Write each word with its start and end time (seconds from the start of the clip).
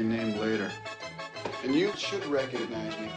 be 0.00 0.06
named 0.06 0.36
later. 0.38 0.70
And 1.62 1.74
you 1.74 1.92
should 1.94 2.24
recognize 2.26 2.98
me. 2.98 3.10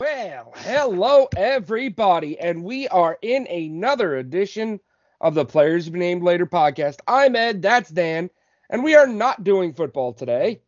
Well, 0.00 0.52
hello 0.56 1.28
everybody, 1.36 2.38
and 2.40 2.64
we 2.64 2.88
are 2.88 3.18
in 3.20 3.46
another 3.48 4.16
edition 4.16 4.80
of 5.20 5.34
the 5.34 5.44
Players 5.44 5.90
Be 5.90 5.98
Named 5.98 6.22
Later 6.22 6.46
podcast. 6.46 7.00
I'm 7.06 7.36
Ed, 7.36 7.60
that's 7.60 7.90
Dan, 7.90 8.30
and 8.70 8.82
we 8.82 8.94
are 8.94 9.06
not 9.06 9.44
doing 9.44 9.74
football 9.74 10.14
today. 10.14 10.62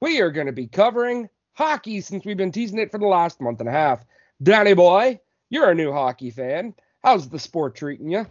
We 0.00 0.20
are 0.20 0.30
going 0.30 0.46
to 0.46 0.52
be 0.52 0.68
covering 0.68 1.28
hockey 1.54 2.00
since 2.00 2.24
we've 2.24 2.36
been 2.36 2.52
teasing 2.52 2.78
it 2.78 2.92
for 2.92 2.98
the 2.98 3.06
last 3.06 3.40
month 3.40 3.58
and 3.58 3.68
a 3.68 3.72
half. 3.72 4.04
Danny 4.40 4.74
boy, 4.74 5.18
you're 5.50 5.70
a 5.70 5.74
new 5.74 5.92
hockey 5.92 6.30
fan. 6.30 6.74
How's 7.02 7.28
the 7.28 7.40
sport 7.40 7.74
treating 7.74 8.10
you? 8.10 8.24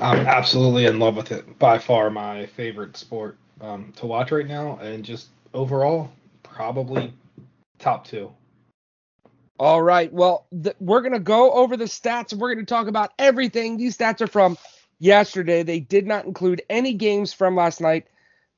I'm 0.00 0.26
absolutely 0.26 0.86
in 0.86 0.98
love 0.98 1.16
with 1.16 1.32
it. 1.32 1.58
By 1.58 1.78
far 1.78 2.10
my 2.10 2.46
favorite 2.46 2.96
sport 2.96 3.36
um, 3.60 3.92
to 3.96 4.06
watch 4.06 4.32
right 4.32 4.46
now, 4.46 4.78
and 4.78 5.04
just 5.04 5.28
overall, 5.54 6.10
probably 6.42 7.12
top 7.78 8.06
two. 8.06 8.32
All 9.58 9.82
right. 9.82 10.12
Well, 10.12 10.46
th- 10.62 10.76
we're 10.80 11.02
going 11.02 11.12
to 11.12 11.20
go 11.20 11.52
over 11.52 11.76
the 11.76 11.84
stats 11.84 12.32
and 12.32 12.40
we're 12.40 12.54
going 12.54 12.66
to 12.66 12.74
talk 12.74 12.88
about 12.88 13.12
everything. 13.18 13.76
These 13.76 13.96
stats 13.96 14.20
are 14.20 14.26
from 14.26 14.58
yesterday. 14.98 15.62
They 15.62 15.80
did 15.80 16.06
not 16.06 16.24
include 16.24 16.62
any 16.68 16.94
games 16.94 17.32
from 17.32 17.54
last 17.54 17.80
night, 17.80 18.08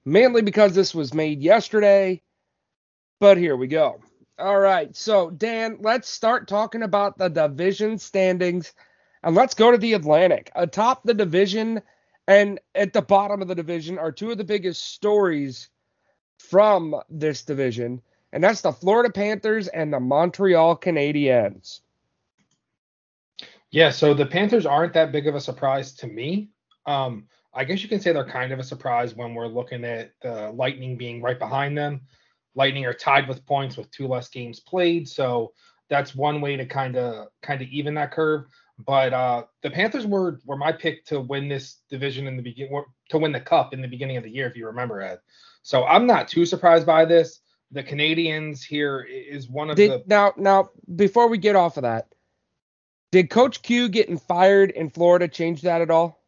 mainly 0.04 0.40
because 0.40 0.74
this 0.74 0.94
was 0.94 1.12
made 1.12 1.42
yesterday. 1.42 2.22
But 3.20 3.36
here 3.36 3.56
we 3.56 3.66
go. 3.66 4.00
All 4.38 4.58
right. 4.58 4.94
So, 4.96 5.30
Dan, 5.30 5.78
let's 5.80 6.08
start 6.08 6.48
talking 6.48 6.82
about 6.82 7.18
the 7.18 7.28
division 7.28 7.98
standings. 7.98 8.72
And 9.24 9.34
let's 9.34 9.54
go 9.54 9.72
to 9.72 9.78
the 9.78 9.94
Atlantic. 9.94 10.52
Atop 10.54 11.02
the 11.02 11.14
division 11.14 11.82
and 12.26 12.60
at 12.74 12.92
the 12.92 13.02
bottom 13.02 13.42
of 13.42 13.48
the 13.48 13.54
division 13.54 13.98
are 13.98 14.12
two 14.12 14.30
of 14.30 14.38
the 14.38 14.44
biggest 14.44 14.94
stories 14.94 15.68
from 16.38 16.94
this 17.10 17.42
division, 17.42 18.02
and 18.32 18.42
that's 18.42 18.60
the 18.60 18.72
Florida 18.72 19.10
Panthers 19.10 19.68
and 19.68 19.92
the 19.92 20.00
Montreal 20.00 20.76
Canadiens. 20.76 21.80
Yeah, 23.70 23.90
so 23.90 24.14
the 24.14 24.26
Panthers 24.26 24.66
aren't 24.66 24.94
that 24.94 25.12
big 25.12 25.26
of 25.26 25.34
a 25.34 25.40
surprise 25.40 25.92
to 25.94 26.06
me. 26.06 26.50
Um, 26.86 27.26
I 27.52 27.64
guess 27.64 27.82
you 27.82 27.88
can 27.88 28.00
say 28.00 28.12
they're 28.12 28.28
kind 28.28 28.52
of 28.52 28.58
a 28.58 28.64
surprise 28.64 29.14
when 29.14 29.34
we're 29.34 29.46
looking 29.46 29.84
at 29.84 30.12
the 30.22 30.50
Lightning 30.52 30.96
being 30.96 31.20
right 31.20 31.38
behind 31.38 31.76
them. 31.76 32.02
Lightning 32.54 32.84
are 32.86 32.94
tied 32.94 33.28
with 33.28 33.44
points 33.46 33.76
with 33.76 33.90
two 33.90 34.06
less 34.06 34.28
games 34.28 34.60
played, 34.60 35.08
so 35.08 35.52
that's 35.88 36.14
one 36.14 36.40
way 36.40 36.56
to 36.56 36.66
kind 36.66 36.96
of 36.96 37.28
kind 37.42 37.62
of 37.62 37.68
even 37.68 37.94
that 37.94 38.12
curve. 38.12 38.46
But 38.78 39.12
uh, 39.12 39.44
the 39.62 39.70
Panthers 39.70 40.06
were 40.06 40.40
were 40.44 40.56
my 40.56 40.72
pick 40.72 41.04
to 41.06 41.20
win 41.20 41.48
this 41.48 41.78
division 41.88 42.26
in 42.26 42.36
the 42.36 42.42
beginning, 42.42 42.84
to 43.10 43.18
win 43.18 43.32
the 43.32 43.40
cup 43.40 43.72
in 43.72 43.80
the 43.80 43.88
beginning 43.88 44.16
of 44.16 44.24
the 44.24 44.30
year, 44.30 44.46
if 44.46 44.56
you 44.56 44.66
remember, 44.66 45.00
Ed. 45.00 45.20
So 45.62 45.84
I'm 45.84 46.06
not 46.06 46.28
too 46.28 46.44
surprised 46.44 46.86
by 46.86 47.04
this. 47.04 47.40
The 47.70 47.82
Canadiens 47.82 48.62
here 48.62 49.00
is 49.00 49.48
one 49.48 49.70
of 49.70 49.76
Did, 49.76 49.90
the 49.90 50.02
now 50.06 50.32
now 50.36 50.70
before 50.96 51.28
we 51.28 51.38
get 51.38 51.56
off 51.56 51.76
of 51.76 51.82
that, 51.82 52.14
did 53.12 53.30
Coach 53.30 53.62
Q 53.62 53.88
getting 53.88 54.18
fired 54.18 54.72
in 54.72 54.90
Florida 54.90 55.28
change 55.28 55.62
that 55.62 55.80
at 55.80 55.90
all? 55.90 56.20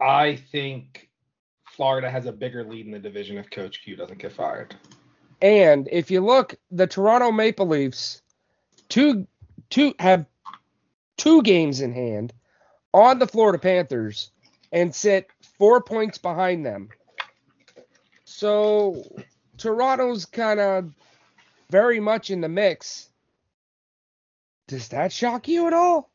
I 0.00 0.36
think 0.36 1.10
Florida 1.68 2.08
has 2.08 2.26
a 2.26 2.32
bigger 2.32 2.64
lead 2.64 2.86
in 2.86 2.92
the 2.92 2.98
division 2.98 3.36
if 3.38 3.50
Coach 3.50 3.82
Q 3.82 3.96
doesn't 3.96 4.18
get 4.18 4.32
fired. 4.32 4.74
And 5.40 5.88
if 5.90 6.10
you 6.10 6.20
look, 6.20 6.56
the 6.70 6.86
Toronto 6.86 7.32
Maple 7.32 7.66
Leafs 7.66 8.22
two 8.88 9.26
two 9.70 9.94
have 9.98 10.26
two 11.16 11.42
games 11.42 11.80
in 11.80 11.92
hand 11.92 12.32
on 12.92 13.18
the 13.18 13.26
Florida 13.26 13.58
Panthers 13.58 14.30
and 14.72 14.94
sit 14.94 15.28
four 15.58 15.82
points 15.82 16.18
behind 16.18 16.64
them. 16.64 16.88
So 18.24 19.02
Toronto's 19.56 20.26
kind 20.26 20.60
of 20.60 20.92
very 21.70 22.00
much 22.00 22.30
in 22.30 22.40
the 22.40 22.48
mix. 22.48 23.08
Does 24.68 24.88
that 24.88 25.12
shock 25.12 25.48
you 25.48 25.66
at 25.66 25.72
all? 25.72 26.10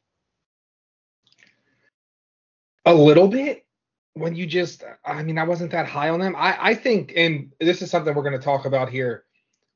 A 2.86 2.94
little 2.94 3.28
bit 3.28 3.65
when 4.16 4.34
you 4.34 4.46
just 4.46 4.84
I 5.06 5.22
mean 5.22 5.38
I 5.38 5.44
wasn't 5.44 5.72
that 5.72 5.88
high 5.88 6.10
on 6.10 6.20
them. 6.20 6.36
I 6.36 6.58
I 6.60 6.74
think 6.74 7.14
and 7.16 7.52
this 7.60 7.82
is 7.82 7.92
something 7.92 8.16
we're 8.16 8.24
going 8.24 8.34
to 8.34 8.44
talk 8.44 8.66
about 8.66 8.90
here 8.90 9.26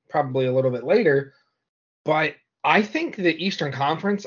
probably 0.09 0.47
a 0.47 0.51
little 0.51 0.71
bit 0.71 0.83
later, 0.83 1.33
but 2.03 2.33
I 2.63 2.81
think 2.81 3.15
the 3.15 3.35
Eastern 3.45 3.71
Conference 3.71 4.25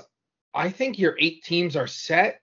I 0.55 0.71
think 0.71 0.99
your 0.99 1.17
8 1.19 1.43
teams 1.43 1.77
are 1.77 1.87
set 1.87 2.41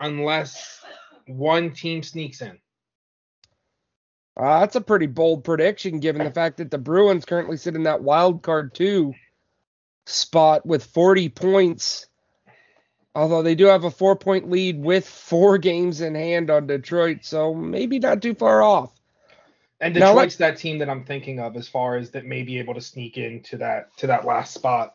unless 0.00 0.80
one 1.26 1.72
team 1.72 2.02
sneaks 2.02 2.40
in. 2.40 2.56
Uh, 4.36 4.60
that's 4.60 4.76
a 4.76 4.80
pretty 4.80 5.06
bold 5.06 5.42
prediction 5.42 5.98
given 5.98 6.24
the 6.24 6.30
fact 6.30 6.58
that 6.58 6.70
the 6.70 6.78
Bruins 6.78 7.24
currently 7.24 7.56
sit 7.56 7.74
in 7.74 7.82
that 7.82 8.02
wild 8.02 8.42
card 8.42 8.72
two 8.72 9.12
spot 10.06 10.64
with 10.64 10.84
40 10.84 11.28
points. 11.30 12.06
Although 13.14 13.42
they 13.42 13.54
do 13.54 13.66
have 13.66 13.84
a 13.84 13.90
four 13.90 14.16
point 14.16 14.50
lead 14.50 14.82
with 14.82 15.08
four 15.08 15.58
games 15.58 16.00
in 16.00 16.14
hand 16.14 16.50
on 16.50 16.66
Detroit, 16.66 17.18
so 17.22 17.54
maybe 17.54 17.98
not 17.98 18.22
too 18.22 18.34
far 18.34 18.62
off. 18.62 18.92
And 19.80 19.94
Detroit's 19.94 20.36
that 20.36 20.58
team 20.58 20.78
that 20.78 20.90
I'm 20.90 21.04
thinking 21.04 21.38
of 21.38 21.56
as 21.56 21.68
far 21.68 21.96
as 21.96 22.10
that 22.10 22.24
may 22.24 22.42
be 22.42 22.58
able 22.58 22.74
to 22.74 22.80
sneak 22.80 23.16
into 23.16 23.58
that 23.58 23.96
to 23.98 24.08
that 24.08 24.24
last 24.24 24.54
spot. 24.54 24.94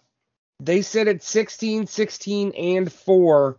They 0.59 0.81
sit 0.81 1.07
at 1.07 1.23
16, 1.23 1.87
16, 1.87 2.51
and 2.51 2.91
4. 2.91 3.57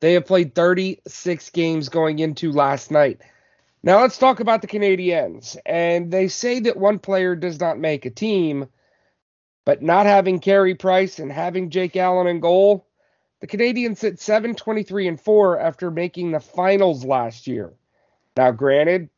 They 0.00 0.14
have 0.14 0.26
played 0.26 0.54
36 0.54 1.50
games 1.50 1.88
going 1.88 2.18
into 2.18 2.52
last 2.52 2.90
night. 2.90 3.20
Now 3.82 4.00
let's 4.00 4.18
talk 4.18 4.40
about 4.40 4.60
the 4.62 4.68
Canadiens. 4.68 5.56
And 5.64 6.10
they 6.10 6.28
say 6.28 6.60
that 6.60 6.76
one 6.76 6.98
player 6.98 7.36
does 7.36 7.60
not 7.60 7.78
make 7.78 8.04
a 8.06 8.10
team, 8.10 8.68
but 9.64 9.82
not 9.82 10.06
having 10.06 10.40
Carey 10.40 10.74
Price 10.74 11.18
and 11.18 11.30
having 11.30 11.70
Jake 11.70 11.96
Allen 11.96 12.26
in 12.26 12.40
goal, 12.40 12.86
the 13.42 13.48
Canadiens 13.48 13.98
sit 13.98 14.20
7 14.20 14.54
23 14.54 15.08
and 15.08 15.20
4 15.20 15.58
after 15.58 15.90
making 15.90 16.30
the 16.30 16.38
finals 16.38 17.04
last 17.04 17.48
year. 17.48 17.72
Now, 18.36 18.52
granted, 18.52 19.10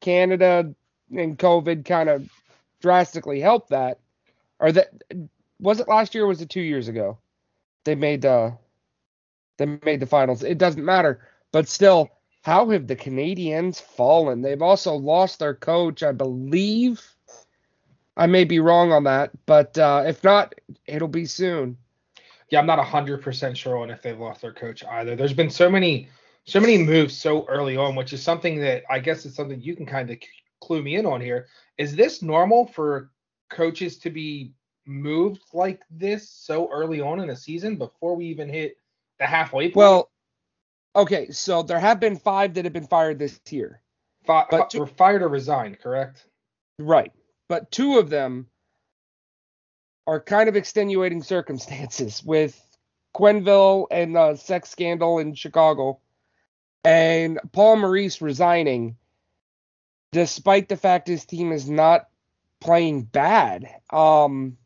Canada 0.00 0.74
and 1.16 1.38
COVID 1.38 1.84
kind 1.84 2.08
of 2.08 2.28
drastically 2.80 3.38
helped 3.38 3.70
that. 3.70 4.00
Or 4.58 4.72
that 4.72 4.90
was 5.60 5.78
it 5.78 5.86
last 5.86 6.16
year 6.16 6.24
or 6.24 6.26
was 6.26 6.40
it 6.40 6.50
two 6.50 6.62
years 6.62 6.88
ago? 6.88 7.16
They 7.84 7.94
made 7.94 8.26
uh 8.26 8.50
they 9.56 9.66
made 9.66 10.00
the 10.00 10.06
finals. 10.06 10.42
It 10.42 10.58
doesn't 10.58 10.84
matter. 10.84 11.20
But 11.52 11.68
still, 11.68 12.10
how 12.42 12.70
have 12.70 12.88
the 12.88 12.96
Canadiens 12.96 13.80
fallen? 13.80 14.42
They've 14.42 14.60
also 14.60 14.94
lost 14.94 15.38
their 15.38 15.54
coach, 15.54 16.02
I 16.02 16.10
believe. 16.10 17.00
I 18.16 18.26
may 18.26 18.42
be 18.42 18.58
wrong 18.58 18.90
on 18.90 19.04
that, 19.04 19.30
but 19.46 19.78
uh, 19.78 20.02
if 20.06 20.24
not, 20.24 20.56
it'll 20.86 21.06
be 21.06 21.26
soon. 21.26 21.78
Yeah, 22.52 22.58
I'm 22.58 22.66
not 22.66 22.78
100% 22.78 23.56
sure 23.56 23.78
on 23.78 23.88
if 23.88 24.02
they've 24.02 24.18
lost 24.18 24.42
their 24.42 24.52
coach 24.52 24.84
either. 24.84 25.16
There's 25.16 25.32
been 25.32 25.48
so 25.48 25.70
many 25.70 26.08
so 26.44 26.60
many 26.60 26.76
moves 26.76 27.16
so 27.16 27.46
early 27.48 27.78
on, 27.78 27.94
which 27.94 28.12
is 28.12 28.22
something 28.22 28.60
that 28.60 28.82
I 28.90 28.98
guess 28.98 29.24
is 29.24 29.34
something 29.34 29.60
you 29.62 29.74
can 29.74 29.86
kind 29.86 30.10
of 30.10 30.18
clue 30.60 30.82
me 30.82 30.96
in 30.96 31.06
on 31.06 31.22
here. 31.22 31.46
Is 31.78 31.96
this 31.96 32.20
normal 32.20 32.66
for 32.66 33.10
coaches 33.48 33.96
to 34.00 34.10
be 34.10 34.52
moved 34.84 35.40
like 35.54 35.80
this 35.90 36.28
so 36.28 36.68
early 36.70 37.00
on 37.00 37.20
in 37.20 37.30
a 37.30 37.36
season 37.36 37.76
before 37.76 38.16
we 38.16 38.26
even 38.26 38.50
hit 38.50 38.76
the 39.18 39.24
halfway 39.24 39.68
point? 39.68 39.76
Well, 39.76 40.10
okay, 40.94 41.30
so 41.30 41.62
there 41.62 41.80
have 41.80 42.00
been 42.00 42.16
five 42.16 42.52
that 42.54 42.66
have 42.66 42.74
been 42.74 42.86
fired 42.86 43.18
this 43.18 43.40
year. 43.48 43.80
Five, 44.26 44.48
but 44.50 44.72
fi- 44.72 44.78
were 44.78 44.86
fired 44.86 45.22
or 45.22 45.28
resigned, 45.28 45.80
correct? 45.80 46.26
Right. 46.78 47.12
But 47.48 47.70
two 47.70 47.98
of 47.98 48.10
them 48.10 48.48
are 50.06 50.20
kind 50.20 50.48
of 50.48 50.56
extenuating 50.56 51.22
circumstances 51.22 52.22
with 52.24 52.60
Quenneville 53.14 53.86
and 53.90 54.16
the 54.16 54.36
sex 54.36 54.70
scandal 54.70 55.18
in 55.18 55.34
Chicago 55.34 56.00
and 56.84 57.38
Paul 57.52 57.76
Maurice 57.76 58.20
resigning 58.20 58.96
despite 60.10 60.68
the 60.68 60.76
fact 60.76 61.08
his 61.08 61.24
team 61.24 61.52
is 61.52 61.68
not 61.68 62.08
playing 62.60 63.02
bad. 63.02 63.68
Um 63.90 64.56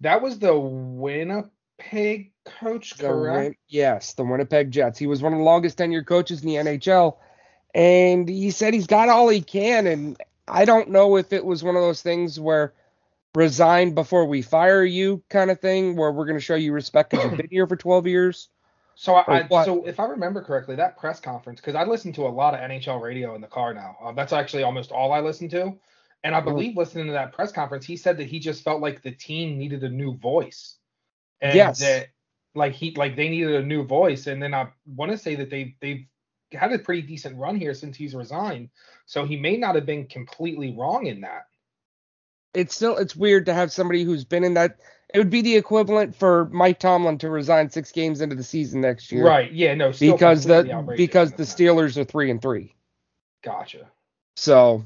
That 0.00 0.22
was 0.22 0.38
the 0.38 0.56
Winnipeg 0.56 2.32
coach, 2.44 2.96
the 2.96 3.08
correct? 3.08 3.38
Win- 3.38 3.54
yes, 3.68 4.14
the 4.14 4.24
Winnipeg 4.24 4.70
Jets. 4.70 4.98
He 4.98 5.06
was 5.06 5.22
one 5.22 5.32
of 5.32 5.38
the 5.38 5.44
longest 5.44 5.78
tenured 5.78 6.06
coaches 6.06 6.42
in 6.42 6.48
the 6.48 6.56
NHL 6.56 7.16
and 7.74 8.28
he 8.28 8.50
said 8.50 8.74
he's 8.74 8.86
got 8.86 9.08
all 9.08 9.28
he 9.28 9.42
can 9.42 9.86
and 9.86 10.16
I 10.46 10.64
don't 10.64 10.90
know 10.90 11.16
if 11.16 11.32
it 11.32 11.44
was 11.44 11.62
one 11.62 11.76
of 11.76 11.82
those 11.82 12.00
things 12.00 12.40
where 12.40 12.72
resign 13.34 13.94
before 13.94 14.24
we 14.26 14.42
fire 14.42 14.84
you 14.84 15.22
kind 15.30 15.50
of 15.50 15.60
thing 15.60 15.96
where 15.96 16.10
we're 16.12 16.24
going 16.26 16.36
to 16.38 16.44
show 16.44 16.54
you 16.54 16.72
respect 16.72 17.10
because 17.10 17.24
you've 17.24 17.36
been 17.36 17.48
here 17.50 17.66
for 17.66 17.76
12 17.76 18.06
years. 18.06 18.48
So 18.94 19.14
I, 19.14 19.42
I 19.42 19.64
so 19.64 19.84
if 19.86 20.00
I 20.00 20.06
remember 20.06 20.42
correctly, 20.42 20.74
that 20.76 20.96
press 20.98 21.20
conference 21.20 21.60
because 21.60 21.76
I 21.76 21.84
listen 21.84 22.12
to 22.14 22.26
a 22.26 22.28
lot 22.28 22.54
of 22.54 22.60
NHL 22.60 23.00
radio 23.00 23.36
in 23.36 23.40
the 23.40 23.46
car 23.46 23.72
now. 23.72 23.96
Uh, 24.02 24.12
that's 24.12 24.32
actually 24.32 24.64
almost 24.64 24.90
all 24.90 25.12
I 25.12 25.20
listen 25.20 25.48
to. 25.50 25.78
And 26.24 26.34
I 26.34 26.40
Mhm. 26.40 26.44
believe 26.46 26.76
listening 26.76 27.06
to 27.06 27.12
that 27.12 27.32
press 27.32 27.52
conference, 27.52 27.86
he 27.86 27.96
said 27.96 28.16
that 28.18 28.26
he 28.26 28.40
just 28.40 28.64
felt 28.64 28.82
like 28.82 29.02
the 29.02 29.12
team 29.12 29.56
needed 29.56 29.84
a 29.84 29.88
new 29.88 30.16
voice. 30.16 30.78
And 31.40 31.54
Yes. 31.56 31.78
that 31.80 32.08
like 32.56 32.72
he 32.72 32.90
like 32.96 33.14
they 33.14 33.28
needed 33.28 33.54
a 33.54 33.62
new 33.62 33.84
voice, 33.84 34.26
and 34.26 34.42
then 34.42 34.52
I 34.54 34.68
want 34.86 35.12
to 35.12 35.18
say 35.18 35.36
that 35.36 35.50
they 35.50 35.76
they've 35.80 36.06
had 36.52 36.72
a 36.72 36.78
pretty 36.80 37.02
decent 37.02 37.36
run 37.36 37.56
here 37.56 37.74
since 37.74 37.96
he's 37.96 38.14
resigned, 38.16 38.70
so 39.06 39.24
he 39.24 39.36
may 39.36 39.56
not 39.56 39.76
have 39.76 39.86
been 39.86 40.06
completely 40.08 40.74
wrong 40.76 41.06
in 41.06 41.20
that. 41.20 41.46
It's 42.58 42.74
still 42.74 42.96
it's 42.96 43.14
weird 43.14 43.46
to 43.46 43.54
have 43.54 43.70
somebody 43.70 44.02
who's 44.02 44.24
been 44.24 44.42
in 44.42 44.54
that. 44.54 44.78
It 45.14 45.18
would 45.18 45.30
be 45.30 45.42
the 45.42 45.56
equivalent 45.56 46.16
for 46.16 46.46
Mike 46.46 46.80
Tomlin 46.80 47.18
to 47.18 47.30
resign 47.30 47.70
six 47.70 47.92
games 47.92 48.20
into 48.20 48.34
the 48.34 48.42
season 48.42 48.80
next 48.80 49.12
year, 49.12 49.24
Right? 49.24 49.50
Yeah. 49.52 49.74
No. 49.74 49.92
still 49.92 50.14
Because 50.14 50.44
the 50.44 50.70
outrageous 50.72 51.06
because 51.06 51.32
the. 51.32 51.44
Steelers 51.44 51.96
are 51.96 52.04
three 52.04 52.30
and 52.32 52.42
three. 52.42 52.74
Gotcha. 53.42 53.88
So, 54.36 54.84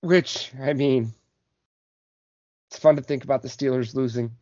which 0.00 0.50
I 0.60 0.72
mean, 0.72 1.14
it's 2.68 2.80
fun 2.80 2.96
to 2.96 3.02
think 3.02 3.22
about 3.22 3.42
the 3.42 3.48
Steelers 3.48 3.94
losing, 3.94 4.32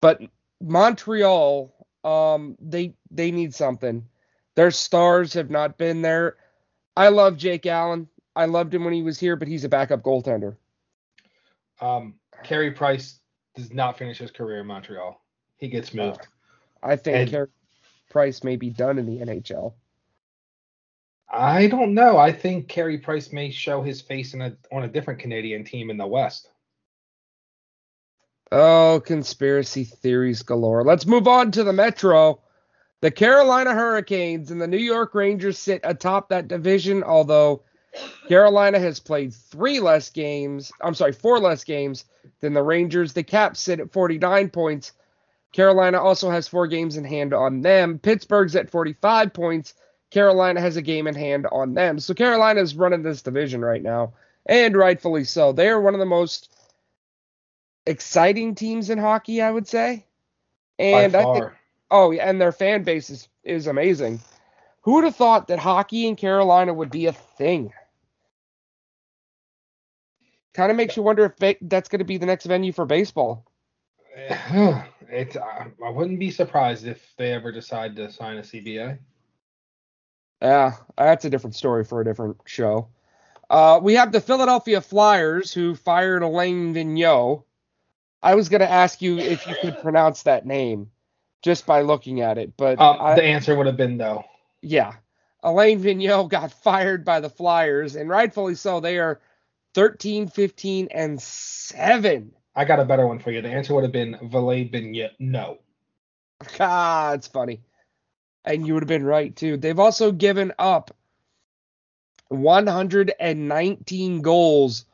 but 0.00 0.22
Montreal, 0.60 1.74
um, 2.04 2.56
they 2.60 2.94
they 3.10 3.32
need 3.32 3.54
something. 3.54 4.06
Their 4.54 4.70
stars 4.70 5.34
have 5.34 5.50
not 5.50 5.78
been 5.78 6.02
there. 6.02 6.36
I 6.96 7.08
love 7.08 7.36
Jake 7.36 7.66
Allen. 7.66 8.08
I 8.36 8.44
loved 8.44 8.72
him 8.72 8.84
when 8.84 8.94
he 8.94 9.02
was 9.02 9.18
here, 9.18 9.34
but 9.34 9.48
he's 9.48 9.64
a 9.64 9.68
backup 9.68 10.02
goaltender. 10.02 10.56
Um, 11.80 12.14
Carey 12.44 12.70
Price 12.72 13.20
does 13.54 13.72
not 13.72 13.98
finish 13.98 14.18
his 14.18 14.30
career 14.30 14.60
in 14.60 14.66
Montreal. 14.66 15.20
He 15.56 15.68
gets 15.68 15.92
moved. 15.94 16.26
I 16.82 16.96
think 16.96 17.16
And- 17.16 17.30
Carey 17.30 17.48
Price 18.10 18.42
may 18.42 18.56
be 18.56 18.70
done 18.70 18.98
in 18.98 19.06
the 19.06 19.20
NHL. 19.20 19.74
I 21.32 21.68
don't 21.68 21.94
know. 21.94 22.16
I 22.18 22.32
think 22.32 22.66
Carey 22.66 22.98
Price 22.98 23.32
may 23.32 23.50
show 23.50 23.82
his 23.82 24.00
face 24.00 24.34
in 24.34 24.42
a 24.42 24.56
on 24.72 24.82
a 24.82 24.88
different 24.88 25.20
Canadian 25.20 25.64
team 25.64 25.88
in 25.90 25.96
the 25.96 26.06
West. 26.06 26.50
Oh, 28.50 29.00
conspiracy 29.04 29.84
theories 29.84 30.42
galore. 30.42 30.82
Let's 30.82 31.06
move 31.06 31.28
on 31.28 31.52
to 31.52 31.62
the 31.62 31.72
Metro. 31.72 32.40
The 33.00 33.12
Carolina 33.12 33.72
Hurricanes 33.72 34.50
and 34.50 34.60
the 34.60 34.66
New 34.66 34.76
York 34.76 35.14
Rangers 35.14 35.56
sit 35.56 35.80
atop 35.84 36.30
that 36.30 36.48
division, 36.48 37.04
although 37.04 37.62
Carolina 38.28 38.78
has 38.78 39.00
played 39.00 39.34
three 39.34 39.80
less 39.80 40.10
games. 40.10 40.72
I'm 40.80 40.94
sorry, 40.94 41.12
four 41.12 41.38
less 41.38 41.64
games 41.64 42.04
than 42.40 42.54
the 42.54 42.62
Rangers. 42.62 43.12
The 43.12 43.22
Caps 43.22 43.60
sit 43.60 43.80
at 43.80 43.92
49 43.92 44.50
points. 44.50 44.92
Carolina 45.52 46.00
also 46.00 46.30
has 46.30 46.46
four 46.46 46.66
games 46.66 46.96
in 46.96 47.04
hand 47.04 47.34
on 47.34 47.60
them. 47.62 47.98
Pittsburgh's 47.98 48.54
at 48.54 48.70
45 48.70 49.32
points. 49.32 49.74
Carolina 50.10 50.60
has 50.60 50.76
a 50.76 50.82
game 50.82 51.06
in 51.06 51.14
hand 51.14 51.46
on 51.50 51.74
them. 51.74 51.98
So 51.98 52.14
Carolina 52.14 52.60
is 52.60 52.74
running 52.74 53.02
this 53.02 53.22
division 53.22 53.64
right 53.64 53.82
now, 53.82 54.12
and 54.46 54.76
rightfully 54.76 55.24
so. 55.24 55.52
They 55.52 55.68
are 55.68 55.80
one 55.80 55.94
of 55.94 56.00
the 56.00 56.06
most 56.06 56.52
exciting 57.86 58.54
teams 58.54 58.90
in 58.90 58.98
hockey, 58.98 59.42
I 59.42 59.50
would 59.50 59.66
say. 59.66 60.04
And 60.78 61.14
I 61.14 61.24
think. 61.34 61.46
Oh, 61.92 62.12
yeah, 62.12 62.28
and 62.28 62.40
their 62.40 62.52
fan 62.52 62.84
base 62.84 63.10
is, 63.10 63.28
is 63.42 63.66
amazing. 63.66 64.20
Who 64.82 64.94
would 64.94 65.04
have 65.04 65.16
thought 65.16 65.48
that 65.48 65.58
hockey 65.58 66.06
in 66.06 66.14
Carolina 66.14 66.72
would 66.72 66.90
be 66.90 67.06
a 67.06 67.12
thing? 67.12 67.72
Kind 70.54 70.70
of 70.70 70.76
makes 70.76 70.96
you 70.96 71.02
wonder 71.02 71.24
if 71.24 71.36
ba- 71.36 71.56
that's 71.62 71.88
going 71.88 72.00
to 72.00 72.04
be 72.04 72.18
the 72.18 72.26
next 72.26 72.44
venue 72.46 72.72
for 72.72 72.84
baseball. 72.84 73.46
it's 74.16 75.36
I, 75.36 75.66
I 75.84 75.88
wouldn't 75.90 76.18
be 76.18 76.30
surprised 76.30 76.86
if 76.86 77.14
they 77.16 77.32
ever 77.32 77.52
decide 77.52 77.96
to 77.96 78.10
sign 78.10 78.38
a 78.38 78.42
CBA. 78.42 78.98
Yeah, 80.42 80.72
that's 80.96 81.24
a 81.24 81.30
different 81.30 81.54
story 81.54 81.84
for 81.84 82.00
a 82.00 82.04
different 82.04 82.38
show. 82.46 82.88
Uh, 83.48 83.78
we 83.82 83.94
have 83.94 84.10
the 84.12 84.20
Philadelphia 84.20 84.80
Flyers 84.80 85.52
who 85.52 85.74
fired 85.74 86.22
Alain 86.22 86.72
Vigneault. 86.74 87.44
I 88.22 88.34
was 88.34 88.48
going 88.48 88.60
to 88.60 88.70
ask 88.70 89.02
you 89.02 89.18
if 89.18 89.46
you 89.46 89.54
could 89.60 89.78
pronounce 89.80 90.22
that 90.22 90.46
name 90.46 90.90
just 91.42 91.66
by 91.66 91.80
looking 91.82 92.20
at 92.20 92.38
it, 92.38 92.56
but 92.56 92.78
Um, 92.80 92.96
I- 93.00 93.14
the 93.14 93.24
answer 93.24 93.54
would 93.56 93.66
have 93.66 93.76
been 93.76 93.96
no. 93.96 94.24
yeah, 94.62 94.94
Alain 95.42 95.80
Vigneault 95.82 96.28
got 96.28 96.52
fired 96.52 97.04
by 97.04 97.20
the 97.20 97.30
Flyers, 97.30 97.96
and 97.96 98.08
rightfully 98.10 98.54
so. 98.54 98.78
They 98.80 98.98
are 98.98 99.20
13, 99.74 100.28
15, 100.28 100.88
and 100.90 101.20
7. 101.20 102.32
I 102.54 102.64
got 102.64 102.80
a 102.80 102.84
better 102.84 103.06
one 103.06 103.18
for 103.18 103.30
you. 103.30 103.42
The 103.42 103.48
answer 103.48 103.74
would 103.74 103.84
have 103.84 103.92
been 103.92 104.18
Valet 104.22 104.64
Bignette. 104.64 105.14
No. 105.18 105.58
Ah, 106.58 107.12
it's 107.12 107.28
funny. 107.28 107.60
And 108.44 108.66
you 108.66 108.74
would 108.74 108.82
have 108.82 108.88
been 108.88 109.04
right, 109.04 109.34
too. 109.34 109.56
They've 109.56 109.78
also 109.78 110.10
given 110.12 110.52
up 110.58 110.94
119 112.28 114.22
goals, 114.22 114.84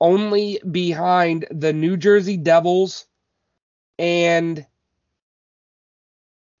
only 0.00 0.60
behind 0.70 1.46
the 1.50 1.72
New 1.72 1.96
Jersey 1.96 2.36
Devils 2.36 3.06
and 3.98 4.66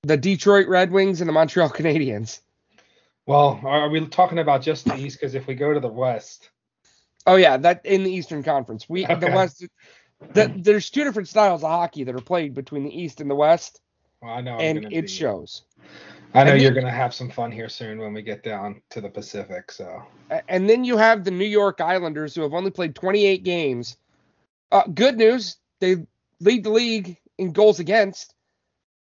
the 0.02 0.16
Detroit 0.16 0.68
Red 0.68 0.90
Wings 0.90 1.20
and 1.20 1.28
the 1.28 1.32
Montreal 1.32 1.70
Canadiens. 1.74 2.40
Well, 3.26 3.60
are 3.62 3.82
are 3.82 3.90
we 3.90 4.06
talking 4.06 4.38
about 4.38 4.62
just 4.62 4.86
the 4.86 4.96
East? 4.96 5.20
Because 5.20 5.34
if 5.34 5.46
we 5.46 5.54
go 5.54 5.74
to 5.74 5.80
the 5.80 5.88
West, 5.88 6.48
Oh 7.28 7.36
yeah, 7.36 7.58
that 7.58 7.84
in 7.84 8.04
the 8.04 8.10
Eastern 8.10 8.42
Conference. 8.42 8.88
We 8.88 9.04
the 9.04 9.30
West. 9.34 9.66
The, 10.32 10.52
there's 10.56 10.90
two 10.90 11.04
different 11.04 11.28
styles 11.28 11.62
of 11.62 11.68
hockey 11.70 12.02
that 12.04 12.14
are 12.14 12.20
played 12.20 12.54
between 12.54 12.82
the 12.84 12.90
East 12.90 13.20
and 13.20 13.30
the 13.30 13.36
West, 13.36 13.80
well, 14.20 14.32
I 14.32 14.40
know 14.40 14.54
I'm 14.54 14.60
and 14.60 14.84
it 14.92 15.02
be- 15.02 15.06
shows. 15.06 15.62
I 16.34 16.44
know 16.44 16.52
and 16.52 16.62
you're 16.62 16.72
the- 16.72 16.80
gonna 16.80 16.92
have 16.92 17.14
some 17.14 17.30
fun 17.30 17.52
here 17.52 17.68
soon 17.68 17.98
when 17.98 18.12
we 18.14 18.22
get 18.22 18.42
down 18.42 18.80
to 18.90 19.00
the 19.00 19.08
Pacific. 19.08 19.70
So 19.70 20.02
And 20.48 20.68
then 20.68 20.84
you 20.84 20.96
have 20.96 21.22
the 21.22 21.30
New 21.30 21.44
York 21.46 21.80
Islanders 21.80 22.34
who 22.34 22.42
have 22.42 22.54
only 22.54 22.70
played 22.70 22.94
28 22.94 23.44
games. 23.44 23.96
Uh, 24.72 24.84
good 24.92 25.16
news, 25.16 25.58
they 25.80 26.06
lead 26.40 26.64
the 26.64 26.70
league 26.70 27.16
in 27.36 27.52
goals 27.52 27.78
against. 27.78 28.34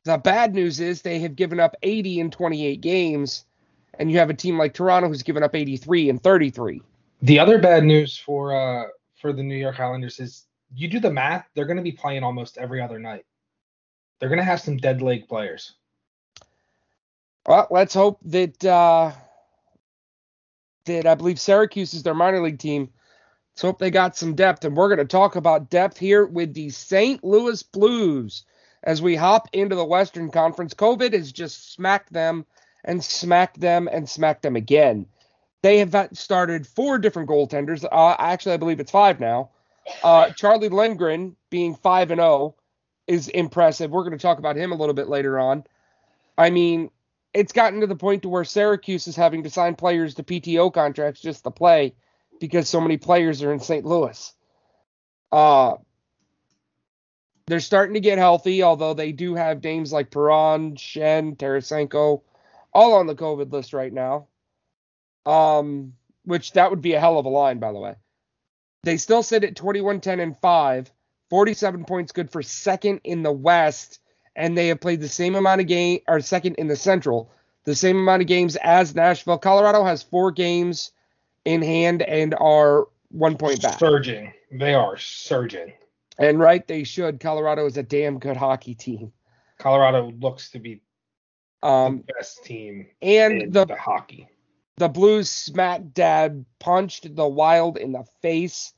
The 0.05 0.19
bad 0.19 0.55
news 0.55 0.81
is 0.81 1.01
they 1.01 1.21
have 1.21 1.35
given 1.35 1.61
up 1.61 1.77
80 1.83 2.21
in 2.21 2.31
28 2.31 2.81
games, 2.81 3.45
and 3.99 4.11
you 4.11 4.19
have 4.19 4.31
a 4.31 4.35
team 4.35 4.59
like 4.59 4.75
Toronto 4.75 5.09
who's 5.09 5.23
given 5.23 5.43
up 5.43 5.55
83 5.57 6.11
in 6.11 6.19
33. 6.19 6.83
The 7.23 7.39
other 7.39 7.59
bad 7.59 7.85
news 7.85 8.17
for 8.17 8.55
uh 8.55 8.85
for 9.21 9.33
the 9.33 9.43
New 9.43 9.57
York 9.57 9.81
Islanders 9.81 10.21
is 10.21 10.47
you 10.75 10.89
do 10.89 11.01
the 11.01 11.11
math, 11.11 11.47
they're 11.55 11.65
gonna 11.65 11.83
be 11.83 11.93
playing 11.93 12.23
almost 12.23 12.59
every 12.59 12.81
other 12.81 12.99
night. 12.99 13.25
They're 14.19 14.29
gonna 14.29 14.45
have 14.45 14.61
some 14.61 14.77
dead 14.77 15.03
leg 15.03 15.29
players. 15.29 15.75
Well, 17.47 17.69
let's 17.71 17.95
hope 17.95 18.19
that 18.25 18.65
uh, 18.65 19.13
that 20.87 21.07
I 21.07 21.15
believe 21.15 21.39
Syracuse 21.39 21.95
is 21.95 22.03
their 22.03 22.15
minor 22.15 22.43
league 22.43 22.59
team. 22.59 22.91
Let's 23.53 23.63
hope 23.63 23.79
they 23.79 23.91
got 23.91 24.17
some 24.17 24.35
depth, 24.35 24.65
and 24.65 24.77
we're 24.77 24.89
going 24.89 24.99
to 24.99 25.05
talk 25.05 25.37
about 25.37 25.71
depth 25.71 25.97
here 25.97 26.27
with 26.27 26.53
the 26.55 26.71
St. 26.71 27.23
Louis 27.25 27.63
Blues 27.63 28.45
as 28.83 29.01
we 29.01 29.17
hop 29.17 29.49
into 29.53 29.75
the 29.75 29.85
Western 29.85 30.31
Conference. 30.31 30.75
COVID 30.75 31.13
has 31.13 31.33
just 31.33 31.73
smacked 31.73 32.13
them 32.13 32.45
and 32.85 33.03
smacked 33.03 33.61
them 33.61 33.89
and 33.91 34.09
smacked 34.09 34.43
them 34.43 34.57
again. 34.57 35.07
They 35.67 35.79
have 35.79 36.11
started 36.13 36.65
four 36.65 36.97
different 36.97 37.29
goaltenders. 37.29 37.85
Uh, 37.85 38.15
actually, 38.21 38.53
I 38.53 38.57
believe 38.57 38.79
it's 38.79 38.93
five 38.93 39.19
now. 39.19 39.51
Uh, 40.01 40.31
Charlie 40.31 40.69
Lindgren 40.69 41.35
being 41.51 41.75
five 41.75 42.13
and 42.13 42.21
zero 42.21 42.55
is 43.09 43.27
impressive. 43.27 43.91
We're 43.91 44.05
going 44.05 44.17
to 44.17 44.23
talk 44.23 44.39
about 44.39 44.55
him 44.55 44.71
a 44.71 44.77
little 44.77 44.95
bit 44.95 45.09
later 45.09 45.41
on. 45.41 45.65
I 46.39 46.51
mean, 46.51 46.93
it's 47.35 47.53
gotten 47.53 47.81
to 47.81 47.89
the 47.89 47.97
point 47.97 48.23
to 48.23 48.29
where 48.29 48.45
Syracuse 48.45 49.09
is 49.09 49.17
having 49.17 49.43
to 49.43 49.51
sign 49.51 49.75
players 49.75 50.15
to 50.15 50.23
PTO 50.23 50.73
contracts 50.73 51.21
just 51.21 51.43
to 51.43 51.51
play 51.51 51.97
because 52.39 52.69
so 52.69 52.81
many 52.81 52.97
players 52.97 53.43
are 53.43 53.53
in 53.53 53.59
St. 53.59 53.85
Louis. 53.85 54.35
Uh 55.33 55.79
they're 57.49 57.59
starting 57.59 57.95
to 57.95 58.01
get 58.01 58.19
healthy, 58.19 58.63
although 58.63 58.95
they 58.95 59.11
do 59.11 59.35
have 59.35 59.65
names 59.65 59.93
like 59.93 60.13
Perron, 60.13 60.77
Schenn, 60.77 61.37
Tarasenko, 61.37 62.23
all 62.73 62.95
on 62.95 63.09
the 63.09 63.17
COVID 63.17 63.51
list 63.51 63.73
right 63.73 63.93
now. 63.93 64.29
Um, 65.27 65.95
which 66.25 66.53
that 66.53 66.71
would 66.71 66.83
be 66.83 66.95
a 66.95 67.01
hell 67.01 67.19
of 67.19 67.27
a 67.27 67.29
line, 67.29 67.59
by 67.59 67.73
the 67.73 67.79
way. 67.79 67.95
They 68.85 68.97
still 68.97 69.23
sit 69.23 69.45
at 69.45 69.57
21, 69.57 70.01
10, 70.01 70.21
and 70.21 70.37
5, 70.39 70.93
47 71.31 71.85
points 71.85 72.13
good 72.13 72.31
for 72.31 72.43
second 72.43 73.01
in 73.05 73.23
the 73.23 73.33
West 73.33 74.01
and 74.37 74.57
they 74.57 74.69
have 74.69 74.81
played 74.81 75.01
the 75.01 75.09
same 75.09 75.35
amount 75.35 75.61
of 75.61 75.67
game 75.67 76.01
or 76.07 76.21
second 76.21 76.55
in 76.57 76.69
the 76.69 76.77
Central, 76.77 77.33
the 77.65 77.75
same 77.75 77.97
amount 77.97 78.23
of 78.23 78.29
games 78.29 78.57
as 78.57 78.95
Nashville. 78.95 79.39
Colorado 79.39 79.83
has 79.83 80.03
four 80.03 80.31
games 80.31 80.93
in 81.45 81.63
hand 81.63 82.03
and 82.03 82.35
are 82.35 82.87
one 83.09 83.37
point 83.37 83.63
back. 83.63 83.79
Surging. 83.79 84.33
They 84.53 84.75
are 84.75 84.97
surging. 84.99 85.73
And 86.19 86.39
right, 86.39 86.67
they 86.67 86.85
should. 86.85 87.19
Colorado 87.19 87.67
is 87.67 87.77
a 87.77 87.83
damn 87.83 88.19
good 88.19 88.37
hockey 88.37 88.75
team. 88.75 89.13
Colorado 89.59 90.13
looks 90.21 90.51
to 90.51 90.59
be 90.59 90.83
Um, 91.63 92.05
the 92.07 92.13
best 92.15 92.45
team 92.45 92.87
and 93.03 93.43
in 93.43 93.51
the 93.51 93.65
the 93.65 93.77
hockey. 93.77 94.29
The 94.79 94.89
Blues 94.89 95.31
smack 95.31 95.95
dab 95.95 96.45
punched 96.59 97.15
the 97.17 97.27
Wild 97.27 97.79
in 97.79 97.93
the 97.93 98.05
face 98.21 98.75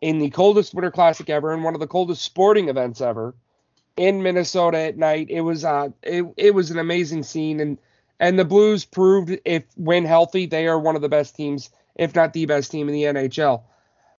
in 0.00 0.18
the 0.18 0.30
coldest 0.30 0.74
Winter 0.74 0.90
Classic 0.90 1.28
ever 1.30 1.52
and 1.52 1.64
one 1.64 1.74
of 1.74 1.80
the 1.80 1.86
coldest 1.86 2.22
sporting 2.22 2.68
events 2.68 3.00
ever 3.00 3.34
in 3.96 4.22
Minnesota 4.22 4.78
at 4.78 4.98
night. 4.98 5.28
It 5.30 5.40
was 5.40 5.64
uh 5.64 5.88
it, 6.02 6.24
it 6.36 6.54
was 6.54 6.70
an 6.70 6.78
amazing 6.78 7.22
scene 7.22 7.60
and 7.60 7.78
and 8.20 8.38
the 8.38 8.44
Blues 8.44 8.84
proved 8.84 9.38
if 9.44 9.64
when 9.76 10.04
healthy 10.04 10.46
they 10.46 10.66
are 10.66 10.78
one 10.78 10.96
of 10.96 11.02
the 11.02 11.08
best 11.08 11.34
teams, 11.34 11.70
if 11.96 12.14
not 12.14 12.32
the 12.32 12.46
best 12.46 12.70
team 12.70 12.88
in 12.88 12.94
the 12.94 13.04
NHL. 13.04 13.62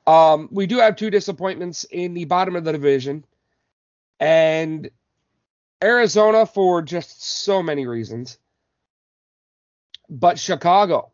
Um, 0.06 0.49
we 0.50 0.66
do 0.66 0.78
have 0.78 0.97
two 0.97 1.11
disappointments 1.11 1.85
in 1.85 2.14
the 2.14 2.25
bottom 2.25 2.56
of 2.56 2.64
the 2.64 2.73
division, 2.73 3.25
and 4.18 4.90
Arizona 5.85 6.47
for 6.47 6.80
just 6.80 7.23
so 7.23 7.62
many 7.62 7.87
reasons. 7.87 8.38
But 10.08 10.38
Chicago, 10.38 11.11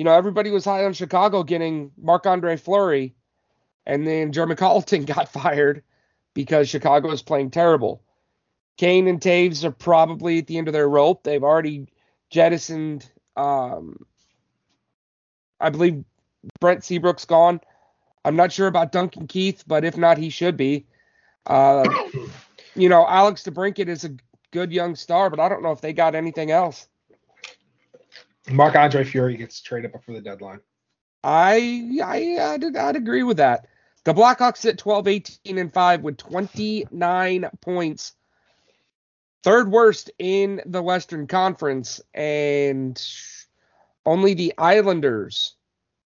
you 0.00 0.04
know, 0.04 0.14
everybody 0.14 0.50
was 0.50 0.64
high 0.64 0.86
on 0.86 0.94
Chicago 0.94 1.42
getting 1.42 1.90
Marc 2.00 2.24
Andre 2.24 2.56
Fleury, 2.56 3.14
and 3.84 4.06
then 4.06 4.32
Jeremy 4.32 4.54
Colliton 4.54 5.04
got 5.14 5.30
fired 5.30 5.82
because 6.32 6.70
Chicago 6.70 7.10
is 7.10 7.20
playing 7.20 7.50
terrible. 7.50 8.02
Kane 8.78 9.08
and 9.08 9.20
Toews 9.20 9.62
are 9.62 9.70
probably 9.70 10.38
at 10.38 10.46
the 10.46 10.56
end 10.56 10.68
of 10.68 10.72
their 10.72 10.88
rope. 10.88 11.22
They've 11.22 11.44
already 11.44 11.86
jettisoned, 12.30 13.10
um, 13.36 14.06
I 15.60 15.68
believe 15.68 16.02
Brent 16.62 16.82
Seabrook's 16.82 17.26
gone. 17.26 17.60
I'm 18.24 18.36
not 18.36 18.52
sure 18.52 18.68
about 18.68 18.92
Duncan 18.92 19.26
Keith, 19.26 19.64
but 19.66 19.84
if 19.84 19.98
not, 19.98 20.16
he 20.16 20.30
should 20.30 20.56
be. 20.56 20.86
Uh, 21.44 21.86
you 22.74 22.88
know, 22.88 23.06
Alex 23.06 23.42
DeBrincat 23.42 23.88
is 23.88 24.04
a 24.04 24.16
good 24.50 24.72
young 24.72 24.96
star, 24.96 25.28
but 25.28 25.40
I 25.40 25.50
don't 25.50 25.62
know 25.62 25.72
if 25.72 25.82
they 25.82 25.92
got 25.92 26.14
anything 26.14 26.50
else. 26.50 26.88
Marc 28.50 28.76
Andre 28.76 29.04
Fleury 29.04 29.36
gets 29.36 29.60
traded 29.60 29.92
before 29.92 30.14
the 30.14 30.20
deadline. 30.20 30.60
I 31.22 32.00
I 32.02 32.54
I'd, 32.54 32.76
I'd 32.76 32.96
agree 32.96 33.22
with 33.22 33.38
that. 33.38 33.66
The 34.04 34.14
Blackhawks 34.14 34.66
at 34.66 34.78
12, 34.78 35.08
18, 35.08 35.58
and 35.58 35.72
5 35.72 36.02
with 36.02 36.16
29 36.16 37.50
points. 37.60 38.12
Third 39.42 39.70
worst 39.70 40.10
in 40.18 40.62
the 40.66 40.82
Western 40.82 41.26
Conference, 41.26 42.00
and 42.14 43.02
only 44.06 44.34
the 44.34 44.54
Islanders, 44.56 45.54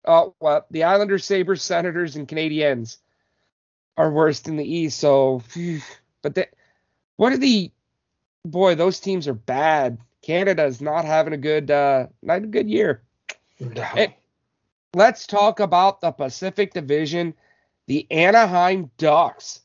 uh, 0.04 0.28
well, 0.40 0.66
the 0.70 0.84
Islanders, 0.84 1.24
Sabres, 1.24 1.62
Senators, 1.62 2.16
and 2.16 2.26
Canadiens 2.26 2.98
are 3.96 4.10
worst 4.10 4.48
in 4.48 4.56
the 4.56 4.64
East. 4.64 4.98
So, 4.98 5.42
but 6.22 6.34
they, 6.34 6.46
what 7.16 7.32
are 7.32 7.38
the 7.38 7.70
boy? 8.44 8.74
Those 8.74 9.00
teams 9.00 9.28
are 9.28 9.34
bad. 9.34 9.98
Canada 10.22 10.64
is 10.64 10.80
not 10.80 11.04
having 11.04 11.32
a 11.32 11.38
good, 11.38 11.70
uh, 11.70 12.06
not 12.22 12.38
a 12.38 12.46
good 12.46 12.70
year. 12.70 13.02
No. 13.60 13.82
Hey, 13.82 14.16
let's 14.94 15.26
talk 15.26 15.60
about 15.60 16.00
the 16.00 16.12
Pacific 16.12 16.72
Division. 16.72 17.34
The 17.88 18.06
Anaheim 18.10 18.90
Ducks. 18.96 19.60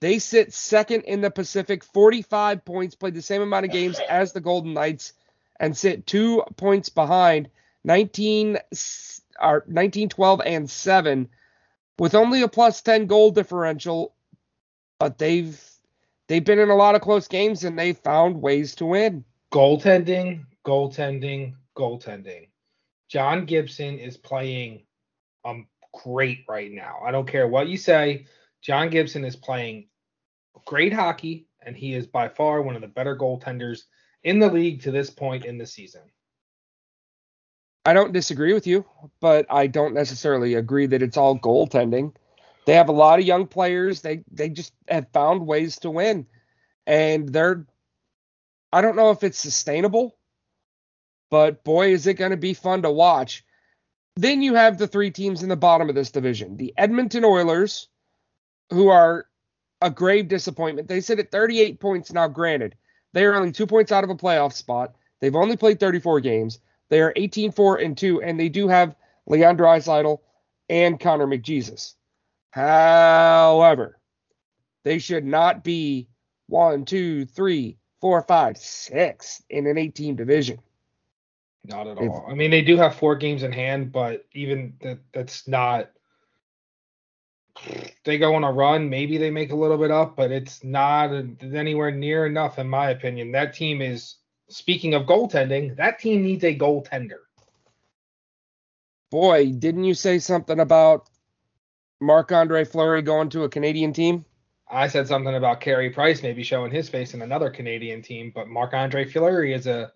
They 0.00 0.18
sit 0.18 0.52
second 0.52 1.02
in 1.02 1.20
the 1.20 1.30
Pacific, 1.30 1.82
45 1.84 2.64
points, 2.64 2.94
played 2.94 3.14
the 3.14 3.22
same 3.22 3.42
amount 3.42 3.66
of 3.66 3.72
games 3.72 3.98
as 4.08 4.32
the 4.32 4.40
Golden 4.40 4.74
Knights, 4.74 5.12
and 5.58 5.76
sit 5.76 6.06
two 6.06 6.42
points 6.56 6.88
behind, 6.88 7.48
19, 7.84 8.58
or 9.40 9.64
19 9.66 10.08
12 10.08 10.40
and 10.44 10.70
7, 10.70 11.28
with 11.98 12.14
only 12.14 12.42
a 12.42 12.48
plus 12.48 12.82
10 12.82 13.06
goal 13.06 13.30
differential. 13.30 14.14
But 14.98 15.18
they've 15.18 15.60
they've 16.28 16.44
been 16.44 16.58
in 16.58 16.70
a 16.70 16.76
lot 16.76 16.94
of 16.94 17.00
close 17.00 17.26
games 17.26 17.64
and 17.64 17.78
they 17.78 17.92
found 17.92 18.40
ways 18.40 18.74
to 18.76 18.86
win. 18.86 19.24
goaltending, 19.52 20.44
goaltending, 20.64 21.54
goaltending. 21.76 22.48
John 23.08 23.46
Gibson 23.46 23.98
is 23.98 24.16
playing 24.16 24.82
um 25.44 25.66
great 26.04 26.44
right 26.48 26.70
now. 26.70 26.98
I 27.04 27.10
don't 27.10 27.26
care 27.26 27.48
what 27.48 27.68
you 27.68 27.76
say. 27.76 28.26
John 28.62 28.90
Gibson 28.90 29.24
is 29.24 29.36
playing 29.36 29.88
great 30.66 30.92
hockey, 30.92 31.46
and 31.62 31.76
he 31.76 31.94
is 31.94 32.06
by 32.06 32.28
far 32.28 32.62
one 32.62 32.74
of 32.74 32.82
the 32.82 32.88
better 32.88 33.16
goaltenders 33.16 33.82
in 34.22 34.38
the 34.38 34.50
league 34.50 34.82
to 34.82 34.90
this 34.90 35.10
point 35.10 35.44
in 35.44 35.58
the 35.58 35.66
season. 35.66 36.02
I 37.86 37.94
don't 37.94 38.12
disagree 38.12 38.52
with 38.52 38.66
you, 38.66 38.84
but 39.20 39.46
I 39.48 39.66
don't 39.66 39.94
necessarily 39.94 40.54
agree 40.54 40.86
that 40.86 41.02
it's 41.02 41.16
all 41.16 41.38
goaltending. 41.38 42.14
They 42.68 42.74
have 42.74 42.90
a 42.90 42.92
lot 42.92 43.18
of 43.18 43.24
young 43.24 43.46
players. 43.46 44.02
They 44.02 44.24
they 44.30 44.50
just 44.50 44.74
have 44.86 45.08
found 45.14 45.46
ways 45.46 45.78
to 45.78 45.90
win. 45.90 46.26
And 46.86 47.26
they're 47.26 47.64
I 48.70 48.82
don't 48.82 48.94
know 48.94 49.10
if 49.10 49.24
it's 49.24 49.38
sustainable, 49.38 50.18
but 51.30 51.64
boy 51.64 51.94
is 51.94 52.06
it 52.06 52.18
going 52.18 52.32
to 52.32 52.36
be 52.36 52.52
fun 52.52 52.82
to 52.82 52.90
watch. 52.90 53.42
Then 54.16 54.42
you 54.42 54.52
have 54.52 54.76
the 54.76 54.86
three 54.86 55.10
teams 55.10 55.42
in 55.42 55.48
the 55.48 55.56
bottom 55.56 55.88
of 55.88 55.94
this 55.94 56.10
division. 56.10 56.58
The 56.58 56.74
Edmonton 56.76 57.24
Oilers, 57.24 57.88
who 58.68 58.88
are 58.88 59.24
a 59.80 59.90
grave 59.90 60.28
disappointment. 60.28 60.88
They 60.88 61.00
sit 61.00 61.20
at 61.20 61.30
38 61.30 61.80
points 61.80 62.12
now 62.12 62.28
granted. 62.28 62.74
They 63.14 63.24
are 63.24 63.34
only 63.34 63.52
2 63.52 63.66
points 63.66 63.92
out 63.92 64.04
of 64.04 64.10
a 64.10 64.14
playoff 64.14 64.52
spot. 64.52 64.94
They've 65.22 65.34
only 65.34 65.56
played 65.56 65.80
34 65.80 66.20
games. 66.20 66.60
They 66.90 67.00
are 67.00 67.14
18 67.16 67.50
4 67.52 67.78
and 67.78 67.96
2, 67.96 68.20
and 68.20 68.38
they 68.38 68.50
do 68.50 68.68
have 68.68 68.94
Leon 69.26 69.56
Draisaitl 69.56 70.18
and 70.68 71.00
Connor 71.00 71.26
McJesus. 71.26 71.94
However, 72.50 73.98
they 74.84 74.98
should 74.98 75.24
not 75.24 75.62
be 75.64 76.08
one, 76.46 76.84
two, 76.84 77.26
three, 77.26 77.76
four, 78.00 78.22
five, 78.22 78.56
six 78.56 79.42
in 79.50 79.66
an 79.66 79.76
18 79.78 80.16
division. 80.16 80.58
Not 81.64 81.86
at 81.86 81.98
If- 81.98 82.10
all. 82.10 82.26
I 82.28 82.34
mean, 82.34 82.50
they 82.50 82.62
do 82.62 82.76
have 82.76 82.94
four 82.96 83.16
games 83.16 83.42
in 83.42 83.52
hand, 83.52 83.92
but 83.92 84.24
even 84.32 84.74
that 84.80 84.98
that's 85.12 85.46
not. 85.46 85.90
They 88.04 88.18
go 88.18 88.34
on 88.36 88.44
a 88.44 88.52
run, 88.52 88.88
maybe 88.88 89.18
they 89.18 89.30
make 89.32 89.50
a 89.50 89.56
little 89.56 89.78
bit 89.78 89.90
up, 89.90 90.14
but 90.16 90.30
it's 90.30 90.62
not 90.62 91.10
anywhere 91.42 91.90
near 91.90 92.24
enough, 92.24 92.58
in 92.58 92.68
my 92.68 92.90
opinion. 92.90 93.32
That 93.32 93.54
team 93.54 93.82
is. 93.82 94.16
Speaking 94.50 94.94
of 94.94 95.02
goaltending, 95.02 95.76
that 95.76 95.98
team 95.98 96.22
needs 96.22 96.42
a 96.42 96.56
goaltender. 96.56 97.18
Boy, 99.10 99.52
didn't 99.52 99.84
you 99.84 99.92
say 99.92 100.18
something 100.20 100.58
about 100.60 101.10
Marc 102.00 102.32
Andre 102.32 102.64
Fleury 102.64 103.02
going 103.02 103.28
to 103.30 103.44
a 103.44 103.48
Canadian 103.48 103.92
team? 103.92 104.24
I 104.70 104.88
said 104.88 105.08
something 105.08 105.34
about 105.34 105.60
Carey 105.60 105.90
Price 105.90 106.22
maybe 106.22 106.42
showing 106.42 106.70
his 106.70 106.88
face 106.88 107.14
in 107.14 107.22
another 107.22 107.50
Canadian 107.50 108.02
team, 108.02 108.32
but 108.34 108.48
Marc 108.48 108.74
Andre 108.74 109.04
Fleury 109.04 109.54
is 109.54 109.66
a 109.66 109.92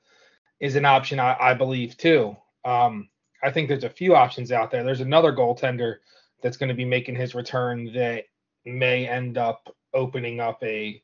is 0.61 0.77
an 0.77 0.85
option 0.85 1.19
I, 1.21 1.37
I 1.39 1.55
believe 1.55 1.97
too. 1.97 2.37
Um, 2.65 3.09
I 3.43 3.51
think 3.51 3.69
there's 3.69 3.85
a 3.85 3.91
few 3.91 4.15
options 4.15 4.53
out 4.53 4.71
there. 4.71 4.85
There's 4.85 5.01
another 5.01 5.33
goaltender 5.33 5.97
that's 6.43 6.57
going 6.57 6.69
to 6.69 6.75
be 6.75 6.85
making 6.85 7.17
his 7.17 7.35
return 7.35 7.93
that 7.95 8.25
may 8.65 9.09
end 9.09 9.37
up 9.37 9.75
opening 9.93 10.41
up 10.41 10.63
a 10.63 11.03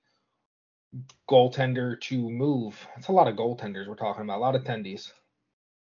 goaltender 1.28 2.00
to 2.02 2.30
move. 2.30 2.86
That's 2.94 3.08
a 3.08 3.12
lot 3.12 3.28
of 3.28 3.36
goaltenders 3.36 3.88
we're 3.88 3.96
talking 3.96 4.22
about, 4.22 4.38
a 4.38 4.40
lot 4.40 4.54
of 4.54 4.64
tendies. 4.64 5.12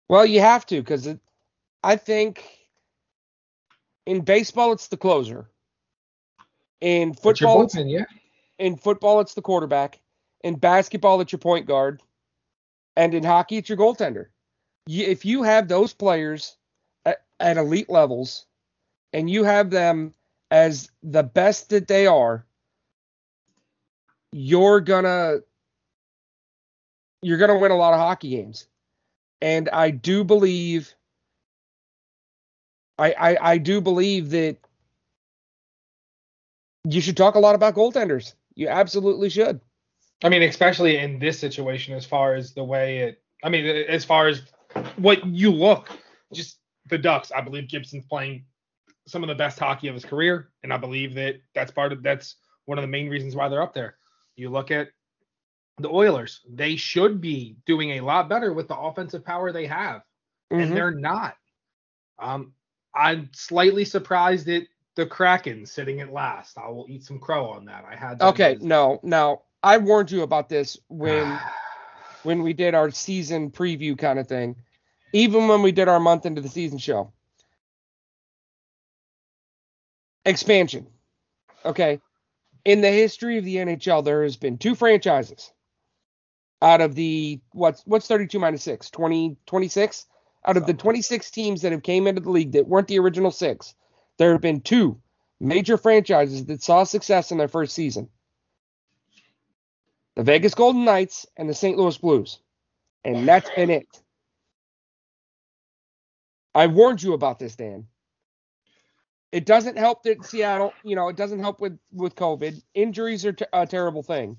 Well, 0.09 0.25
you 0.25 0.41
have 0.41 0.65
to 0.67 0.81
because 0.81 1.09
I 1.85 1.97
think 1.97 2.58
in 4.09 4.23
baseball 4.23 4.73
it's 4.73 4.89
the 4.89 4.97
closer. 4.97 5.51
In 6.81 7.13
football, 7.13 7.63
it's, 7.63 7.75
bullpen, 7.75 7.91
yeah. 7.91 8.05
in 8.59 8.77
football 8.77 9.21
it's 9.21 9.35
the 9.35 9.43
quarterback. 9.43 10.01
In 10.43 10.55
basketball, 10.55 11.21
it's 11.21 11.33
your 11.33 11.41
point 11.41 11.67
guard, 11.67 12.01
and 12.97 13.13
in 13.13 13.23
hockey, 13.23 13.59
it's 13.59 13.69
your 13.69 13.77
goaltender. 13.77 14.27
You, 14.87 15.05
if 15.05 15.25
you 15.25 15.43
have 15.43 15.69
those 15.69 15.93
players 15.93 16.57
at, 17.05 17.25
at 17.39 17.59
elite 17.59 17.91
levels, 17.91 18.47
and 19.13 19.29
you 19.29 19.45
have 19.45 19.71
them 19.71 20.15
as 20.51 20.91
the 21.03 21.25
best 21.25 21.69
that 21.71 21.89
they 21.89 22.07
are, 22.07 22.47
you're 24.33 24.81
gonna 24.81 25.41
you're 27.21 27.39
gonna 27.39 27.59
win 27.59 27.73
a 27.73 27.77
lot 27.77 27.93
of 27.93 28.01
hockey 28.01 28.31
games. 28.31 28.69
And 29.43 29.69
I 29.69 29.91
do 29.91 30.25
believe 30.25 30.95
I, 32.99 33.13
I 33.13 33.53
I 33.53 33.59
do 33.59 33.81
believe 33.81 34.31
that 34.31 34.57
you 36.85 37.01
should 37.01 37.17
talk 37.17 37.35
a 37.35 37.39
lot 37.39 37.55
about 37.55 37.75
goaltenders. 37.75 38.35
You 38.55 38.69
absolutely 38.69 39.29
should. 39.31 39.61
I 40.25 40.29
mean, 40.29 40.43
especially 40.43 40.97
in 40.99 41.19
this 41.19 41.39
situation, 41.39 41.95
as 41.95 42.05
far 42.05 42.35
as 42.35 42.53
the 42.53 42.65
way 42.65 42.99
it, 42.99 43.23
I 43.45 43.49
mean, 43.49 43.65
as 43.67 44.05
far 44.05 44.27
as 44.27 44.43
what 44.97 45.25
you 45.25 45.53
look, 45.53 45.91
just 46.33 46.59
the 46.89 46.99
Ducks. 46.99 47.31
I 47.31 47.41
believe 47.41 47.69
Gibson's 47.69 48.07
playing 48.07 48.45
some 49.07 49.23
of 49.23 49.29
the 49.29 49.35
best 49.35 49.59
hockey 49.59 49.89
of 49.89 49.95
his 49.95 50.05
career, 50.05 50.51
and 50.63 50.73
I 50.73 50.77
believe 50.77 51.15
that 51.15 51.37
that's 51.55 51.71
part 51.71 51.93
of 51.93 52.03
that's 52.03 52.37
one 52.65 52.79
of 52.79 52.83
the 52.83 52.89
main 52.89 53.09
reasons 53.09 53.37
why 53.37 53.49
they're 53.49 53.63
up 53.63 53.75
there. 53.75 53.97
You 54.37 54.51
look 54.51 54.71
at 54.71 54.89
the 55.79 55.89
Oilers; 55.89 56.41
they 56.49 56.75
should 56.75 57.21
be 57.21 57.57
doing 57.65 57.93
a 57.93 58.01
lot 58.01 58.29
better 58.29 58.53
with 58.53 58.67
the 58.67 58.77
offensive 58.77 59.25
power 59.25 59.53
they 59.53 59.67
have, 59.67 60.03
Mhm. 60.53 60.63
and 60.63 60.77
they're 60.77 60.91
not. 60.91 61.37
Um, 62.19 62.55
I'm 62.99 63.31
slightly 63.33 63.85
surprised 63.85 64.47
that 64.47 64.67
the 64.97 65.07
Kraken 65.07 65.65
sitting 65.65 66.01
at 66.01 66.13
last. 66.13 66.59
I 66.59 66.69
will 66.69 66.87
eat 66.89 67.05
some 67.05 67.21
crow 67.21 67.51
on 67.51 67.67
that. 67.67 67.85
I 67.89 67.95
had 67.95 68.19
them 68.19 68.29
Okay, 68.29 68.55
as- 68.55 68.63
no, 68.63 68.99
now 69.05 69.43
I 69.63 69.79
warned 69.79 70.11
you 70.11 70.23
about 70.23 70.49
this 70.49 70.77
when 70.89 71.39
when 72.25 72.43
we 72.43 72.53
did 72.53 72.75
our 72.75 72.91
season 72.91 73.51
preview 73.53 73.97
kind 73.97 74.19
of 74.19 74.27
thing. 74.27 74.57
Even 75.13 75.47
when 75.49 75.63
we 75.63 75.73
did 75.73 75.89
our 75.89 76.01
month 76.01 76.27
into 76.27 76.41
the 76.43 76.49
season 76.49 76.79
show. 76.79 77.13
Expansion. 80.27 80.89
Okay. 81.65 82.01
In 82.65 82.81
the 82.83 82.91
history 82.91 83.39
of 83.39 83.45
the 83.45 83.57
NHL, 83.57 84.05
there 84.05 84.25
has 84.25 84.37
been 84.37 84.59
two 84.59 84.75
franchises 84.75 85.53
out 86.61 86.81
of 86.81 86.95
the 86.97 87.41
what's 87.53 87.83
what's 87.87 88.09
32 88.09 88.39
minus 88.41 88.65
6 88.65 88.91
20 88.91 89.37
26 89.47 90.07
out 90.49 90.57
of 90.57 90.67
the 90.67 90.75
26 90.75 91.31
teams 91.31 91.63
that 91.63 91.73
have 91.73 91.83
came 91.83 92.07
into 92.07 92.21
the 92.21 92.31
league 92.31 92.53
that 92.53 92.67
weren't 92.67 92.89
the 92.89 92.99
original 92.99 93.31
six 93.31 93.75
there 94.17 94.33
have 94.33 94.41
been 94.41 94.61
two 94.61 95.01
major 95.41 95.77
franchises 95.77 96.47
that 96.47 96.63
saw 96.63 96.85
success 96.85 97.31
in 97.31 97.39
their 97.39 97.49
first 97.49 97.75
season 97.75 98.09
the 100.19 100.25
Vegas 100.25 100.53
Golden 100.53 100.85
Knights, 100.85 101.27
and 101.37 101.49
the 101.49 101.55
St. 101.55 101.79
Louis 101.79 101.97
Blues. 101.97 102.41
And 103.05 103.27
that's 103.27 103.49
been 103.51 103.71
it. 103.71 103.87
I 106.57 106.67
warned 106.67 107.01
you 107.01 107.13
about 107.13 107.39
this, 107.39 107.55
Dan. 107.55 107.87
It 109.31 109.47
doesn't 109.47 109.79
help 109.79 110.03
that 110.03 110.25
Seattle, 110.25 110.73
you 110.83 110.97
know, 110.97 111.07
it 111.07 111.15
doesn't 111.15 111.39
help 111.39 111.61
with 111.61 111.79
with 111.93 112.17
COVID. 112.17 112.61
Injuries 112.75 113.25
are 113.25 113.33
t- 113.33 113.45
a 113.53 113.65
terrible 113.65 114.03
thing. 114.03 114.37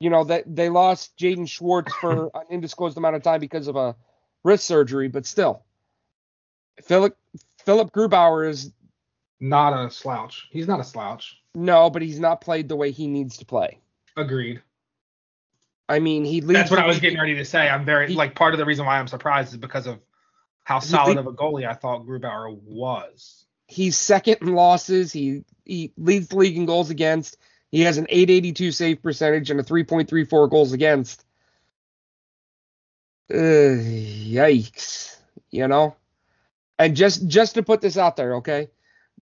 You 0.00 0.10
know 0.10 0.24
that 0.24 0.54
they 0.54 0.68
lost 0.68 1.16
Jaden 1.16 1.48
Schwartz 1.48 1.94
for 1.94 2.26
an 2.34 2.42
undisclosed 2.52 2.98
amount 2.98 3.16
of 3.16 3.22
time 3.22 3.40
because 3.40 3.68
of 3.68 3.76
a 3.76 3.96
wrist 4.46 4.64
surgery, 4.66 5.08
but 5.08 5.26
still, 5.26 5.62
Philip 6.82 7.16
Philip 7.64 7.92
Grubauer 7.92 8.48
is 8.48 8.72
Not 9.40 9.72
a 9.86 9.90
slouch. 9.90 10.48
He's 10.50 10.68
not 10.68 10.80
a 10.80 10.84
slouch. 10.84 11.36
no, 11.54 11.90
but 11.90 12.00
he's 12.02 12.20
not 12.20 12.40
played 12.40 12.68
the 12.68 12.76
way 12.76 12.90
he 12.92 13.06
needs 13.08 13.36
to 13.38 13.44
play. 13.44 13.80
Agreed. 14.16 14.62
I 15.88 15.98
mean, 16.00 16.24
he 16.24 16.40
leads. 16.40 16.58
That's 16.58 16.70
what 16.70 16.80
I 16.80 16.86
was 16.86 16.98
getting 17.00 17.18
ready 17.18 17.34
to 17.36 17.44
say. 17.44 17.68
I'm 17.68 17.84
very 17.84 18.08
He- 18.08 18.14
like 18.14 18.34
part 18.34 18.54
of 18.54 18.58
the 18.58 18.64
reason 18.64 18.86
why 18.86 18.98
I'm 18.98 19.08
surprised 19.08 19.50
is 19.52 19.58
because 19.58 19.86
of 19.86 19.98
how 20.64 20.78
solid 20.80 21.10
lead- 21.10 21.18
of 21.18 21.26
a 21.26 21.32
goalie 21.32 21.68
I 21.68 21.74
thought 21.74 22.06
Grubauer 22.06 22.56
was. 22.62 23.44
He's 23.68 23.96
second 23.98 24.38
in 24.42 24.54
losses. 24.54 25.12
He 25.12 25.44
he 25.64 25.92
leads 25.98 26.28
the 26.28 26.36
league 26.36 26.56
in 26.56 26.66
goals 26.66 26.90
against. 26.90 27.36
He 27.72 27.80
has 27.82 27.98
an 27.98 28.06
882 28.08 28.70
save 28.70 29.02
percentage 29.02 29.50
and 29.50 29.58
a 29.58 29.64
3.34 29.64 30.48
goals 30.48 30.72
against. 30.72 31.24
Uh, 33.32 33.76
yikes, 33.76 35.16
you 35.50 35.66
know. 35.68 35.96
And 36.78 36.94
just 36.96 37.26
just 37.26 37.54
to 37.54 37.62
put 37.62 37.80
this 37.80 37.96
out 37.96 38.16
there, 38.16 38.36
okay? 38.36 38.68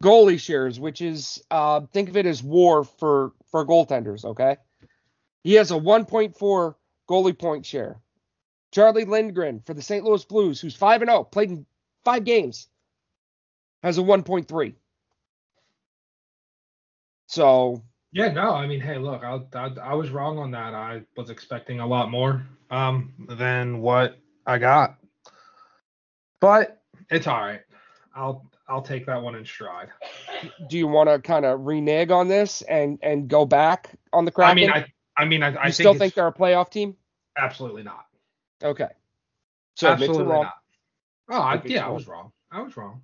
Goalie 0.03 0.41
shares, 0.41 0.81
which 0.81 1.01
is 1.01 1.43
uh 1.51 1.83
think 1.93 2.09
of 2.09 2.17
it 2.17 2.27
as 2.27 2.43
war 2.43 2.85
for 2.85 3.33
for 3.51 3.67
goaltenders, 3.67 4.25
okay? 4.25 4.57
He 5.45 5.55
has 5.55 5.71
a 5.71 5.75
1.4 5.75 6.75
goalie 7.09 7.39
point 7.39 7.67
share. 7.67 8.01
Charlie 8.73 9.05
Lindgren 9.05 9.61
for 9.61 9.75
the 9.75 9.83
St. 9.83 10.05
Louis 10.05 10.25
Blues, 10.25 10.61
who's 10.61 10.75
5 10.75 11.03
and 11.03 11.11
0, 11.11 11.25
played 11.25 11.51
in 11.51 11.67
5 12.05 12.25
games, 12.25 12.69
has 13.83 13.99
a 13.99 14.03
1.3. 14.03 14.75
So, 17.27 17.83
Yeah, 18.13 18.33
no, 18.33 18.51
I 18.51 18.67
mean, 18.67 18.81
hey, 18.81 18.99
look, 18.99 19.23
I, 19.25 19.41
I 19.55 19.69
I 19.83 19.95
was 19.95 20.11
wrong 20.11 20.39
on 20.39 20.51
that. 20.53 20.75
I 20.75 21.03
was 21.17 21.31
expecting 21.31 21.81
a 21.81 21.87
lot 21.87 22.11
more 22.11 22.47
um 22.73 23.13
than 23.29 23.81
what 23.81 24.19
I 24.47 24.59
got, 24.59 24.97
but 26.41 26.83
it's 27.11 27.29
all 27.29 27.41
right. 27.41 27.61
I'll 28.17 28.51
I'll 28.67 28.83
take 28.83 29.07
that 29.07 29.23
one 29.23 29.37
in 29.37 29.45
stride. 29.45 29.91
do 30.69 30.79
you 30.79 30.89
want 30.89 31.09
to 31.09 31.21
kind 31.21 31.45
of 31.45 31.61
renege 31.61 32.11
on 32.11 32.27
this 32.27 32.63
and 32.63 32.99
and 33.03 33.29
go 33.29 33.45
back 33.45 33.91
on 34.13 34.25
the 34.25 34.33
Kraken? 34.33 34.51
I 34.51 34.55
mean, 34.55 34.71
I 34.71 34.87
I 35.17 35.25
mean, 35.27 35.43
I, 35.43 35.49
I 35.49 35.67
you 35.67 35.73
think 35.73 35.75
still 35.75 35.95
think 35.95 36.15
they're 36.15 36.27
a 36.27 36.33
playoff 36.33 36.71
team? 36.71 36.97
absolutely 37.37 37.83
not. 37.83 38.07
Okay. 38.63 38.89
So 39.77 39.89
absolutely 39.89 40.25
wrong. 40.25 40.43
not. 40.43 40.55
Oh, 41.31 41.41
I, 41.41 41.63
yeah, 41.65 41.87
I 41.87 41.91
was 41.91 42.07
wrong. 42.07 42.33
I 42.51 42.63
was 42.63 42.77
wrong. 42.77 43.03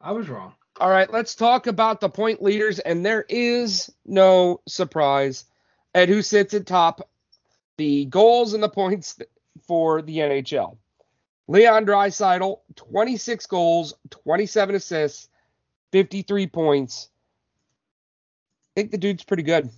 I 0.00 0.12
was 0.12 0.28
wrong. 0.28 0.54
All 0.80 0.90
right, 0.90 1.12
let's 1.12 1.34
talk 1.34 1.66
about 1.66 2.00
the 2.00 2.08
point 2.08 2.40
leaders, 2.42 2.78
and 2.78 3.04
there 3.04 3.24
is 3.28 3.92
no 4.06 4.60
surprise 4.68 5.44
at 5.94 6.08
who 6.08 6.22
sits 6.22 6.54
at 6.54 6.66
top 6.66 7.08
the 7.78 8.04
goals 8.06 8.52
and 8.52 8.62
the 8.62 8.68
points 8.68 9.18
for 9.66 10.02
the 10.02 10.18
NHL. 10.18 10.76
Leon 11.46 11.86
Draisaitl, 11.86 12.58
26 12.76 13.46
goals, 13.46 13.94
27 14.10 14.74
assists, 14.74 15.28
53 15.92 16.46
points. 16.48 17.08
I 18.76 18.80
think 18.80 18.90
the 18.90 18.98
dude's 18.98 19.24
pretty 19.24 19.42
good. 19.44 19.70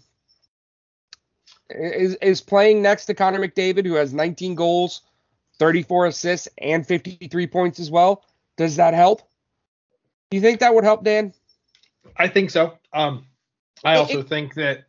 Is 1.71 2.17
is 2.17 2.41
playing 2.41 2.83
next 2.83 3.07
to 3.07 3.15
Connor 3.15 3.39
McDavid, 3.39 3.87
who 3.87 3.95
has 3.95 4.13
19 4.13 4.57
goals, 4.57 5.03
34 5.61 6.07
assists, 6.07 6.49
and 6.59 6.85
53 6.85 7.47
points 7.47 7.79
as 7.79 7.91
well. 7.93 8.25
Does 8.57 8.75
that 8.77 8.93
help? 8.93 9.23
Do 10.31 10.37
you 10.37 10.41
think 10.41 10.59
that 10.61 10.75
would 10.75 10.83
help, 10.85 11.05
Dan? 11.05 11.33
I 12.17 12.27
think 12.27 12.51
so. 12.51 12.77
Um, 12.93 13.27
I 13.85 13.95
It- 13.95 13.99
also 13.99 14.23
think 14.25 14.55
that 14.55 14.85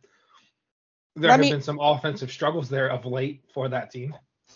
there 1.16 1.30
Let 1.30 1.32
have 1.32 1.40
me- 1.40 1.50
been 1.52 1.62
some 1.62 1.78
offensive 1.80 2.30
struggles 2.30 2.68
there 2.68 2.88
of 2.88 3.04
late 3.04 3.42
for 3.52 3.68
that 3.68 3.90
team. 3.90 4.14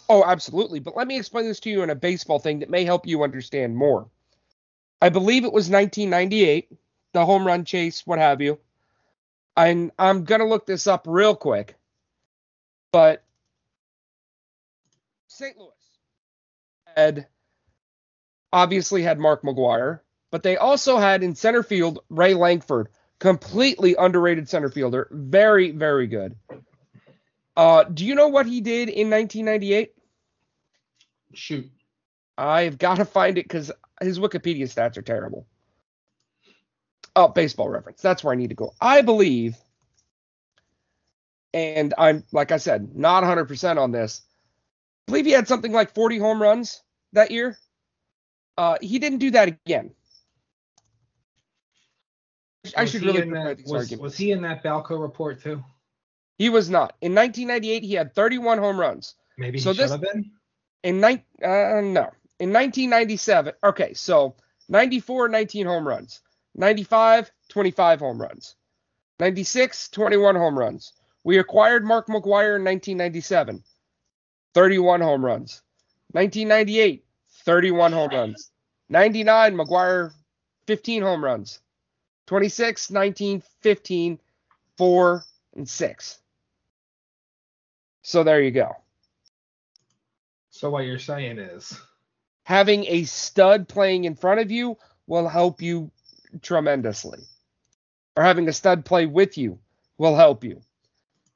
Oh, 0.08 0.24
absolutely. 0.24 0.78
But 0.78 0.96
let 0.96 1.06
me 1.06 1.18
explain 1.18 1.46
this 1.46 1.60
to 1.60 1.70
you 1.70 1.82
in 1.82 1.90
a 1.90 1.94
baseball 1.94 2.38
thing 2.38 2.60
that 2.60 2.70
may 2.70 2.84
help 2.84 3.06
you 3.06 3.24
understand 3.24 3.76
more. 3.76 4.08
I 5.00 5.08
believe 5.08 5.44
it 5.44 5.52
was 5.52 5.68
1998, 5.68 6.70
the 7.12 7.26
home 7.26 7.46
run 7.46 7.64
chase, 7.64 8.06
what 8.06 8.18
have 8.18 8.40
you. 8.40 8.58
And 9.56 9.90
I'm 9.98 10.24
going 10.24 10.40
to 10.40 10.46
look 10.46 10.66
this 10.66 10.86
up 10.86 11.06
real 11.08 11.34
quick. 11.34 11.76
But 12.92 13.22
St. 15.28 15.56
Louis 15.58 15.70
had 16.96 17.26
obviously 18.52 19.02
had 19.02 19.18
Mark 19.18 19.42
McGwire, 19.42 20.00
but 20.30 20.42
they 20.42 20.56
also 20.56 20.98
had 20.98 21.22
in 21.22 21.34
center 21.34 21.62
field 21.62 22.00
Ray 22.08 22.34
Lankford, 22.34 22.88
completely 23.18 23.94
underrated 23.98 24.48
center 24.48 24.68
fielder, 24.68 25.08
very, 25.10 25.70
very 25.70 26.06
good. 26.06 26.36
Uh, 27.56 27.84
do 27.84 28.04
you 28.04 28.14
know 28.14 28.28
what 28.28 28.46
he 28.46 28.60
did 28.60 28.88
in 28.88 29.10
1998? 29.10 29.92
Shoot. 31.32 31.70
I've 32.36 32.78
got 32.78 32.96
to 32.96 33.04
find 33.04 33.38
it 33.38 33.44
because 33.44 33.72
his 34.00 34.18
Wikipedia 34.18 34.64
stats 34.64 34.98
are 34.98 35.02
terrible. 35.02 35.46
Oh, 37.14 37.28
baseball 37.28 37.68
reference. 37.70 38.02
That's 38.02 38.22
where 38.22 38.32
I 38.32 38.36
need 38.36 38.50
to 38.50 38.54
go. 38.54 38.74
I 38.78 39.00
believe, 39.00 39.56
and 41.54 41.94
I'm, 41.96 42.24
like 42.30 42.52
I 42.52 42.58
said, 42.58 42.94
not 42.94 43.24
100% 43.24 43.78
on 43.78 43.90
this. 43.90 44.20
I 45.08 45.12
believe 45.12 45.24
he 45.24 45.32
had 45.32 45.48
something 45.48 45.72
like 45.72 45.94
40 45.94 46.18
home 46.18 46.42
runs 46.42 46.82
that 47.14 47.30
year. 47.30 47.56
Uh, 48.58 48.76
he 48.82 48.98
didn't 48.98 49.18
do 49.18 49.30
that 49.30 49.48
again. 49.48 49.92
I 52.76 52.82
Was 52.82 52.90
should 52.90 53.02
really 53.02 53.22
prepare 53.22 53.44
that, 53.48 53.56
these 53.58 53.66
was, 53.66 53.82
arguments. 53.84 54.02
was 54.02 54.16
he 54.16 54.30
in 54.32 54.42
that 54.42 54.62
Balco 54.64 55.00
report 55.00 55.42
too? 55.42 55.62
He 56.38 56.48
was 56.48 56.68
not. 56.68 56.94
In 57.00 57.14
1998, 57.14 57.82
he 57.82 57.94
had 57.94 58.14
31 58.14 58.58
home 58.58 58.78
runs. 58.78 59.14
Maybe 59.38 59.58
So 59.58 59.70
he 59.70 59.76
should 59.76 59.84
this- 59.84 59.90
have 59.92 60.00
been. 60.00 60.30
In 60.82 61.00
nine, 61.00 61.22
uh, 61.42 61.80
no, 61.82 62.12
in 62.38 62.52
1997. 62.52 63.54
Okay, 63.64 63.92
so 63.94 64.36
94, 64.68 65.28
19 65.28 65.66
home 65.66 65.86
runs. 65.88 66.20
95, 66.54 67.30
25 67.48 68.00
home 68.00 68.20
runs. 68.20 68.56
96, 69.18 69.88
21 69.88 70.36
home 70.36 70.58
runs. 70.58 70.92
We 71.24 71.38
acquired 71.38 71.84
Mark 71.84 72.06
McGwire 72.06 72.56
in 72.56 72.64
1997. 72.64 73.64
31 74.54 75.00
home 75.00 75.24
runs. 75.24 75.62
1998, 76.12 77.04
31 77.44 77.92
home 77.92 78.10
runs. 78.10 78.50
99, 78.88 79.56
McGwire, 79.56 80.12
15 80.66 81.02
home 81.02 81.24
runs. 81.24 81.60
26, 82.26 82.90
19, 82.90 83.42
15, 83.60 84.18
4, 84.76 85.24
and 85.56 85.68
6. 85.68 86.18
So 88.02 88.22
there 88.22 88.42
you 88.42 88.50
go. 88.50 88.76
So 90.50 90.70
what 90.70 90.86
you're 90.86 90.98
saying 90.98 91.38
is, 91.38 91.78
having 92.44 92.84
a 92.86 93.04
stud 93.04 93.68
playing 93.68 94.04
in 94.04 94.14
front 94.14 94.40
of 94.40 94.50
you 94.50 94.78
will 95.06 95.28
help 95.28 95.60
you 95.60 95.90
tremendously. 96.42 97.20
Or 98.16 98.22
having 98.22 98.48
a 98.48 98.52
stud 98.52 98.84
play 98.84 99.06
with 99.06 99.36
you 99.36 99.58
will 99.98 100.16
help 100.16 100.44
you. 100.44 100.62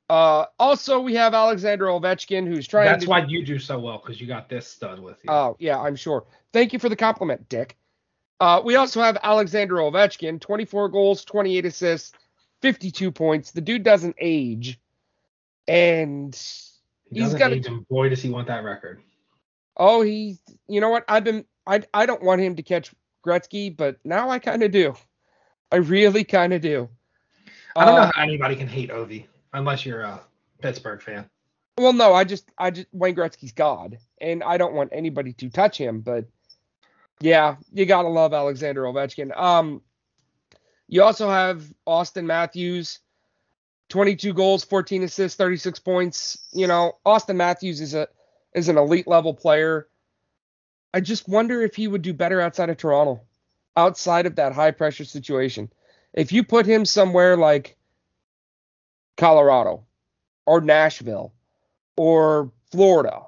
Uh, 0.08 0.46
also, 0.58 0.98
we 1.00 1.14
have 1.14 1.34
Alexander 1.34 1.86
Ovechkin, 1.86 2.46
who's 2.46 2.66
trying 2.66 2.86
that's 2.86 3.04
to. 3.04 3.10
why 3.10 3.24
you 3.26 3.44
do 3.44 3.58
so 3.58 3.78
well 3.78 3.98
because 3.98 4.20
you 4.20 4.26
got 4.26 4.48
this 4.48 4.66
stud 4.66 4.98
with 4.98 5.18
you. 5.22 5.30
Oh, 5.30 5.56
yeah, 5.60 5.78
I'm 5.78 5.94
sure. 5.94 6.24
Thank 6.52 6.72
you 6.72 6.78
for 6.80 6.88
the 6.88 6.96
compliment, 6.96 7.48
Dick. 7.48 7.76
Uh, 8.40 8.62
we 8.64 8.76
also 8.76 9.02
have 9.02 9.18
Alexander 9.22 9.74
Ovechkin, 9.76 10.40
24 10.40 10.88
goals, 10.88 11.24
28 11.24 11.66
assists, 11.66 12.12
52 12.62 13.12
points. 13.12 13.50
The 13.50 13.60
dude 13.60 13.82
doesn't 13.82 14.16
age. 14.18 14.80
And 15.68 16.34
he 17.10 17.16
he's 17.20 17.24
doesn't 17.24 17.38
got 17.38 17.52
age, 17.52 17.66
and 17.66 17.86
boy 17.88 18.08
does 18.08 18.22
he 18.22 18.30
want 18.30 18.48
that 18.48 18.64
record. 18.64 19.00
Oh, 19.76 20.00
he. 20.02 20.38
You 20.68 20.80
know 20.80 20.88
what? 20.88 21.04
I've 21.06 21.22
been. 21.22 21.44
I. 21.66 21.82
I 21.94 22.06
don't 22.06 22.22
want 22.22 22.40
him 22.40 22.56
to 22.56 22.62
catch 22.62 22.92
Gretzky, 23.24 23.76
but 23.76 23.98
now 24.04 24.30
I 24.30 24.38
kind 24.40 24.62
of 24.62 24.72
do. 24.72 24.94
I 25.70 25.76
really 25.76 26.24
kind 26.24 26.52
of 26.52 26.60
do. 26.60 26.88
I 27.76 27.84
don't 27.84 27.94
Uh, 27.94 28.06
know 28.06 28.12
how 28.14 28.22
anybody 28.22 28.56
can 28.56 28.66
hate 28.66 28.90
Ovi 28.90 29.26
unless 29.52 29.86
you're 29.86 30.00
a 30.00 30.20
Pittsburgh 30.60 31.00
fan. 31.00 31.28
Well, 31.78 31.92
no, 31.92 32.14
I 32.14 32.24
just. 32.24 32.50
I 32.58 32.70
just. 32.72 32.88
Wayne 32.90 33.14
Gretzky's 33.14 33.52
God, 33.52 33.98
and 34.20 34.42
I 34.42 34.56
don't 34.56 34.74
want 34.74 34.90
anybody 34.92 35.34
to 35.34 35.50
touch 35.50 35.78
him. 35.78 36.00
But 36.00 36.24
yeah, 37.20 37.56
you 37.72 37.86
gotta 37.86 38.08
love 38.08 38.32
Alexander 38.32 38.82
Ovechkin. 38.82 39.36
Um, 39.36 39.82
you 40.88 41.02
also 41.02 41.28
have 41.28 41.62
Auston 41.86 42.24
Matthews, 42.24 42.98
22 43.90 44.32
goals, 44.32 44.64
14 44.64 45.04
assists, 45.04 45.36
36 45.36 45.78
points. 45.80 46.38
You 46.52 46.66
know, 46.66 46.98
Auston 47.06 47.36
Matthews 47.36 47.80
is 47.80 47.94
a 47.94 48.08
is 48.54 48.68
an 48.68 48.78
elite 48.78 49.06
level 49.06 49.34
player. 49.34 49.88
I 50.92 51.00
just 51.00 51.28
wonder 51.28 51.62
if 51.62 51.76
he 51.76 51.86
would 51.86 52.02
do 52.02 52.12
better 52.12 52.40
outside 52.40 52.70
of 52.70 52.76
Toronto, 52.76 53.20
outside 53.76 54.26
of 54.26 54.36
that 54.36 54.52
high 54.52 54.72
pressure 54.72 55.04
situation. 55.04 55.70
If 56.12 56.32
you 56.32 56.42
put 56.42 56.66
him 56.66 56.84
somewhere 56.84 57.36
like 57.36 57.76
Colorado, 59.16 59.84
or 60.50 60.60
Nashville 60.60 61.32
or 61.96 62.50
Florida 62.72 63.22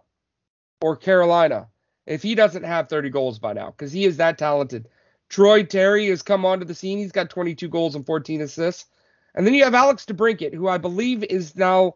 or 0.81 0.96
Carolina 0.96 1.68
if 2.06 2.22
he 2.22 2.34
doesn't 2.34 2.64
have 2.64 2.88
30 2.88 3.10
goals 3.10 3.38
by 3.38 3.52
now 3.52 3.70
because 3.70 3.92
he 3.92 4.04
is 4.04 4.16
that 4.16 4.38
talented. 4.38 4.88
Troy 5.28 5.64
Terry 5.64 6.08
has 6.08 6.22
come 6.22 6.44
onto 6.44 6.64
the 6.64 6.74
scene. 6.74 6.98
He's 6.98 7.12
got 7.12 7.30
22 7.30 7.68
goals 7.68 7.94
and 7.94 8.04
14 8.04 8.42
assists. 8.42 8.86
And 9.34 9.46
then 9.46 9.54
you 9.54 9.64
have 9.64 9.74
Alex 9.74 10.04
DeBrincat, 10.04 10.52
who 10.52 10.68
I 10.68 10.78
believe 10.78 11.24
is 11.24 11.56
now 11.56 11.94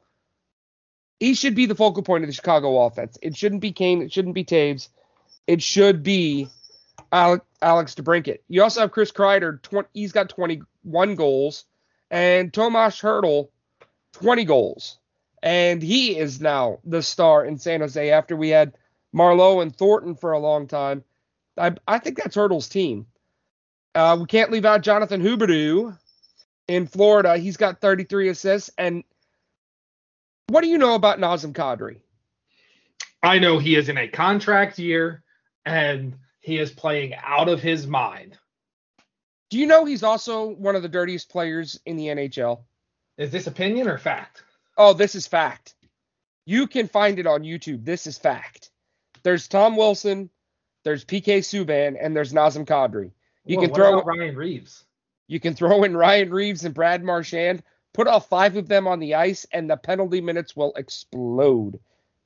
he 1.21 1.35
should 1.35 1.55
be 1.55 1.67
the 1.67 1.75
focal 1.75 2.03
point 2.03 2.25
of 2.25 2.29
the 2.29 2.35
Chicago 2.35 2.81
offense. 2.85 3.19
It 3.23 3.37
shouldn't 3.37 3.61
be 3.61 3.73
Kane. 3.73 4.03
It 4.03 4.13
shouldn't 4.13 4.35
be 4.35 4.45
Toews. 4.45 4.89
It 5.47 5.63
should 5.63 6.03
be 6.03 6.49
Alex, 7.13 7.45
Alex 7.63 7.95
DeBrincat. 7.95 8.39
You 8.49 8.63
also 8.63 8.81
have 8.81 8.93
Chris 8.93 9.13
Kreider. 9.13 9.61
20, 9.63 9.89
he's 9.95 10.13
got 10.13 10.29
21 10.29 11.15
goals. 11.15 11.65
And 12.11 12.53
Tomas 12.53 13.01
Hertl, 13.01 13.49
20 14.13 14.45
goals. 14.45 14.99
And 15.43 15.83
he 15.83 16.19
is 16.19 16.41
now 16.41 16.81
the 16.85 17.03
star 17.03 17.45
in 17.45 17.59
San 17.59 17.81
Jose 17.81 18.11
after 18.11 18.37
we 18.37 18.49
had 18.51 18.75
Marleau 19.17 19.63
and 19.63 19.75
Thornton 19.75 20.15
for 20.15 20.33
a 20.33 20.39
long 20.39 20.67
time. 20.67 21.03
I, 21.57 21.73
I 21.89 21.99
think 21.99 22.19
that's 22.19 22.37
Hertl's 22.37 22.69
team. 22.69 23.07
Uh, 23.95 24.19
we 24.21 24.27
can't 24.27 24.51
leave 24.51 24.67
out 24.67 24.83
Jonathan 24.83 25.23
Huberdeau 25.23 25.97
in 26.69 26.87
Florida. 26.87 27.39
He's 27.39 27.57
got 27.57 27.81
33 27.81 28.29
assists. 28.29 28.71
And 28.77 29.05
what 30.49 30.61
do 30.61 30.69
you 30.69 30.77
know 30.77 30.95
about 30.95 31.19
Nazem 31.19 31.55
Kadri? 31.55 32.01
I 33.23 33.39
know 33.39 33.59
he 33.59 33.75
is 33.75 33.89
in 33.89 33.97
a 33.97 34.07
contract 34.07 34.79
year 34.79 35.23
and 35.65 36.15
he 36.41 36.59
is 36.59 36.71
playing 36.71 37.15
out 37.15 37.49
of 37.49 37.63
his 37.63 37.87
mind. 37.87 38.37
Do 39.49 39.59
you 39.59 39.67
know 39.67 39.85
he's 39.85 40.03
also 40.03 40.49
one 40.49 40.77
of 40.77 40.83
the 40.83 40.89
dirtiest 40.89 41.31
players 41.31 41.81
in 41.87 41.97
the 41.97 42.09
NHL? 42.09 42.61
Is 43.17 43.31
this 43.31 43.47
opinion 43.47 43.89
or 43.89 43.97
fact? 43.97 44.43
Oh, 44.77 44.93
this 44.93 45.15
is 45.15 45.27
fact. 45.27 45.75
You 46.45 46.67
can 46.67 46.87
find 46.87 47.19
it 47.19 47.27
on 47.27 47.43
YouTube. 47.43 47.85
This 47.85 48.07
is 48.07 48.19
fact. 48.19 48.71
There's 49.27 49.49
Tom 49.49 49.75
Wilson, 49.77 50.31
there's 50.85 51.05
PK 51.05 51.39
Subban, 51.39 51.97
and 52.01 52.15
there's 52.15 52.33
Nazem 52.33 52.65
Kadri. 52.65 53.11
You 53.45 53.57
Well, 53.57 53.67
can 53.67 53.75
throw 53.75 53.95
about 53.95 54.07
Ryan 54.07 54.37
Reaves. 54.37 54.85
you 55.27 55.41
can 55.41 55.53
throw 55.53 55.83
in 55.83 55.97
Ryan 55.97 56.31
Reaves 56.31 56.65
and 56.65 56.73
Brad 56.73 57.03
Marchand, 57.03 57.65
put 57.93 58.07
all 58.07 58.21
five 58.21 58.57
of 58.57 58.69
them 58.69 58.87
on 58.87 59.01
the 59.01 59.17
ice, 59.17 59.45
and 59.51 59.69
the 59.69 59.77
penalty 59.77 60.21
minutes 60.21 60.55
will 60.55 60.73
explode. 60.77 61.81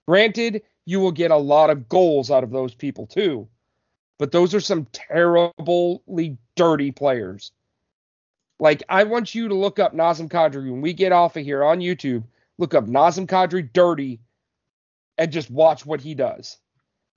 Granted, 0.06 0.60
you 0.84 1.00
will 1.00 1.10
get 1.10 1.30
a 1.30 1.38
lot 1.38 1.70
of 1.70 1.88
goals 1.88 2.30
out 2.30 2.44
of 2.44 2.50
those 2.50 2.74
people 2.74 3.06
too, 3.06 3.48
but 4.18 4.30
those 4.30 4.54
are 4.54 4.60
some 4.60 4.84
terribly 4.92 6.36
dirty 6.54 6.90
players. 6.90 7.50
Like 8.58 8.82
I 8.90 9.04
want 9.04 9.34
you 9.34 9.48
to 9.48 9.54
look 9.54 9.78
up 9.78 9.94
Nazem 9.94 10.28
Kadri 10.28 10.70
when 10.70 10.82
we 10.82 10.92
get 10.92 11.12
off 11.12 11.38
of 11.38 11.44
here 11.44 11.64
on 11.64 11.78
YouTube. 11.80 12.24
Look 12.58 12.74
up 12.74 12.84
Nazem 12.84 13.26
Kadri 13.26 13.72
dirty, 13.72 14.20
and 15.16 15.32
just 15.32 15.50
watch 15.50 15.86
what 15.86 16.02
he 16.02 16.14
does 16.14 16.58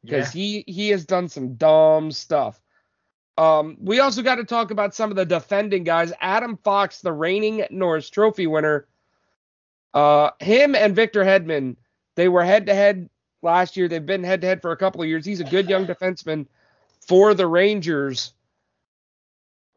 because 0.03 0.31
he 0.31 0.63
he 0.67 0.89
has 0.89 1.05
done 1.05 1.27
some 1.27 1.55
dumb 1.55 2.11
stuff. 2.11 2.59
Um, 3.37 3.77
we 3.79 3.99
also 3.99 4.21
got 4.21 4.35
to 4.35 4.43
talk 4.43 4.71
about 4.71 4.93
some 4.93 5.09
of 5.09 5.15
the 5.15 5.25
defending 5.25 5.83
guys. 5.83 6.13
Adam 6.21 6.57
Fox, 6.57 7.01
the 7.01 7.11
reigning 7.11 7.65
Norris 7.71 8.09
Trophy 8.09 8.45
winner, 8.45 8.85
uh, 9.93 10.31
him 10.39 10.75
and 10.75 10.95
Victor 10.95 11.23
Hedman, 11.23 11.75
they 12.15 12.27
were 12.27 12.43
head 12.43 12.67
to 12.67 12.75
head 12.75 13.09
last 13.41 13.75
year. 13.75 13.87
They've 13.87 14.05
been 14.05 14.23
head 14.23 14.41
to 14.41 14.47
head 14.47 14.61
for 14.61 14.71
a 14.71 14.77
couple 14.77 15.01
of 15.01 15.07
years. 15.07 15.25
He's 15.25 15.39
a 15.39 15.45
good 15.45 15.67
young 15.67 15.87
defenseman 15.87 16.45
for 17.07 17.33
the 17.33 17.47
Rangers. 17.47 18.33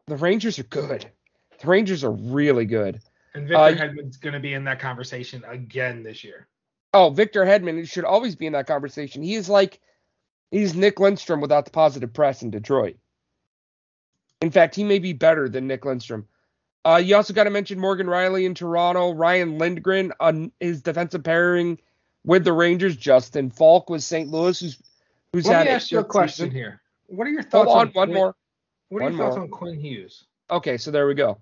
The 0.05 0.17
Rangers 0.17 0.59
are 0.59 0.63
good. 0.63 1.09
The 1.59 1.67
Rangers 1.67 2.03
are 2.03 2.11
really 2.11 2.65
good. 2.65 3.01
And 3.33 3.47
Victor 3.47 3.63
Uh, 3.63 3.71
Hedman's 3.71 4.17
going 4.17 4.33
to 4.33 4.39
be 4.39 4.53
in 4.53 4.63
that 4.65 4.79
conversation 4.79 5.43
again 5.47 6.03
this 6.03 6.23
year. 6.23 6.47
Oh, 6.93 7.09
Victor 7.09 7.43
Hedman 7.43 7.89
should 7.89 8.05
always 8.05 8.35
be 8.35 8.45
in 8.45 8.53
that 8.53 8.67
conversation. 8.67 9.21
He 9.23 9.35
is 9.35 9.49
like 9.49 9.79
he's 10.51 10.75
Nick 10.75 10.99
Lindstrom 10.99 11.41
without 11.41 11.65
the 11.65 11.71
positive 11.71 12.13
press 12.13 12.41
in 12.41 12.49
Detroit. 12.51 12.97
In 14.41 14.51
fact, 14.51 14.75
he 14.75 14.83
may 14.83 14.99
be 14.99 15.13
better 15.13 15.49
than 15.49 15.67
Nick 15.67 15.85
Lindstrom. 15.85 16.27
Uh, 16.85 16.97
you 17.03 17.15
also 17.15 17.33
got 17.33 17.45
to 17.45 17.49
mention 17.49 17.79
Morgan 17.79 18.07
Rielly 18.07 18.45
in 18.45 18.53
Toronto, 18.53 19.13
Ryan 19.13 19.57
Lindgren 19.57 20.13
on 20.19 20.51
his 20.59 20.81
defensive 20.81 21.23
pairing 21.23 21.79
with 22.23 22.43
the 22.43 22.53
Rangers, 22.53 22.95
Justin 22.95 23.49
Faulk 23.49 23.89
with 23.89 24.03
St. 24.03 24.29
Louis, 24.29 24.59
who's 24.59 24.81
who's 25.33 25.45
Let 25.47 25.55
had 25.57 25.65
me 25.65 25.71
ask 25.71 25.91
you 25.91 25.99
a 25.99 26.03
question 26.03 26.45
season. 26.45 26.51
here. 26.57 26.81
What 27.07 27.27
are 27.27 27.31
your 27.31 27.41
Hold 27.41 27.51
thoughts 27.51 27.69
on, 27.71 27.87
on 27.87 27.93
one 27.93 28.07
Quinn- 28.09 28.13
more. 28.17 28.35
What 28.89 29.01
are 29.03 29.09
your 29.09 29.17
thoughts 29.17 29.35
more. 29.35 29.43
on 29.45 29.49
Quinn 29.49 29.79
Hughes? 29.79 30.25
Okay, 30.49 30.77
so 30.77 30.91
there 30.91 31.07
we 31.07 31.13
go. 31.13 31.39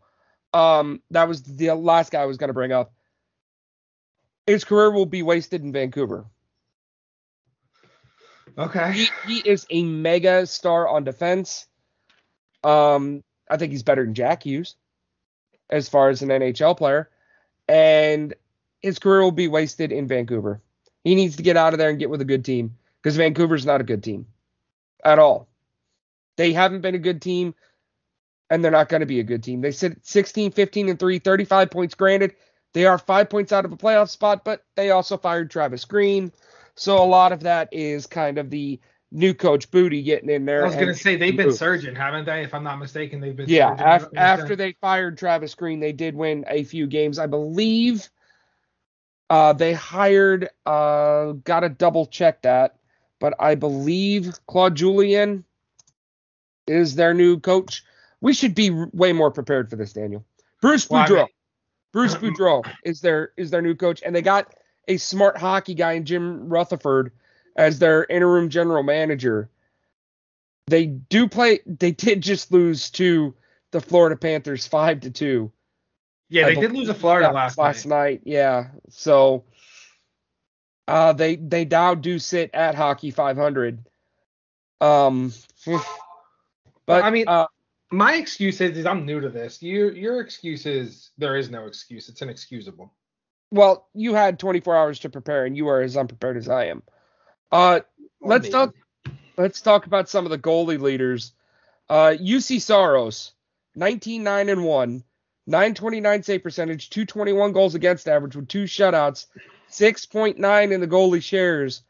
Um, 0.54 1.02
that 1.12 1.28
was 1.28 1.44
the 1.44 1.72
last 1.74 2.12
guy 2.12 2.22
I 2.22 2.26
was 2.26 2.38
going 2.38 2.48
to 2.48 2.54
bring 2.54 2.72
up. 2.72 2.94
His 4.48 4.64
career 4.64 4.90
will 4.92 5.06
be 5.06 5.22
wasted 5.22 5.64
in 5.64 5.72
Vancouver. 5.72 6.26
Okay. 8.58 8.92
he, 8.94 9.08
he 9.28 9.50
is 9.50 9.66
a 9.70 9.84
mega 9.84 10.46
star 10.46 10.88
on 10.88 11.04
defense. 11.04 11.68
Um, 12.64 13.24
I 13.50 13.58
think 13.58 13.72
he's 13.72 13.84
better 13.84 14.04
than 14.04 14.14
Jack 14.14 14.44
Hughes 14.44 14.76
as 15.70 15.90
far 15.90 16.10
as 16.10 16.22
an 16.22 16.30
NHL 16.30 16.78
player, 16.78 17.10
and 17.68 18.34
his 18.82 19.00
career 19.00 19.22
will 19.22 19.32
be 19.32 19.48
wasted 19.48 19.92
in 19.92 20.08
Vancouver. 20.08 20.62
He 21.04 21.16
needs 21.16 21.36
to 21.38 21.44
get 21.44 21.58
out 21.58 21.74
of 21.74 21.80
there 21.80 21.90
and 21.90 22.00
get 22.00 22.10
with 22.10 22.22
a 22.22 22.26
good 22.26 22.46
team 22.46 22.78
because 23.02 23.18
Vancouver's 23.18 23.66
not 23.66 23.82
a 23.82 23.86
good 23.86 24.04
team 24.04 24.28
at 25.04 25.20
all. 25.20 25.48
They 26.38 26.54
haven't 26.54 26.82
been 26.82 26.96
a 26.96 27.00
good 27.00 27.22
team, 27.22 27.56
and 28.50 28.64
they're 28.64 28.72
not 28.72 28.90
going 28.90 29.02
to 29.02 29.06
be 29.06 29.20
a 29.20 29.24
good 29.24 29.44
team. 29.44 29.62
They 29.62 29.72
sit 29.72 30.06
16, 30.06 30.52
15, 30.52 30.90
and 30.90 31.00
3, 31.00 31.20
35 31.20 31.70
points 31.72 31.96
granted. 31.96 32.36
They 32.74 32.86
are 32.86 32.98
five 32.98 33.30
points 33.30 33.54
out 33.54 33.66
of 33.66 33.72
a 33.72 33.78
playoff 33.78 34.10
spot, 34.10 34.44
but 34.44 34.64
they 34.76 34.90
also 34.90 35.18
fired 35.18 35.50
Travis 35.50 35.86
Green. 35.86 36.32
So 36.76 37.02
a 37.02 37.06
lot 37.06 37.32
of 37.32 37.42
that 37.42 37.70
is 37.72 38.06
kind 38.08 38.38
of 38.38 38.50
the 38.50 38.80
new 39.12 39.34
coach 39.34 39.72
Booty 39.72 40.04
getting 40.04 40.30
in 40.30 40.46
there. 40.46 40.64
I 40.64 40.66
was 40.68 40.76
going 40.76 40.88
to 40.88 40.94
say 40.94 41.16
they've 41.16 41.38
been 41.38 41.54
surging, 41.54 41.96
haven't 41.96 42.26
they? 42.26 42.44
If 42.44 42.54
I'm 42.54 42.64
not 42.64 42.80
mistaken, 42.80 43.22
they've 43.22 43.36
been 43.36 43.48
yeah, 43.48 43.70
surging. 43.76 43.88
af- 43.88 44.18
after 44.18 44.56
they 44.56 44.74
fired 44.82 45.18
Travis 45.18 45.56
Green, 45.56 45.80
they 45.80 45.94
did 45.94 46.16
win 46.16 46.44
a 46.50 46.64
few 46.64 46.88
games. 46.88 47.18
I 47.18 47.28
believe 47.28 48.10
uh, 49.30 49.54
they 49.54 49.74
hired, 49.74 50.50
uh, 50.66 51.32
got 51.44 51.62
to 51.62 51.70
double 51.70 52.06
check 52.08 52.42
that, 52.42 52.76
but 53.20 53.34
I 53.40 53.56
believe 53.56 54.34
Claude 54.46 54.76
Julien 54.76 55.46
is 56.68 56.96
their 56.96 57.14
new 57.14 57.40
coach. 57.40 57.84
We 58.20 58.34
should 58.34 58.54
be 58.54 58.70
r- 58.70 58.90
way 58.92 59.14
more 59.14 59.32
prepared 59.32 59.70
for 59.70 59.78
this, 59.78 59.94
Daniel. 59.94 60.26
Bruce 60.62 60.90
Well, 60.90 61.02
I 61.04 61.06
Boudreau. 61.08 61.16
mean- 61.18 61.28
Bruce 61.94 62.16
Boudreau 62.22 62.70
is 62.84 63.00
their 63.00 63.32
is 63.38 63.50
their 63.52 63.62
new 63.62 63.76
coach, 63.76 64.04
and 64.06 64.14
they 64.14 64.22
got 64.22 64.54
a 64.88 64.98
smart 64.98 65.38
hockey 65.38 65.74
guy 65.74 65.94
in 65.94 66.06
Jim 66.06 66.50
Rutherford 66.50 67.12
as 67.56 67.80
their 67.80 68.04
interim 68.06 68.50
general 68.50 68.84
manager. 68.84 69.50
They 70.68 70.86
do 70.88 71.28
play. 71.28 71.60
They 71.66 71.92
did 71.92 72.22
just 72.22 72.52
lose 72.52 72.90
to 72.92 73.34
the 73.72 73.82
Florida 73.82 74.16
Panthers 74.16 74.66
five 74.68 75.02
to 75.02 75.12
two. 75.12 75.52
yeah, 76.30 76.48
I 76.48 76.56
they 76.56 76.62
did 76.62 76.72
lose 76.72 76.88
to 76.88 76.94
Florida 76.94 77.28
Yeah, 77.28 77.32
last, 77.34 77.58
last 77.58 77.86
night. 77.86 77.96
night. 77.96 78.22
Yeah, 78.26 78.68
so 78.90 79.44
uh, 80.88 81.14
they 81.14 81.36
they 81.36 81.66
now 81.66 81.94
do 81.96 82.18
sit 82.20 82.50
at 82.54 82.76
hockey 82.76 83.12
500. 83.12 83.86
Um, 84.82 85.34
but 86.86 87.04
I 87.04 87.10
mean- 87.12 87.28
uh, 87.28 87.46
My 87.92 88.16
excuse 88.16 88.60
is, 88.62 88.78
is 88.78 88.86
I'm 88.86 89.06
new 89.06 89.20
to 89.22 89.30
this. 89.30 89.62
Your 89.62 89.92
your 89.94 90.20
excuse 90.20 90.66
is 90.66 91.12
there 91.18 91.36
is 91.38 91.50
no 91.52 91.66
excuse. 91.68 92.10
It's 92.10 92.22
inexcusable. 92.22 92.92
Well, 93.56 93.88
you 93.94 94.14
had 94.14 94.38
24 94.38 94.76
hours 94.76 95.00
to 95.00 95.10
prepare, 95.10 95.46
and 95.46 95.56
you 95.56 95.70
are 95.70 95.82
as 95.82 95.96
unprepared 95.96 96.36
as 96.36 96.50
I 96.50 96.66
am. 96.66 96.84
Uh, 97.54 97.80
Let's 98.20 98.44
Maybe. 98.44 98.52
talk. 98.52 98.74
Let's 99.38 99.62
talk 99.62 99.86
about 99.86 100.10
some 100.10 100.26
of 100.26 100.32
the 100.32 100.38
goalie 100.38 100.80
leaders. 100.80 101.32
Uh, 101.90 102.16
Juuse 102.20 102.62
Saros, 102.62 103.32
19 103.76 104.24
9 104.24 104.50
and 104.50 104.64
1, 104.66 105.04
929 105.48 106.24
save 106.24 106.44
percentage, 106.44 106.90
221 106.90 107.52
goals 107.54 107.76
against 107.76 108.08
average 108.10 108.36
with 108.36 108.48
two 108.50 108.64
shutouts, 108.64 109.28
6.9 109.72 110.72
in 110.74 110.82
the 110.82 110.88
goalie 110.88 111.22
shares. 111.24 111.84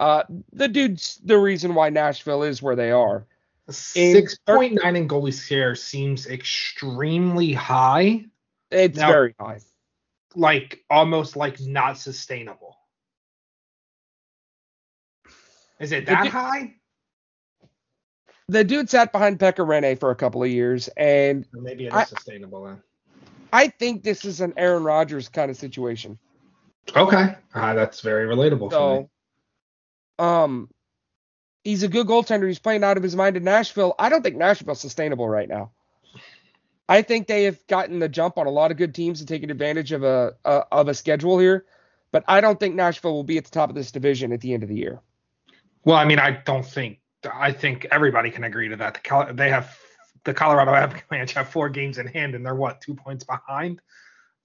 Uh, 0.00 0.22
the 0.52 0.66
dude's 0.68 1.20
the 1.24 1.38
reason 1.38 1.74
why 1.74 1.88
Nashville 1.90 2.42
is 2.42 2.60
where 2.62 2.76
they 2.76 2.90
are. 2.90 3.26
Six 3.70 4.38
point 4.38 4.78
nine 4.82 4.96
in 4.96 5.06
goalie 5.08 5.32
share 5.46 5.74
seems 5.76 6.26
extremely 6.26 7.52
high, 7.52 8.24
It's 8.70 8.98
Now- 8.98 9.08
very 9.08 9.34
high. 9.38 9.60
Like 10.36 10.84
almost 10.88 11.34
like 11.34 11.58
not 11.60 11.98
sustainable. 11.98 12.76
Is 15.80 15.92
it 15.92 16.06
that 16.06 16.28
high? 16.28 16.74
The 18.48 18.62
dude 18.62 18.88
sat 18.88 19.10
behind 19.10 19.38
Pekka 19.38 19.66
Rinne 19.66 19.98
for 19.98 20.10
a 20.10 20.14
couple 20.14 20.42
of 20.42 20.48
years, 20.48 20.88
and 20.96 21.46
maybe 21.52 21.86
it 21.86 21.88
is 21.88 21.94
I- 21.94 22.04
sustainable 22.04 22.64
then. 22.64 22.82
I 23.52 23.68
think 23.68 24.02
this 24.02 24.24
is 24.24 24.40
an 24.40 24.52
Aaron 24.56 24.84
Rodgers 24.84 25.28
kind 25.28 25.50
of 25.50 25.56
situation. 25.56 26.18
Okay, 26.94 27.34
uh, 27.54 27.74
that's 27.74 28.00
very 28.00 28.26
relatable 28.26 28.70
for 28.70 29.00
me. 29.00 29.08
So, 30.18 30.24
um, 30.24 30.68
he's 31.64 31.82
a 31.82 31.88
good 31.88 32.06
goaltender. 32.06 32.46
He's 32.46 32.58
playing 32.58 32.84
out 32.84 32.96
of 32.96 33.02
his 33.02 33.16
mind 33.16 33.36
in 33.36 33.44
Nashville. 33.44 33.94
I 33.98 34.08
don't 34.08 34.22
think 34.22 34.36
Nashville's 34.36 34.80
sustainable 34.80 35.28
right 35.28 35.48
now. 35.48 35.72
I 36.88 37.02
think 37.02 37.26
they 37.26 37.44
have 37.44 37.66
gotten 37.66 37.98
the 37.98 38.08
jump 38.08 38.38
on 38.38 38.46
a 38.46 38.50
lot 38.50 38.70
of 38.70 38.76
good 38.76 38.94
teams 38.94 39.20
and 39.20 39.28
taken 39.28 39.50
advantage 39.50 39.92
of 39.92 40.04
a, 40.04 40.34
a 40.44 40.64
of 40.72 40.88
a 40.88 40.94
schedule 40.94 41.38
here. 41.38 41.64
but 42.12 42.24
I 42.28 42.40
don't 42.40 42.58
think 42.58 42.74
Nashville 42.74 43.12
will 43.12 43.24
be 43.24 43.38
at 43.38 43.44
the 43.44 43.50
top 43.50 43.68
of 43.68 43.74
this 43.74 43.90
division 43.90 44.32
at 44.32 44.40
the 44.40 44.54
end 44.54 44.62
of 44.62 44.68
the 44.68 44.76
year. 44.76 45.00
Well, 45.84 45.96
I 45.96 46.04
mean, 46.04 46.18
I 46.18 46.42
don't 46.44 46.64
think 46.64 47.00
I 47.32 47.52
think 47.52 47.86
everybody 47.90 48.30
can 48.30 48.44
agree 48.44 48.68
to 48.68 48.76
that. 48.76 48.94
The 48.94 49.32
they 49.32 49.50
have 49.50 49.76
the 50.24 50.34
Colorado 50.34 50.72
Avalanche 50.72 51.32
have 51.34 51.48
four 51.48 51.68
games 51.68 51.98
in 51.98 52.06
hand, 52.06 52.34
and 52.34 52.44
they're 52.44 52.54
what 52.54 52.80
two 52.80 52.94
points 52.94 53.24
behind. 53.24 53.80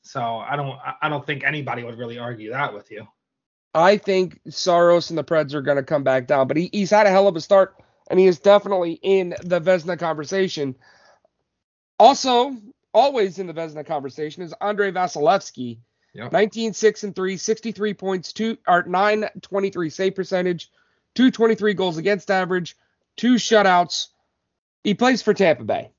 So 0.02 0.22
I 0.22 0.56
don't 0.56 0.78
I 1.02 1.10
don't 1.10 1.26
think 1.26 1.44
anybody 1.44 1.84
would 1.84 1.98
really 1.98 2.18
argue 2.18 2.52
that 2.52 2.74
with 2.74 2.92
you. 2.92 3.08
I 3.74 3.98
think 3.98 4.40
Saros 4.50 5.10
and 5.10 5.18
the 5.18 5.24
Preds 5.24 5.54
are 5.54 5.62
going 5.62 5.78
to 5.78 5.84
come 5.84 6.04
back 6.04 6.28
down, 6.28 6.48
but 6.48 6.58
he, 6.58 6.70
he's 6.74 6.90
had 6.90 7.08
a 7.08 7.10
hell 7.10 7.28
of 7.28 7.38
a 7.38 7.42
start, 7.42 7.82
and 8.10 8.20
he 8.20 8.28
is 8.28 8.38
definitely 8.40 9.00
in 9.02 9.36
the 9.44 9.62
Vezina 9.62 9.98
conversation. 9.98 10.76
Also, 12.02 12.58
always 12.96 13.38
in 13.38 13.46
the 13.46 13.54
Vezina 13.54 13.86
conversation 13.86 14.42
is 14.42 14.56
Andrei 14.60 14.92
Vasilevskiy. 14.92 15.78
Yep. 16.16 16.32
19 16.32 16.74
6 16.74 17.04
and 17.04 17.16
3, 17.16 17.38
63 17.38 17.94
points, 17.94 18.34
two 18.34 18.58
or 18.68 18.82
923 18.82 19.90
save 19.92 20.16
percentage, 20.16 20.72
223 21.14 21.76
goals 21.76 22.00
against 22.00 22.32
average, 22.32 22.76
two 23.18 23.36
shutouts. 23.36 24.08
He 24.84 24.96
plays 24.96 25.22
for 25.22 25.36
Tampa 25.36 25.64
Bay. 25.64 25.92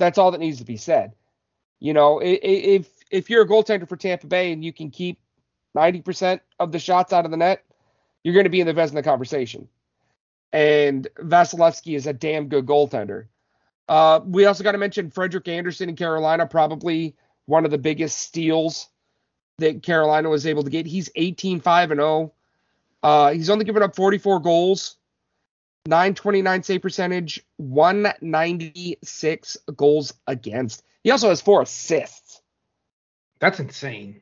That's 0.00 0.18
all 0.18 0.32
that 0.32 0.40
needs 0.40 0.58
to 0.58 0.64
be 0.64 0.76
said. 0.76 1.12
You 1.78 1.94
know, 1.94 2.20
if 2.20 2.88
if 3.12 3.30
you're 3.30 3.42
a 3.42 3.48
goaltender 3.48 3.88
for 3.88 3.96
Tampa 3.96 4.26
Bay 4.26 4.50
and 4.50 4.64
you 4.64 4.72
can 4.72 4.90
keep 4.90 5.20
90% 5.76 6.40
of 6.58 6.72
the 6.72 6.80
shots 6.80 7.12
out 7.12 7.24
of 7.24 7.30
the 7.30 7.36
net, 7.36 7.64
you're 8.24 8.34
going 8.34 8.46
to 8.46 8.50
be 8.50 8.60
in 8.60 8.66
the 8.66 8.74
Vezina 8.74 9.04
conversation. 9.04 9.68
And 10.52 11.06
Vasilevskiy 11.20 11.94
is 11.94 12.08
a 12.08 12.12
damn 12.12 12.48
good 12.48 12.66
goaltender. 12.66 13.26
Uh, 13.88 14.20
we 14.24 14.44
also 14.44 14.62
got 14.62 14.72
to 14.72 14.78
mention 14.78 15.10
Frederik 15.10 15.48
Andersen 15.48 15.88
in 15.88 15.96
Carolina, 15.96 16.46
probably 16.46 17.16
one 17.46 17.64
of 17.64 17.70
the 17.70 17.78
biggest 17.78 18.18
steals 18.18 18.88
that 19.58 19.82
Carolina 19.82 20.28
was 20.28 20.46
able 20.46 20.62
to 20.62 20.70
get. 20.70 20.86
He's 20.86 21.08
18 21.16 21.60
5 21.60 21.90
and 21.92 22.00
0. 22.00 22.32
Uh, 23.02 23.32
he's 23.32 23.50
only 23.50 23.64
given 23.64 23.82
up 23.82 23.96
44 23.96 24.40
goals, 24.40 24.96
929 25.86 26.62
save 26.62 26.82
percentage, 26.82 27.44
196 27.56 29.56
goals 29.76 30.14
against. 30.26 30.82
He 31.04 31.10
also 31.10 31.28
has 31.28 31.40
four 31.40 31.62
assists. 31.62 32.42
That's 33.40 33.60
insane. 33.60 34.20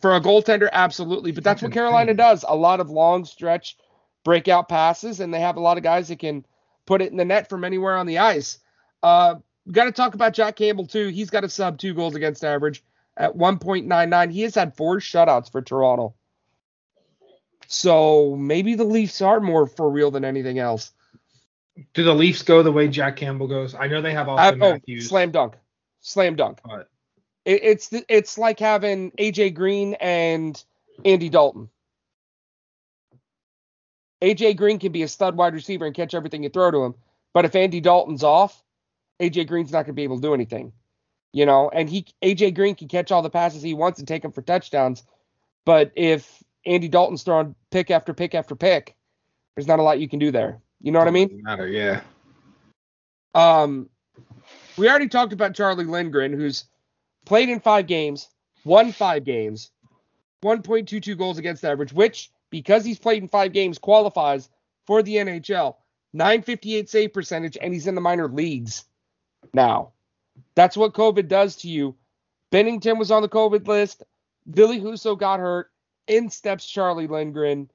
For 0.00 0.16
a 0.16 0.20
goaltender, 0.20 0.68
absolutely. 0.72 1.30
But 1.30 1.44
that's, 1.44 1.60
that's 1.60 1.62
what 1.62 1.72
Carolina 1.72 2.14
does. 2.14 2.44
A 2.46 2.56
lot 2.56 2.80
of 2.80 2.90
long 2.90 3.24
stretch 3.24 3.76
breakout 4.24 4.68
passes, 4.68 5.20
and 5.20 5.32
they 5.32 5.40
have 5.40 5.56
a 5.56 5.60
lot 5.60 5.76
of 5.76 5.84
guys 5.84 6.08
that 6.08 6.18
can 6.18 6.44
put 6.84 7.00
it 7.00 7.12
in 7.12 7.16
the 7.16 7.24
net 7.24 7.48
from 7.48 7.64
anywhere 7.64 7.96
on 7.96 8.06
the 8.06 8.18
ice. 8.18 8.58
Uh, 9.02 9.36
got 9.70 9.84
to 9.84 9.92
talk 9.92 10.14
about 10.14 10.34
Jack 10.34 10.56
Campbell, 10.56 10.86
too. 10.86 11.08
He's 11.08 11.30
got 11.30 11.44
a 11.44 11.48
sub 11.48 11.78
two 11.78 11.94
goals 11.94 12.14
against 12.14 12.44
average 12.44 12.82
at 13.16 13.36
1.99. 13.36 14.32
He 14.32 14.42
has 14.42 14.54
had 14.54 14.76
four 14.76 14.98
shutouts 14.98 15.50
for 15.50 15.62
Toronto. 15.62 16.14
So 17.66 18.36
maybe 18.36 18.74
the 18.74 18.84
Leafs 18.84 19.20
are 19.22 19.40
more 19.40 19.66
for 19.66 19.90
real 19.90 20.10
than 20.10 20.24
anything 20.24 20.58
else. 20.58 20.92
Do 21.94 22.04
the 22.04 22.14
Leafs 22.14 22.42
go 22.42 22.62
the 22.62 22.72
way 22.72 22.88
Jack 22.88 23.16
Campbell 23.16 23.48
goes? 23.48 23.74
I 23.74 23.88
know 23.88 24.00
they 24.00 24.12
have 24.12 24.28
uh, 24.28 24.54
oh, 24.60 24.78
Slam 24.98 25.30
dunk, 25.30 25.54
slam 26.00 26.36
dunk. 26.36 26.60
But 26.64 26.88
it, 27.44 27.62
it's 27.62 27.90
it's 28.08 28.38
like 28.38 28.58
having 28.58 29.10
AJ 29.12 29.54
Green 29.54 29.94
and 29.94 30.62
Andy 31.04 31.28
Dalton. 31.28 31.68
AJ 34.22 34.56
Green 34.56 34.78
can 34.78 34.92
be 34.92 35.02
a 35.02 35.08
stud 35.08 35.36
wide 35.36 35.52
receiver 35.52 35.84
and 35.84 35.94
catch 35.94 36.14
everything 36.14 36.42
you 36.42 36.48
throw 36.48 36.70
to 36.70 36.84
him, 36.84 36.94
but 37.34 37.44
if 37.44 37.54
Andy 37.54 37.80
Dalton's 37.80 38.24
off, 38.24 38.62
AJ 39.20 39.48
Green's 39.48 39.72
not 39.72 39.84
going 39.84 39.86
to 39.86 39.92
be 39.94 40.04
able 40.04 40.16
to 40.16 40.22
do 40.22 40.34
anything. 40.34 40.72
You 41.32 41.44
know, 41.44 41.68
and 41.68 41.88
he 41.88 42.06
AJ 42.22 42.54
Green 42.54 42.74
can 42.74 42.88
catch 42.88 43.12
all 43.12 43.22
the 43.22 43.30
passes 43.30 43.62
he 43.62 43.74
wants 43.74 43.98
and 43.98 44.08
take 44.08 44.22
them 44.22 44.32
for 44.32 44.42
touchdowns, 44.42 45.02
but 45.64 45.92
if 45.94 46.42
Andy 46.64 46.88
Dalton's 46.88 47.22
throwing 47.22 47.54
pick 47.70 47.90
after 47.90 48.14
pick 48.14 48.34
after 48.34 48.56
pick, 48.56 48.96
there's 49.54 49.66
not 49.66 49.78
a 49.78 49.82
lot 49.82 50.00
you 50.00 50.08
can 50.08 50.18
do 50.18 50.30
there. 50.30 50.60
You 50.80 50.92
know 50.92 50.98
what 50.98 51.08
I 51.08 51.10
mean? 51.10 51.42
Matter, 51.42 51.68
yeah. 51.68 52.00
Um, 53.34 53.90
we 54.78 54.88
already 54.88 55.08
talked 55.08 55.32
about 55.32 55.54
Charlie 55.54 55.84
Lindgren, 55.84 56.32
who's 56.32 56.64
played 57.26 57.50
in 57.50 57.60
five 57.60 57.86
games, 57.86 58.28
won 58.64 58.92
five 58.92 59.24
games, 59.24 59.70
1.22 60.42 61.18
goals 61.18 61.38
against 61.38 61.64
average, 61.64 61.92
which 61.92 62.30
because 62.50 62.84
he's 62.84 62.98
played 62.98 63.22
in 63.22 63.28
five 63.28 63.52
games 63.52 63.78
qualifies 63.78 64.48
for 64.86 65.02
the 65.02 65.16
NHL. 65.16 65.76
958 66.14 66.88
save 66.88 67.12
percentage, 67.12 67.58
and 67.60 67.74
he's 67.74 67.86
in 67.86 67.94
the 67.94 68.00
minor 68.00 68.28
leagues 68.28 68.84
now. 69.54 69.92
That's 70.54 70.76
what 70.76 70.94
COVID 70.94 71.28
does 71.28 71.56
to 71.56 71.68
you. 71.68 71.96
Binnington 72.52 72.98
was 72.98 73.10
on 73.10 73.22
the 73.22 73.28
COVID 73.28 73.66
list. 73.66 74.02
Ville 74.46 74.80
Husso 74.80 75.18
got 75.18 75.40
hurt. 75.40 75.70
In 76.06 76.30
steps 76.30 76.64
Charlie 76.64 77.08
Lindgren. 77.08 77.68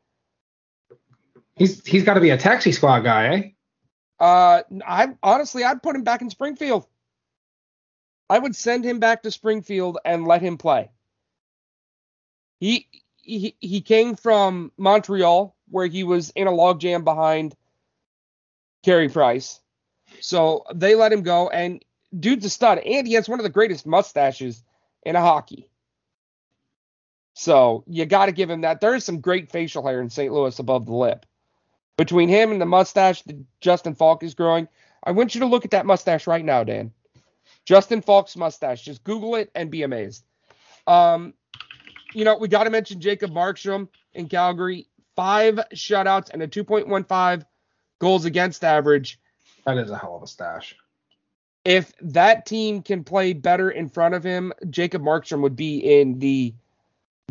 He's 1.55 1.85
he's 1.85 2.03
got 2.03 2.13
to 2.13 2.21
be 2.21 2.29
a 2.29 2.37
taxi 2.37 2.71
squad 2.71 3.01
guy, 3.01 3.27
eh? 3.35 4.23
Uh, 4.23 4.61
I 4.87 5.09
honestly 5.21 5.65
I'd 5.65 5.83
put 5.83 5.97
him 5.97 6.03
back 6.03 6.21
in 6.21 6.29
Springfield. 6.29 6.87
I 8.29 8.39
would 8.39 8.55
send 8.55 8.85
him 8.85 8.99
back 8.99 9.23
to 9.23 9.31
Springfield 9.31 9.97
and 10.05 10.25
let 10.25 10.41
him 10.41 10.57
play. 10.57 10.91
He 12.61 12.87
he 13.17 13.57
he 13.59 13.81
came 13.81 14.15
from 14.15 14.71
Montreal 14.77 15.55
where 15.69 15.87
he 15.87 16.03
was 16.03 16.29
in 16.29 16.47
a 16.47 16.51
logjam 16.51 17.03
behind 17.03 17.55
Carey 18.83 19.09
Price. 19.09 19.59
So 20.19 20.65
they 20.73 20.95
let 20.95 21.13
him 21.13 21.23
go 21.23 21.49
and 21.49 21.83
dude's 22.17 22.45
a 22.45 22.49
stud 22.49 22.79
and 22.79 23.07
he 23.07 23.13
has 23.13 23.29
one 23.29 23.39
of 23.39 23.43
the 23.43 23.49
greatest 23.49 23.85
mustaches 23.85 24.63
in 25.03 25.15
a 25.15 25.21
hockey. 25.21 25.67
So 27.33 27.83
you 27.87 28.05
got 28.05 28.27
to 28.27 28.31
give 28.31 28.49
him 28.49 28.61
that. 28.61 28.81
There 28.81 28.95
is 28.95 29.03
some 29.03 29.21
great 29.21 29.51
facial 29.51 29.85
hair 29.85 30.01
in 30.01 30.09
St. 30.09 30.33
Louis 30.33 30.57
above 30.59 30.85
the 30.85 30.93
lip. 30.93 31.25
Between 31.97 32.29
him 32.29 32.51
and 32.51 32.61
the 32.61 32.65
mustache 32.65 33.21
that 33.23 33.37
Justin 33.59 33.95
Faulk 33.95 34.23
is 34.23 34.33
growing, 34.33 34.67
I 35.03 35.11
want 35.11 35.33
you 35.33 35.41
to 35.41 35.47
look 35.47 35.65
at 35.65 35.71
that 35.71 35.85
mustache 35.85 36.27
right 36.27 36.43
now, 36.43 36.63
Dan. 36.63 36.91
Justin 37.65 38.01
Faulk's 38.01 38.35
mustache. 38.35 38.83
Just 38.83 39.03
Google 39.03 39.35
it 39.35 39.51
and 39.55 39.71
be 39.71 39.83
amazed. 39.83 40.23
Um, 40.87 41.33
you 42.13 42.25
know, 42.25 42.37
we 42.37 42.47
got 42.47 42.65
to 42.65 42.69
mention 42.69 42.99
Jacob 42.99 43.31
Markstrom 43.31 43.87
in 44.13 44.27
Calgary. 44.27 44.87
Five 45.15 45.59
shutouts 45.73 46.29
and 46.31 46.41
a 46.41 46.47
2.15 46.47 47.45
goals 47.99 48.25
against 48.25 48.63
average. 48.63 49.19
That 49.65 49.77
is 49.77 49.91
a 49.91 49.97
hell 49.97 50.15
of 50.15 50.23
a 50.23 50.27
stash. 50.27 50.75
If 51.63 51.93
that 52.01 52.45
team 52.45 52.81
can 52.81 53.03
play 53.03 53.33
better 53.33 53.69
in 53.69 53.89
front 53.89 54.15
of 54.15 54.23
him, 54.23 54.51
Jacob 54.69 55.03
Markstrom 55.03 55.41
would 55.41 55.55
be 55.55 55.77
in 55.77 56.17
the 56.17 56.55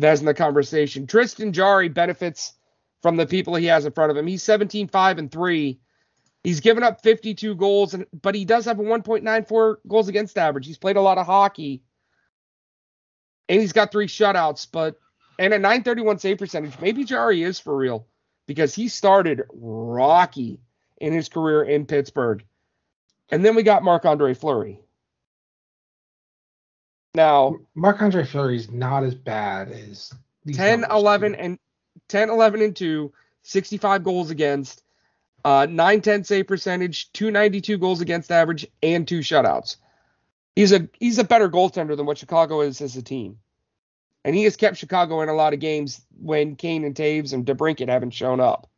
Vezina 0.01 0.35
conversation. 0.35 1.05
Tristan 1.05 1.51
Jarry 1.51 1.89
benefits 1.89 2.53
from 3.01 3.17
the 3.17 3.25
people 3.25 3.55
he 3.55 3.65
has 3.65 3.85
in 3.85 3.91
front 3.91 4.11
of 4.11 4.17
him. 4.17 4.27
He's 4.27 4.43
17 4.43 4.87
5 4.87 5.17
and 5.17 5.31
3. 5.31 5.79
He's 6.43 6.59
given 6.59 6.83
up 6.83 7.01
52 7.01 7.55
goals, 7.55 7.93
and 7.93 8.05
but 8.21 8.33
he 8.33 8.45
does 8.45 8.65
have 8.65 8.79
a 8.79 8.83
1.94 8.83 9.75
goals 9.87 10.07
against 10.07 10.37
average. 10.37 10.65
He's 10.65 10.77
played 10.77 10.95
a 10.95 11.01
lot 11.01 11.17
of 11.17 11.25
hockey, 11.25 11.83
and 13.47 13.61
he's 13.61 13.73
got 13.73 13.91
three 13.91 14.07
shutouts, 14.07 14.65
but 14.71 14.97
and 15.37 15.53
a 15.53 15.59
931 15.59 16.19
save 16.19 16.39
percentage. 16.39 16.79
Maybe 16.79 17.03
Jarry 17.03 17.43
is 17.43 17.59
for 17.59 17.75
real 17.75 18.07
because 18.47 18.73
he 18.73 18.87
started 18.87 19.43
rocky 19.53 20.59
in 21.01 21.13
his 21.13 21.29
career 21.29 21.63
in 21.63 21.85
Pittsburgh. 21.85 22.43
And 23.29 23.43
then 23.43 23.55
we 23.55 23.63
got 23.63 23.83
Marc 23.83 24.05
Andre 24.05 24.33
Fleury. 24.33 24.79
Now, 27.13 27.57
Marc 27.75 28.01
Andre 28.01 28.23
Fleury 28.23 28.55
is 28.55 28.71
not 28.71 29.03
as 29.03 29.15
bad 29.15 29.69
as 29.69 30.13
10, 30.51 30.85
11, 30.89 31.35
and 31.35 31.59
10, 32.07 32.29
11, 32.29 32.61
and 32.61 32.75
2, 32.75 33.11
65 33.43 34.03
goals 34.03 34.29
against, 34.29 34.83
uh, 35.43 35.65
910 35.69 36.23
save 36.23 36.47
percentage, 36.47 37.11
292 37.13 37.77
goals 37.77 37.99
against 37.99 38.31
average, 38.31 38.67
and 38.81 39.07
two 39.07 39.19
shutouts. 39.19 39.77
He's 40.55 40.71
a 40.71 40.87
he's 40.99 41.17
a 41.17 41.23
better 41.23 41.49
goaltender 41.49 41.97
than 41.97 42.05
what 42.05 42.17
Chicago 42.17 42.61
is 42.61 42.81
as 42.81 42.95
a 42.95 43.01
team. 43.01 43.39
And 44.23 44.35
he 44.35 44.43
has 44.43 44.55
kept 44.55 44.77
Chicago 44.77 45.21
in 45.21 45.29
a 45.29 45.33
lot 45.33 45.53
of 45.53 45.59
games 45.59 46.01
when 46.21 46.55
Kane 46.55 46.83
and 46.83 46.93
Toews 46.93 47.33
and 47.33 47.45
DeBrincat 47.45 47.89
haven't 47.89 48.11
shown 48.11 48.39
up. 48.39 48.70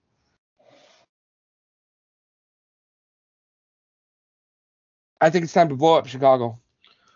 I 5.24 5.30
think 5.30 5.46
it's 5.46 5.54
time 5.54 5.70
to 5.70 5.76
blow 5.76 5.98
up 5.98 6.06
Chicago. 6.06 6.60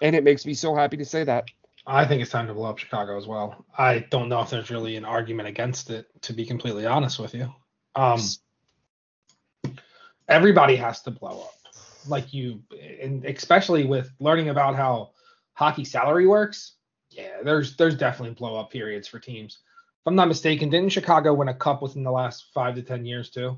And 0.01 0.15
it 0.15 0.23
makes 0.23 0.45
me 0.45 0.53
so 0.53 0.73
happy 0.73 0.95
to 0.95 1.03
say 1.03 1.25
that. 1.25 1.43
I 1.85 2.05
think 2.05 2.21
it's 2.21 2.31
time 2.31 2.47
to 2.47 2.53
blow 2.53 2.69
up 2.69 2.77
Chicago 2.77 3.17
as 3.17 3.27
well. 3.27 3.65
I 3.77 3.99
don't 3.99 4.29
know 4.29 4.39
if 4.39 4.49
there's 4.49 4.71
really 4.71 4.95
an 4.95 5.03
argument 5.03 5.49
against 5.49 5.89
it, 5.89 6.07
to 6.21 6.31
be 6.31 6.45
completely 6.45 6.85
honest 6.85 7.19
with 7.19 7.33
you. 7.33 7.53
Um, 7.95 8.21
everybody 10.29 10.77
has 10.77 11.01
to 11.01 11.11
blow 11.11 11.41
up. 11.41 11.53
Like 12.07 12.33
you, 12.33 12.63
and 13.01 13.25
especially 13.25 13.83
with 13.83 14.09
learning 14.21 14.47
about 14.47 14.75
how 14.75 15.11
hockey 15.51 15.83
salary 15.83 16.27
works. 16.27 16.75
Yeah, 17.09 17.41
there's 17.43 17.75
there's 17.75 17.97
definitely 17.97 18.35
blow 18.35 18.55
up 18.55 18.71
periods 18.71 19.09
for 19.09 19.19
teams. 19.19 19.59
If 19.99 20.07
I'm 20.07 20.15
not 20.15 20.29
mistaken, 20.29 20.69
didn't 20.69 20.93
Chicago 20.93 21.33
win 21.33 21.49
a 21.49 21.53
cup 21.53 21.81
within 21.81 22.03
the 22.03 22.11
last 22.11 22.45
five 22.53 22.75
to 22.75 22.81
ten 22.83 23.05
years 23.05 23.29
too? 23.29 23.57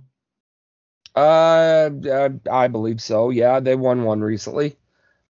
Uh, 1.15 1.89
uh 2.09 2.29
I 2.51 2.67
believe 2.67 3.01
so. 3.01 3.29
Yeah, 3.29 3.59
they 3.59 3.75
won 3.75 4.03
one 4.03 4.21
recently. 4.21 4.77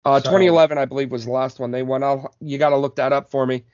Uh, 0.06 0.20
so, 0.20 0.30
2011, 0.30 0.78
I 0.78 0.86
believe, 0.86 1.12
was 1.12 1.26
the 1.26 1.32
last 1.32 1.60
one 1.60 1.72
they 1.72 1.84
won. 1.84 2.04
I'll, 2.04 2.34
you 2.40 2.58
got 2.58 2.70
to 2.70 2.78
look 2.78 2.96
that 2.96 3.14
up 3.14 3.30
for 3.32 3.46
me. 3.46 3.66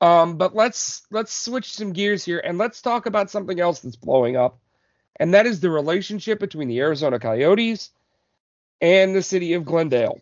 Um, 0.00 0.36
but 0.36 0.54
let's 0.54 1.02
let's 1.10 1.32
switch 1.32 1.74
some 1.74 1.92
gears 1.92 2.24
here 2.24 2.38
and 2.38 2.56
let's 2.56 2.80
talk 2.80 3.04
about 3.04 3.30
something 3.30 3.60
else 3.60 3.80
that's 3.80 3.96
blowing 3.96 4.36
up, 4.36 4.58
and 5.16 5.34
that 5.34 5.46
is 5.46 5.60
the 5.60 5.70
relationship 5.70 6.40
between 6.40 6.68
the 6.68 6.80
Arizona 6.80 7.18
Coyotes 7.18 7.90
and 8.80 9.14
the 9.14 9.22
city 9.22 9.52
of 9.52 9.66
Glendale. 9.66 10.20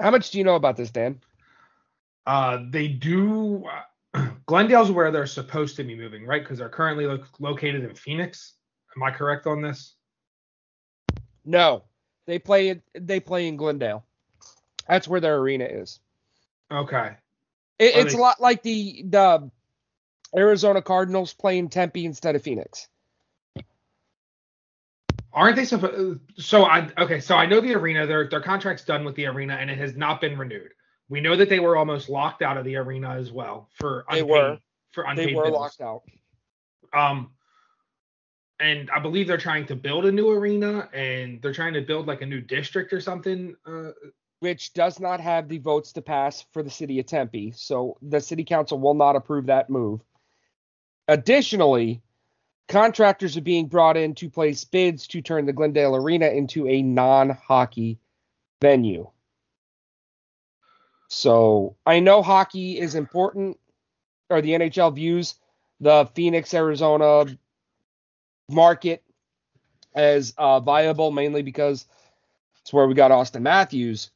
How 0.00 0.10
much 0.10 0.30
do 0.30 0.38
you 0.38 0.44
know 0.44 0.56
about 0.56 0.76
this, 0.76 0.90
Dan? 0.90 1.20
Uh, 2.26 2.64
they 2.70 2.88
do. 2.88 3.64
Uh, 4.14 4.30
Glendale's 4.46 4.90
where 4.90 5.10
they're 5.12 5.26
supposed 5.26 5.76
to 5.76 5.84
be 5.84 5.94
moving, 5.94 6.26
right? 6.26 6.42
Because 6.42 6.58
they're 6.58 6.68
currently 6.68 7.06
lo- 7.06 7.24
located 7.38 7.84
in 7.84 7.94
Phoenix. 7.94 8.54
Am 8.96 9.02
I 9.02 9.10
correct 9.10 9.46
on 9.46 9.60
this? 9.62 9.94
No, 11.44 11.84
they 12.26 12.38
play. 12.38 12.80
They 12.94 13.20
play 13.20 13.48
in 13.48 13.56
Glendale. 13.56 14.04
That's 14.88 15.08
where 15.08 15.20
their 15.20 15.36
arena 15.36 15.64
is. 15.64 16.00
Okay. 16.70 17.12
It, 17.78 17.96
it's 17.96 18.12
they- 18.12 18.18
a 18.18 18.22
lot 18.22 18.40
like 18.40 18.62
the 18.62 19.04
the 19.08 19.50
Arizona 20.36 20.80
Cardinals 20.82 21.34
playing 21.34 21.68
Tempe 21.68 22.04
instead 22.06 22.34
of 22.36 22.42
Phoenix. 22.42 22.88
Aren't 25.32 25.56
they 25.56 25.64
supposed? 25.64 26.20
So 26.38 26.64
I 26.64 26.88
okay. 26.96 27.18
So 27.20 27.34
I 27.36 27.46
know 27.46 27.60
the 27.60 27.74
arena. 27.74 28.06
Their 28.06 28.28
their 28.28 28.40
contract's 28.40 28.84
done 28.84 29.04
with 29.04 29.16
the 29.16 29.26
arena, 29.26 29.54
and 29.54 29.68
it 29.68 29.78
has 29.78 29.96
not 29.96 30.20
been 30.20 30.38
renewed. 30.38 30.70
We 31.08 31.20
know 31.20 31.34
that 31.36 31.48
they 31.48 31.58
were 31.60 31.76
almost 31.76 32.08
locked 32.08 32.40
out 32.40 32.56
of 32.56 32.64
the 32.64 32.76
arena 32.76 33.10
as 33.10 33.32
well 33.32 33.68
for 33.74 34.04
They 34.10 34.20
unpaid, 34.20 34.30
were. 34.30 34.58
for 34.92 35.04
unpaid 35.04 35.28
They 35.30 35.34
were 35.34 35.42
business. 35.44 35.60
locked 35.60 35.80
out. 35.80 36.02
Um, 36.98 37.32
and 38.64 38.90
I 38.90 38.98
believe 38.98 39.28
they're 39.28 39.36
trying 39.36 39.66
to 39.66 39.76
build 39.76 40.06
a 40.06 40.12
new 40.12 40.30
arena, 40.30 40.88
and 40.94 41.40
they're 41.42 41.52
trying 41.52 41.74
to 41.74 41.82
build 41.82 42.06
like 42.06 42.22
a 42.22 42.26
new 42.26 42.40
district 42.40 42.94
or 42.94 43.00
something. 43.00 43.54
Uh, 43.66 43.90
which 44.40 44.72
does 44.72 44.98
not 44.98 45.20
have 45.20 45.48
the 45.48 45.58
votes 45.58 45.92
to 45.92 46.02
pass 46.02 46.46
for 46.52 46.62
the 46.62 46.70
city 46.70 46.98
of 46.98 47.04
Tempe. 47.04 47.52
So 47.54 47.98
the 48.00 48.20
city 48.20 48.42
council 48.42 48.78
will 48.78 48.94
not 48.94 49.16
approve 49.16 49.46
that 49.46 49.68
move. 49.68 50.00
Additionally, 51.08 52.00
contractors 52.66 53.36
are 53.36 53.42
being 53.42 53.66
brought 53.66 53.98
in 53.98 54.14
to 54.14 54.30
place 54.30 54.64
bids 54.64 55.06
to 55.08 55.20
turn 55.20 55.44
the 55.44 55.52
Glendale 55.52 55.96
Arena 55.96 56.28
into 56.28 56.66
a 56.66 56.80
non 56.80 57.30
hockey 57.30 57.98
venue. 58.62 59.10
So 61.08 61.76
I 61.84 62.00
know 62.00 62.22
hockey 62.22 62.78
is 62.78 62.94
important, 62.94 63.58
or 64.30 64.40
the 64.40 64.52
NHL 64.52 64.94
views 64.94 65.34
the 65.80 66.08
Phoenix, 66.14 66.54
Arizona 66.54 67.26
market 68.50 69.02
as 69.94 70.34
uh, 70.36 70.60
viable, 70.60 71.10
mainly 71.10 71.42
because 71.42 71.86
it's 72.62 72.72
where 72.72 72.86
we 72.86 72.94
got 72.94 73.10
Auston 73.10 73.42
Matthews 73.42 74.10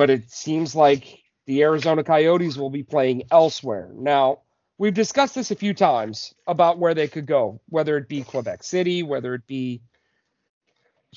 but 0.00 0.08
it 0.08 0.30
seems 0.30 0.74
like 0.74 1.22
the 1.44 1.60
Arizona 1.60 2.02
Coyotes 2.02 2.56
will 2.56 2.70
be 2.70 2.82
playing 2.82 3.24
elsewhere. 3.30 3.90
Now, 3.92 4.38
we've 4.78 4.94
discussed 4.94 5.34
this 5.34 5.50
a 5.50 5.54
few 5.54 5.74
times 5.74 6.32
about 6.46 6.78
where 6.78 6.94
they 6.94 7.06
could 7.06 7.26
go, 7.26 7.60
whether 7.68 7.98
it 7.98 8.08
be 8.08 8.22
Quebec 8.22 8.62
City, 8.62 9.02
whether 9.02 9.34
it 9.34 9.46
be 9.46 9.82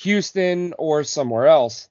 Houston, 0.01 0.73
or 0.77 1.05
somewhere 1.05 1.47
else. 1.47 1.87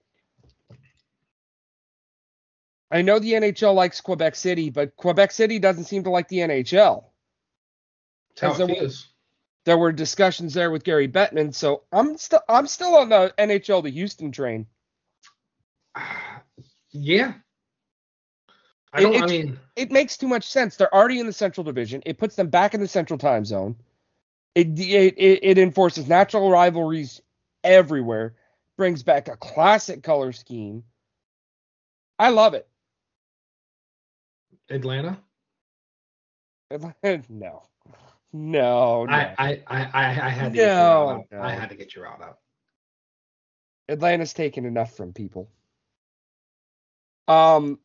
I 2.90 3.00
know 3.00 3.18
the 3.18 3.32
NHL 3.32 3.74
likes 3.74 4.02
Quebec 4.02 4.34
City, 4.34 4.68
but 4.68 4.94
Quebec 4.94 5.30
City 5.30 5.58
doesn't 5.58 5.84
seem 5.84 6.04
to 6.04 6.10
like 6.10 6.28
the 6.28 6.40
NHL. 6.40 7.04
That's 8.40 8.58
how 8.58 8.64
it 8.64 8.68
there-. 8.68 8.88
There 9.64 9.78
were 9.78 9.92
discussions 9.92 10.54
there 10.54 10.70
with 10.70 10.84
Gary 10.84 11.08
Bettman, 11.08 11.54
so 11.54 11.84
I'm 11.92 12.16
still 12.18 12.40
I'm 12.48 12.66
still 12.66 12.96
on 12.96 13.08
the 13.10 13.32
NHL 13.38 13.82
to 13.84 13.90
Houston 13.90 14.32
train. 14.32 14.66
Yeah. 16.94 17.32
I 18.92 19.00
It- 19.00 19.02
don't. 19.04 19.22
I 19.22 19.26
mean, 19.26 19.58
it 19.76 19.90
makes 19.90 20.18
too 20.18 20.28
much 20.28 20.44
sense. 20.44 20.76
They're 20.76 20.94
already 20.94 21.20
in 21.20 21.26
the 21.26 21.32
Central 21.32 21.64
Division. 21.64 22.02
It 22.04 22.18
puts 22.18 22.36
them 22.36 22.48
back 22.48 22.74
in 22.74 22.80
the 22.80 22.88
Central 22.88 23.18
Time 23.18 23.46
Zone. 23.46 23.76
It 24.54 24.78
it 24.78 25.14
it, 25.16 25.38
it 25.42 25.58
enforces 25.58 26.06
natural 26.06 26.50
rivalries 26.50 27.22
everywhere. 27.64 28.34
Brings 28.76 29.02
back 29.02 29.28
a 29.28 29.36
classic 29.38 30.02
color 30.02 30.32
scheme. 30.32 30.84
I 32.18 32.28
love 32.28 32.52
it. 32.52 32.68
Atlanta. 34.68 35.18
no, 37.30 37.62
no, 38.32 39.04
no. 39.04 39.12
I, 39.12 39.34
I, 39.38 39.62
I, 39.66 39.84
I 39.92 40.28
had 40.28 40.52
to 40.52 40.58
get 40.58 40.62
you 40.62 40.68
No, 40.68 41.06
riled 41.06 41.24
no. 41.30 41.42
I 41.42 41.50
had 41.52 41.68
to 41.70 41.74
get 41.74 41.94
you 41.94 42.02
riled 42.02 42.22
up. 42.22 42.40
Atlanta's 43.88 44.32
taken 44.32 44.64
enough 44.64 44.96
from 44.96 45.12
people. 45.12 45.50
Um, 47.28 47.78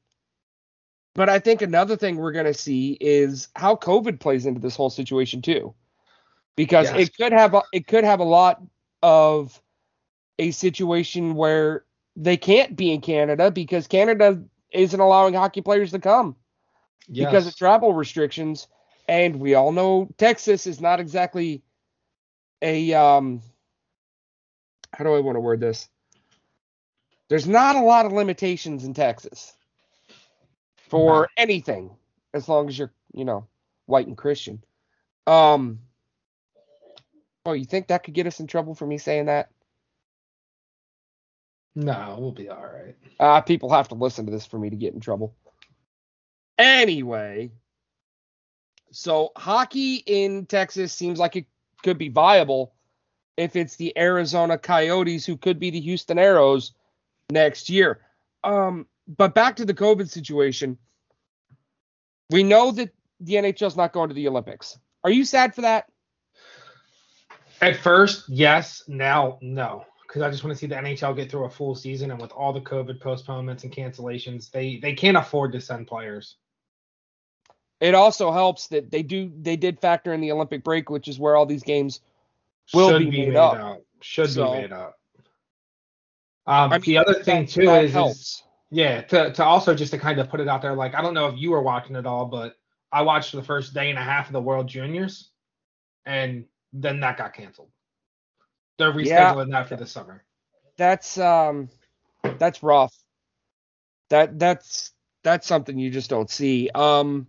but 1.16 1.30
I 1.30 1.40
think 1.40 1.62
another 1.62 1.96
thing 1.98 2.18
we're 2.18 2.32
going 2.32 2.46
to 2.46 2.54
see 2.54 2.98
is 3.00 3.50
how 3.56 3.76
COVID 3.76 4.20
plays 4.20 4.46
into 4.46 4.60
this 4.60 4.76
whole 4.76 4.90
situation 4.90 5.42
too, 5.42 5.74
because 6.56 6.92
Yes. 6.92 7.08
it 7.10 7.18
could 7.18 7.34
have 7.34 7.54
a, 7.54 7.64
it 7.74 7.88
could 7.88 8.04
have 8.04 8.20
a 8.20 8.26
lot 8.26 8.62
of 9.02 9.60
a 10.40 10.52
situation 10.52 11.36
where 11.36 11.84
they 12.16 12.38
can't 12.38 12.76
be 12.76 12.92
in 12.94 13.02
Canada 13.02 13.52
because 13.52 13.88
Canada 13.88 14.44
isn't 14.72 15.00
allowing 15.00 15.34
hockey 15.34 15.62
players 15.62 15.92
to 15.92 16.00
come 16.00 16.36
because 17.12 17.48
of 17.48 17.56
travel 17.56 17.94
restrictions, 17.94 18.68
and 19.08 19.40
we 19.40 19.56
all 19.56 19.72
know 19.72 20.10
Texas 20.18 20.68
is 20.68 20.82
not 20.82 21.00
exactly 21.00 21.64
a 22.62 22.94
um. 22.94 23.42
How 24.94 25.04
do 25.04 25.14
I 25.14 25.20
want 25.20 25.36
to 25.36 25.42
word 25.42 25.60
this? 25.60 25.90
There's 27.30 27.48
not 27.48 27.76
a 27.76 27.82
lot 27.82 28.06
of 28.06 28.14
limitations 28.14 28.86
in 28.86 28.94
Texas 28.94 29.54
for 30.90 31.22
No. 31.22 31.28
anything, 31.36 31.92
as 32.34 32.48
long 32.48 32.70
as 32.70 32.80
you're, 32.80 32.94
you 33.14 33.26
know, 33.26 33.48
white 33.86 34.08
and 34.08 34.18
Christian. 34.18 34.64
Um. 35.26 35.80
Oh, 37.46 37.54
you 37.54 37.66
think 37.66 37.88
that 37.88 38.04
could 38.04 38.14
get 38.14 38.28
us 38.28 38.40
in 38.42 38.48
trouble 38.48 38.76
for 38.76 38.86
me 38.86 38.98
saying 38.98 39.28
that? 39.28 39.50
No, 41.76 42.18
we'll 42.20 42.32
be 42.32 42.50
all 42.50 42.62
right. 42.66 42.96
Uh, 43.20 43.42
people 43.42 43.70
have 43.72 43.88
to 43.90 43.96
listen 43.96 44.26
to 44.26 44.32
this 44.32 44.46
for 44.46 44.58
me 44.58 44.70
to 44.70 44.76
get 44.76 44.94
in 44.94 45.00
trouble. 45.00 45.36
Anyway, 46.58 47.52
so 48.92 49.32
hockey 49.36 50.04
in 50.06 50.46
Texas 50.46 50.94
seems 50.94 51.20
like 51.20 51.36
it 51.36 51.46
could 51.84 51.98
be 51.98 52.10
viable 52.10 52.74
if 53.38 53.56
it's 53.56 53.76
the 53.76 53.98
Arizona 53.98 54.58
Coyotes 54.58 55.26
who 55.26 55.38
could 55.38 55.60
be 55.60 55.70
the 55.70 55.80
Houston 55.80 56.18
Arrows 56.18 56.74
next 57.30 57.70
year. 57.70 58.02
Um, 58.44 58.88
but 59.08 59.36
back 59.36 59.56
to 59.58 59.66
the 59.66 59.74
COVID 59.74 60.10
situation. 60.10 60.78
We 62.30 62.44
know 62.44 62.72
that 62.72 62.90
the 63.20 63.36
NHL's 63.36 63.78
not 63.78 63.94
going 63.94 64.10
to 64.10 64.16
the 64.16 64.28
Olympics. 64.28 64.78
Are 65.04 65.12
you 65.12 65.24
sad 65.24 65.56
for 65.56 65.62
that? 65.62 65.86
At 67.62 67.78
first, 67.78 68.28
yes. 68.28 68.84
Now, 68.88 69.38
no, 69.42 69.86
because 70.06 70.22
I 70.22 70.30
just 70.30 70.44
want 70.44 70.56
to 70.56 70.60
see 70.60 70.68
the 70.68 70.76
NHL 70.76 71.16
get 71.16 71.32
through 71.32 71.46
a 71.46 71.50
full 71.50 71.74
season, 71.74 72.12
and 72.12 72.22
with 72.22 72.32
all 72.32 72.54
the 72.54 72.62
COVID 72.62 73.00
postponements 73.00 73.64
and 73.64 73.74
cancellations, 73.74 74.52
they 74.52 74.78
they 74.78 74.94
can't 74.94 75.18
afford 75.18 75.54
to 75.54 75.62
send 75.62 75.88
players. 75.88 76.36
It 77.80 77.94
also 77.94 78.32
helps 78.32 78.68
that 78.68 78.90
they 78.92 79.04
do 79.04 79.32
they 79.42 79.56
did 79.56 79.80
factor 79.80 80.14
in 80.14 80.22
the 80.22 80.32
Olympic 80.32 80.64
break, 80.64 80.90
which 80.90 81.08
is 81.08 81.20
where 81.20 81.36
all 81.36 81.46
these 81.46 81.64
games 81.64 82.02
Will 82.74 82.90
Should 82.90 83.10
be 83.10 83.28
made 83.28 83.36
up. 83.38 83.56
out. 83.56 83.82
Should 84.02 84.30
So- 84.32 84.52
be 84.54 84.62
made 84.62 84.72
up. 84.74 85.00
Um, 86.46 86.72
I 86.74 86.78
mean, 86.78 86.82
the 86.82 86.98
other 86.98 87.14
thing 87.24 87.46
too 87.46 87.66
that 87.66 87.84
is, 87.86 87.96
is 87.96 88.44
yeah, 88.72 89.02
to 89.02 89.32
to 89.34 89.44
also 89.44 89.74
just 89.76 89.92
to 89.92 89.98
kind 90.00 90.20
of 90.20 90.30
put 90.30 90.40
it 90.40 90.48
out 90.48 90.62
there, 90.62 90.74
like 90.76 90.96
I 90.96 91.02
don't 91.02 91.14
know 91.14 91.28
if 91.28 91.38
you 91.38 91.52
were 91.52 91.62
watching 91.62 91.96
it 91.96 92.06
all, 92.06 92.26
but 92.26 92.56
I 92.92 93.02
watched 93.02 93.34
the 93.34 93.44
first 93.44 93.74
day 93.74 93.90
and 93.90 94.00
a 94.00 94.02
half 94.04 94.28
of 94.28 94.34
the 94.34 94.42
World 94.42 94.68
Juniors, 94.68 95.30
and 96.06 96.46
then 96.74 97.00
that 97.02 97.18
got 97.18 97.34
canceled. 97.34 97.70
They're 98.78 98.92
rescheduling 98.94 99.48
Yeah. 99.50 99.60
that 99.62 99.68
for 99.70 99.76
the 99.76 99.86
summer. 99.88 100.24
that's 100.78 101.18
um 101.18 101.70
that's 102.38 102.62
rough. 102.64 102.94
That 104.10 104.38
that's 104.40 104.94
that's 105.24 105.48
something 105.48 105.78
you 105.78 105.90
just 105.90 106.10
don't 106.10 106.30
see. 106.30 106.70
Um 106.74 107.28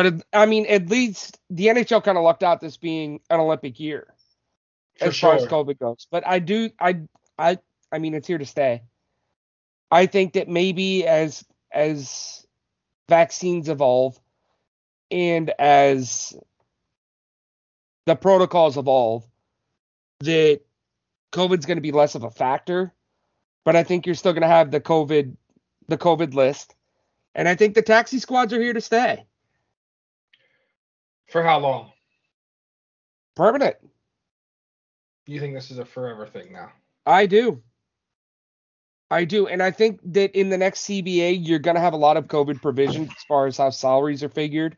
but 0.00 0.14
it, 0.14 0.22
I 0.32 0.46
mean 0.46 0.64
at 0.64 0.88
least 0.88 1.38
the 1.50 1.66
NHL 1.66 2.02
kind 2.02 2.16
of 2.16 2.24
lucked 2.24 2.42
out 2.42 2.62
this 2.62 2.78
being 2.78 3.20
an 3.28 3.38
Olympic 3.38 3.78
year 3.78 4.06
For 4.98 5.08
as 5.08 5.20
far 5.20 5.34
as. 5.34 5.44
COVID 5.44 5.78
goes. 5.78 6.06
But 6.10 6.26
I 6.26 6.38
do 6.38 6.70
I 6.80 7.02
I 7.38 7.58
I 7.92 7.98
mean 7.98 8.14
it's 8.14 8.26
here 8.26 8.38
to 8.38 8.46
stay. 8.46 8.80
I 9.90 10.06
think 10.06 10.32
that 10.32 10.48
maybe 10.48 11.06
as 11.06 11.44
as 11.70 12.46
vaccines 13.10 13.68
evolve 13.68 14.18
and 15.10 15.52
as 15.58 16.32
the 18.06 18.16
protocols 18.16 18.78
evolve 18.78 19.26
that 20.20 20.60
COVID's 21.30 21.66
going 21.66 21.76
to 21.76 21.82
be 21.82 21.92
less 21.92 22.14
of 22.14 22.24
a 22.24 22.30
factor, 22.30 22.94
but 23.66 23.76
I 23.76 23.82
think 23.82 24.06
you're 24.06 24.14
still 24.14 24.32
going 24.32 24.40
to 24.40 24.48
have 24.48 24.70
the 24.70 24.80
COVID 24.80 25.36
the 25.88 25.98
COVID 25.98 26.32
list. 26.32 26.74
And 27.34 27.46
I 27.46 27.54
think 27.54 27.74
the 27.74 27.82
taxi 27.82 28.18
squads 28.18 28.54
are 28.54 28.62
here 28.62 28.72
to 28.72 28.80
stay. 28.80 29.26
For 31.30 31.42
how 31.42 31.60
long? 31.60 31.92
Permanent. 33.36 33.76
You 35.26 35.38
think 35.38 35.54
this 35.54 35.70
is 35.70 35.78
a 35.78 35.84
forever 35.84 36.26
thing 36.26 36.52
now? 36.52 36.72
I 37.06 37.26
do. 37.26 37.62
I 39.12 39.24
do, 39.24 39.48
and 39.48 39.62
I 39.62 39.70
think 39.70 40.00
that 40.12 40.38
in 40.38 40.50
the 40.50 40.58
next 40.58 40.82
CBA, 40.82 41.44
you're 41.44 41.58
going 41.58 41.74
to 41.74 41.80
have 41.80 41.94
a 41.94 41.98
lot 41.98 42.16
of 42.16 42.26
COVID 42.26 42.62
provisions 42.62 43.08
as 43.10 43.24
far 43.26 43.46
as 43.46 43.56
how 43.56 43.70
salaries 43.70 44.22
are 44.22 44.28
figured, 44.28 44.76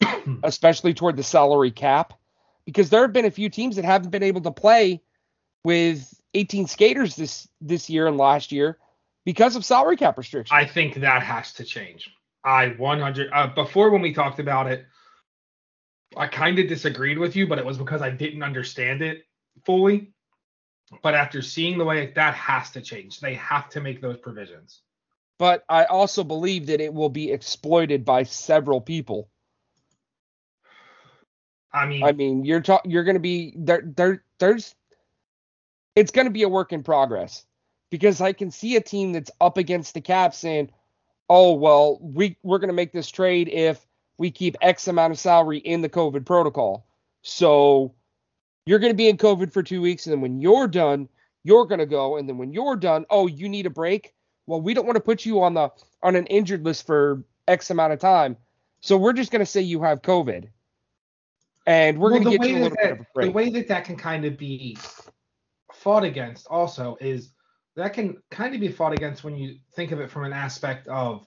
especially 0.42 0.92
toward 0.92 1.16
the 1.16 1.22
salary 1.22 1.70
cap, 1.70 2.14
because 2.66 2.90
there 2.90 3.02
have 3.02 3.12
been 3.12 3.26
a 3.26 3.30
few 3.30 3.48
teams 3.48 3.76
that 3.76 3.84
haven't 3.84 4.10
been 4.10 4.24
able 4.24 4.40
to 4.40 4.50
play 4.50 5.02
with 5.64 6.12
18 6.34 6.66
skaters 6.66 7.14
this 7.14 7.48
this 7.60 7.88
year 7.88 8.08
and 8.08 8.16
last 8.16 8.50
year 8.50 8.78
because 9.24 9.54
of 9.54 9.64
salary 9.64 9.96
cap 9.96 10.18
restrictions. 10.18 10.56
I 10.56 10.66
think 10.66 10.96
that 10.96 11.22
has 11.22 11.52
to 11.54 11.64
change. 11.64 12.10
I 12.44 12.68
100 12.68 13.30
uh, 13.32 13.46
before 13.48 13.90
when 13.90 14.02
we 14.02 14.12
talked 14.12 14.40
about 14.40 14.66
it, 14.66 14.84
I 16.16 16.26
kind 16.26 16.58
of 16.58 16.68
disagreed 16.68 17.18
with 17.18 17.36
you, 17.36 17.46
but 17.46 17.58
it 17.58 17.64
was 17.64 17.78
because 17.78 18.02
I 18.02 18.10
didn't 18.10 18.42
understand 18.42 19.02
it 19.02 19.24
fully. 19.64 20.12
But 21.02 21.14
after 21.14 21.42
seeing 21.42 21.78
the 21.78 21.84
way 21.84 22.12
that 22.14 22.34
has 22.34 22.70
to 22.72 22.80
change, 22.80 23.20
they 23.20 23.34
have 23.34 23.68
to 23.70 23.80
make 23.80 24.00
those 24.00 24.18
provisions. 24.18 24.82
But 25.38 25.64
I 25.68 25.84
also 25.84 26.22
believe 26.22 26.66
that 26.66 26.80
it 26.80 26.92
will 26.92 27.08
be 27.08 27.32
exploited 27.32 28.04
by 28.04 28.22
several 28.22 28.80
people. 28.80 29.28
I 31.72 31.86
mean, 31.86 32.04
I 32.04 32.12
mean, 32.12 32.44
you're 32.44 32.62
you're 32.84 33.02
going 33.02 33.16
to 33.16 33.20
be 33.20 33.52
there. 33.56 33.82
There, 33.84 34.24
there's, 34.38 34.76
it's 35.96 36.12
going 36.12 36.26
to 36.26 36.30
be 36.30 36.44
a 36.44 36.48
work 36.48 36.72
in 36.72 36.84
progress 36.84 37.44
because 37.90 38.20
I 38.20 38.32
can 38.32 38.52
see 38.52 38.76
a 38.76 38.80
team 38.80 39.12
that's 39.12 39.30
up 39.40 39.58
against 39.58 39.94
the 39.94 40.00
cap 40.00 40.34
saying, 40.34 40.70
"Oh 41.28 41.54
well, 41.54 41.98
we 42.00 42.36
we're 42.44 42.58
going 42.58 42.68
to 42.68 42.74
make 42.74 42.92
this 42.92 43.10
trade 43.10 43.48
if 43.48 43.84
we 44.18 44.30
keep 44.30 44.56
X 44.60 44.88
amount 44.88 45.12
of 45.12 45.18
salary 45.18 45.58
in 45.58 45.80
the 45.80 45.88
COVID 45.88 46.24
protocol." 46.24 46.86
So 47.22 47.94
you're 48.66 48.78
going 48.78 48.92
to 48.92 48.96
be 48.96 49.08
in 49.08 49.16
COVID 49.16 49.52
for 49.52 49.62
two 49.62 49.80
weeks, 49.80 50.06
and 50.06 50.12
then 50.12 50.20
when 50.20 50.40
you're 50.40 50.68
done, 50.68 51.08
you're 51.42 51.66
going 51.66 51.78
to 51.78 51.86
go, 51.86 52.16
and 52.16 52.28
then 52.28 52.38
when 52.38 52.52
you're 52.52 52.76
done, 52.76 53.04
oh, 53.10 53.26
you 53.26 53.48
need 53.48 53.66
a 53.66 53.70
break. 53.70 54.14
Well, 54.46 54.60
we 54.60 54.74
don't 54.74 54.86
want 54.86 54.96
to 54.96 55.02
put 55.02 55.24
you 55.24 55.42
on 55.42 55.54
the 55.54 55.70
on 56.02 56.16
an 56.16 56.26
injured 56.26 56.64
list 56.64 56.86
for 56.86 57.24
X 57.48 57.70
amount 57.70 57.92
of 57.92 57.98
time, 57.98 58.36
so 58.80 58.96
we're 58.96 59.12
just 59.12 59.30
going 59.30 59.40
to 59.40 59.46
say 59.46 59.60
you 59.60 59.82
have 59.82 60.02
COVID, 60.02 60.48
and 61.66 61.98
we're 61.98 62.12
well, 62.12 62.20
going 62.20 62.38
to 62.38 62.38
get 62.38 62.48
you 62.48 62.56
a 62.56 62.58
that 62.58 62.62
little 62.62 62.76
bit 62.76 62.90
of 62.92 62.96
a 62.96 62.98
that, 62.98 63.14
break. 63.14 63.26
the 63.26 63.32
way 63.32 63.50
that 63.50 63.68
that 63.68 63.84
can 63.84 63.96
kind 63.96 64.24
of 64.24 64.36
be 64.36 64.76
fought 65.72 66.04
against 66.04 66.46
also 66.48 66.96
is 67.00 67.32
that 67.76 67.92
can 67.92 68.16
kind 68.30 68.54
of 68.54 68.60
be 68.60 68.68
fought 68.68 68.92
against 68.92 69.24
when 69.24 69.36
you 69.36 69.56
think 69.74 69.92
of 69.92 70.00
it 70.00 70.10
from 70.10 70.24
an 70.24 70.32
aspect 70.32 70.88
of 70.88 71.26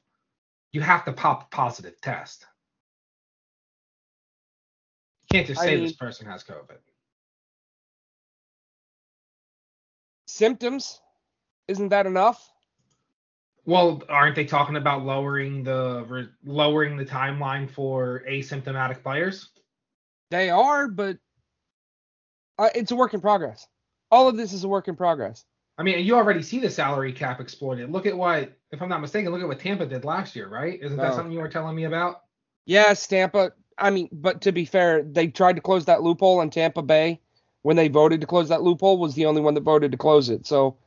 you 0.72 0.82
have 0.82 1.06
to 1.06 1.14
pop 1.14 1.44
a 1.44 1.56
positive 1.56 2.00
test. 2.02 2.46
Can't 5.32 5.48
just 5.48 5.60
I 5.60 5.66
say 5.66 5.76
mean- 5.76 5.84
this 5.84 5.94
person 5.94 6.28
has 6.28 6.44
COVID. 6.44 6.78
Symptoms, 10.28 11.00
isn't 11.68 11.90
that 11.90 12.06
enough? 12.06 12.52
Well, 13.66 14.02
aren't 14.08 14.36
they 14.36 14.46
talking 14.46 14.78
about 14.78 15.04
lowering 15.04 15.64
the 15.64 16.06
re- 16.08 16.30
lowering 16.46 16.96
the 16.96 17.06
timeline 17.06 17.70
for 17.70 18.24
asymptomatic 18.30 19.04
players? 19.04 19.50
They 20.32 20.50
are, 20.50 20.88
but 20.88 21.18
uh, 22.58 22.70
it's 22.76 22.92
a 22.92 22.96
work 22.96 23.14
in 23.14 23.20
progress. 23.22 23.68
All 24.10 24.28
of 24.28 24.38
this 24.38 24.54
is 24.54 24.64
a 24.64 24.68
work 24.68 24.88
in 24.88 24.96
progress. 24.96 25.44
I 25.78 25.84
mean, 25.84 26.04
you 26.06 26.16
already 26.16 26.42
see 26.42 26.60
the 26.60 26.70
salary 26.70 27.12
cap 27.14 27.40
exploited. 27.40 27.92
Look 27.92 28.06
at 28.06 28.18
what, 28.18 28.54
if 28.72 28.82
I'm 28.82 28.90
not 28.90 29.02
mistaken, 29.02 29.32
look 29.32 29.42
at 29.42 29.48
what 29.48 29.60
Tampa 29.60 29.86
did 29.86 30.06
last 30.06 30.36
year, 30.36 30.48
right? 30.48 30.80
Isn't 30.82 30.98
that 30.98 31.14
something 31.14 31.32
you 31.32 31.40
were 31.40 31.50
telling 31.50 31.76
me 31.76 31.84
about? 31.84 32.22
Yes, 32.66 33.06
Tampa. 33.06 33.52
I 33.78 33.90
mean, 33.90 34.10
but 34.12 34.42
to 34.42 34.52
be 34.52 34.66
fair, 34.66 35.04
they 35.04 35.28
tried 35.28 35.56
to 35.56 35.62
close 35.62 35.86
that 35.86 36.02
loophole, 36.02 36.42
in 36.42 36.50
Tampa 36.50 36.82
Bay, 36.82 37.20
when 37.62 37.76
they 37.76 37.88
voted 37.88 38.22
to 38.22 38.28
close 38.28 38.50
that 38.50 38.64
loophole, 38.64 38.98
was 38.98 39.16
the 39.16 39.26
only 39.26 39.42
one 39.42 39.54
that 39.54 39.62
voted 39.62 39.92
to 39.92 39.98
close 39.98 40.30
it. 40.30 40.46
So 40.48 40.78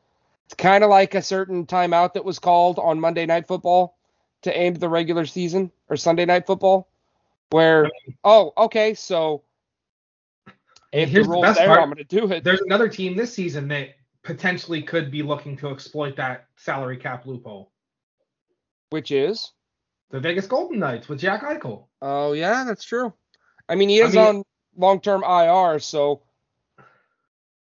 it's 0.47 0.55
kind 0.55 0.83
of 0.83 0.91
like 0.91 1.15
a 1.15 1.23
certain 1.23 1.67
timeout 1.67 2.15
that 2.15 2.25
was 2.25 2.39
called 2.39 2.79
on 2.79 3.01
Monday 3.01 3.27
Night 3.27 3.47
Football 3.47 3.97
to 4.43 4.57
end 4.57 4.77
the 4.77 4.89
regular 4.89 5.27
season 5.27 5.71
or 5.89 5.97
Sunday 5.97 6.25
Night 6.25 6.47
Football, 6.47 6.89
where 7.51 7.91
oh, 8.25 8.53
okay, 8.57 8.95
so 8.95 9.43
if 10.93 11.11
here's 11.11 11.27
the 11.27 11.35
the 11.35 11.41
best 11.41 11.59
there, 11.59 11.69
part. 11.69 11.81
I'm 11.81 11.89
going 11.89 11.99
to 11.99 12.05
do 12.05 12.31
it. 12.33 12.43
There's 12.43 12.63
another 12.63 12.89
team 12.89 13.17
this 13.17 13.33
season 13.33 13.69
that 13.69 13.91
potentially 14.23 14.83
could 14.83 15.11
be 15.11 15.23
looking 15.23 15.57
to 15.59 15.71
exploit 15.71 16.17
that 16.17 16.47
salary 16.57 16.97
cap 16.97 17.27
loophole. 17.27 17.71
Which 18.91 19.13
is 19.13 19.53
The 20.11 20.21
Vegas 20.21 20.47
Golden 20.47 20.79
Knights 20.79 21.09
with 21.09 21.21
Jack 21.21 21.43
Eichel. 21.43 21.85
Oh 22.03 22.33
yeah, 22.33 22.65
that's 22.65 22.85
true. 22.85 23.13
I 23.69 23.77
mean, 23.77 23.89
he 23.89 24.03
I 24.03 24.07
is 24.07 24.15
mean- 24.15 24.25
on 24.25 24.45
long-term 24.77 25.23
IR, 25.25 25.79
so 25.79 26.23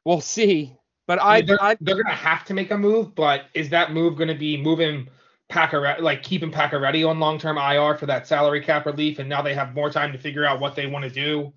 we'll 0.05 0.21
see. 0.21 0.77
But 1.07 1.21
I, 1.21 1.39
mean, 1.39 1.47
they're, 1.47 1.63
I, 1.63 1.77
they're 1.81 2.01
gonna 2.03 2.15
have 2.15 2.45
to 2.47 2.55
make 2.55 2.71
a 2.71 2.79
move, 2.79 3.15
but 3.15 3.47
is 3.53 3.71
that 3.71 3.93
move 3.93 4.17
gonna 4.17 4.35
be 4.35 4.57
moving 4.57 5.09
Pacioretty, 5.51 6.01
like 6.01 6.23
keeping 6.23 6.53
Pacioretty 6.53 7.07
on 7.09 7.19
long-term 7.19 7.59
IR 7.59 7.97
for 7.99 8.07
that 8.07 8.27
salary 8.29 8.61
cap 8.63 8.87
relief, 8.87 9.19
and 9.19 9.29
now 9.29 9.43
they 9.43 9.55
have 9.55 9.75
more 9.75 9.91
time 9.91 10.13
to 10.13 10.19
figure 10.19 10.45
out 10.45 10.61
what 10.61 10.77
they 10.77 10.87
want 10.87 11.05
to 11.05 11.11
do? 11.11 11.53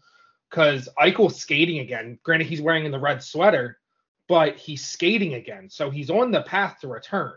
Because 0.49 0.89
Eichel's 0.99 1.39
skating 1.39 1.79
again. 1.79 2.17
Granted, 2.23 2.47
he's 2.47 2.61
wearing 2.61 2.89
the 2.89 2.99
red 2.99 3.21
sweater, 3.21 3.79
but 4.27 4.57
he's 4.57 4.83
skating 4.83 5.35
again, 5.35 5.69
so 5.69 5.91
he's 5.91 6.09
on 6.09 6.31
the 6.31 6.41
path 6.41 6.79
to 6.81 6.87
return. 6.87 7.33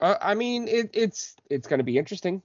Uh, 0.00 0.16
I 0.20 0.34
mean, 0.34 0.68
it, 0.68 0.90
it's 0.94 1.34
it's 1.50 1.68
going 1.68 1.78
to 1.78 1.84
be 1.84 1.98
interesting. 1.98 2.42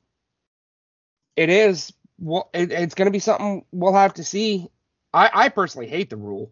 It 1.35 1.49
is. 1.49 1.93
Well, 2.19 2.49
it, 2.53 2.71
it's 2.71 2.95
going 2.95 3.07
to 3.07 3.11
be 3.11 3.19
something 3.19 3.65
we'll 3.71 3.93
have 3.93 4.13
to 4.15 4.23
see. 4.23 4.69
I, 5.13 5.29
I 5.33 5.49
personally 5.49 5.87
hate 5.87 6.09
the 6.09 6.17
rule, 6.17 6.51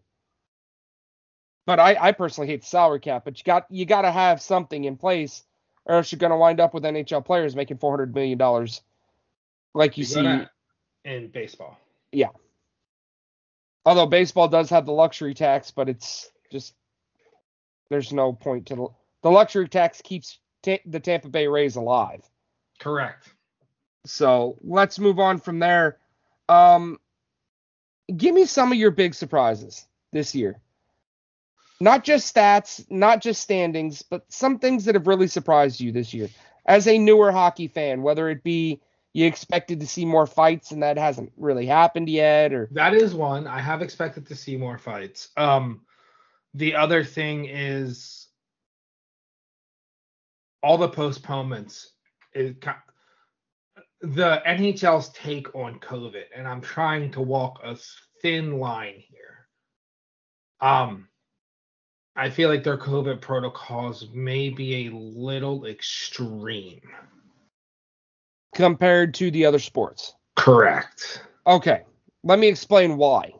but 1.65 1.79
I, 1.79 1.95
I 1.99 2.11
personally 2.11 2.47
hate 2.47 2.61
the 2.61 2.67
salary 2.67 2.99
cap. 2.99 3.23
But 3.25 3.37
you 3.37 3.43
got 3.43 3.65
you 3.69 3.85
got 3.85 4.01
to 4.03 4.11
have 4.11 4.41
something 4.41 4.83
in 4.83 4.97
place, 4.97 5.43
or 5.85 5.95
else 5.95 6.11
you're 6.11 6.19
going 6.19 6.31
to 6.31 6.37
wind 6.37 6.59
up 6.59 6.73
with 6.73 6.83
NHL 6.83 7.25
players 7.25 7.55
making 7.55 7.77
four 7.77 7.91
hundred 7.91 8.13
million 8.13 8.37
dollars, 8.37 8.81
like 9.73 9.97
you 9.97 10.01
You 10.01 10.05
see. 10.05 10.45
in 11.05 11.27
baseball. 11.29 11.77
Yeah. 12.11 12.29
Although 13.85 14.05
baseball 14.05 14.47
does 14.47 14.69
have 14.69 14.85
the 14.85 14.93
luxury 14.93 15.33
tax, 15.33 15.71
but 15.71 15.89
it's 15.89 16.29
just 16.51 16.73
there's 17.89 18.13
no 18.13 18.31
point 18.31 18.67
to 18.67 18.75
the, 18.75 18.87
the 19.23 19.29
luxury 19.31 19.67
tax 19.67 20.01
keeps 20.01 20.39
the 20.85 20.99
Tampa 20.99 21.29
Bay 21.29 21.47
Rays 21.47 21.75
alive. 21.75 22.23
Correct. 22.79 23.29
So 24.05 24.57
let's 24.61 24.99
move 24.99 25.19
on 25.19 25.39
from 25.39 25.59
there. 25.59 25.97
Um, 26.49 26.99
give 28.15 28.35
me 28.35 28.45
some 28.45 28.71
of 28.71 28.77
your 28.77 28.91
big 28.91 29.13
surprises 29.13 29.85
this 30.11 30.35
year. 30.35 30.59
Not 31.79 32.03
just 32.03 32.33
stats, 32.33 32.85
not 32.89 33.21
just 33.21 33.41
standings, 33.41 34.01
but 34.01 34.25
some 34.29 34.59
things 34.59 34.85
that 34.85 34.95
have 34.95 35.07
really 35.07 35.27
surprised 35.27 35.79
you 35.81 35.91
this 35.91 36.13
year 36.13 36.29
as 36.65 36.87
a 36.87 36.97
newer 36.97 37.31
hockey 37.31 37.67
fan, 37.67 38.01
whether 38.01 38.29
it 38.29 38.43
be 38.43 38.81
you 39.13 39.25
expected 39.27 39.79
to 39.79 39.87
see 39.87 40.05
more 40.05 40.25
fights 40.25 40.71
and 40.71 40.81
that 40.81 40.97
hasn't 40.97 41.31
really 41.37 41.65
happened 41.65 42.09
yet, 42.09 42.51
or 42.53 42.67
That 42.71 42.93
is 42.93 43.13
one. 43.13 43.47
I 43.47 43.59
have 43.59 43.81
expected 43.81 44.25
to 44.27 44.35
see 44.35 44.57
more 44.57 44.77
fights. 44.77 45.29
Um, 45.37 45.81
the 46.53 46.75
other 46.75 47.03
thing 47.03 47.45
is 47.45 48.22
all 50.63 50.77
the 50.77 50.89
postponements. 50.89 51.91
Is 52.33 52.55
the 54.01 54.41
NHL's 54.47 55.09
take 55.09 55.53
on 55.53 55.79
COVID, 55.79 56.23
and 56.35 56.47
I'm 56.47 56.61
trying 56.61 57.11
to 57.11 57.21
walk 57.21 57.59
a 57.63 57.77
thin 58.21 58.57
line 58.57 58.95
here. 58.97 59.47
Um, 60.61 61.07
I 62.15 62.29
feel 62.29 62.49
like 62.49 62.63
their 62.63 62.77
COVID 62.77 63.21
protocols 63.21 64.07
may 64.13 64.49
be 64.49 64.87
a 64.87 64.91
little 64.91 65.65
extreme. 65.65 66.81
compared 68.55 69.15
to 69.15 69.31
the 69.31 69.45
other 69.45 69.57
sports. 69.57 70.13
Correct. 70.35 71.23
Okay, 71.47 71.81
let 72.23 72.39
me 72.39 72.47
explain 72.47 72.97
why. 72.97 73.33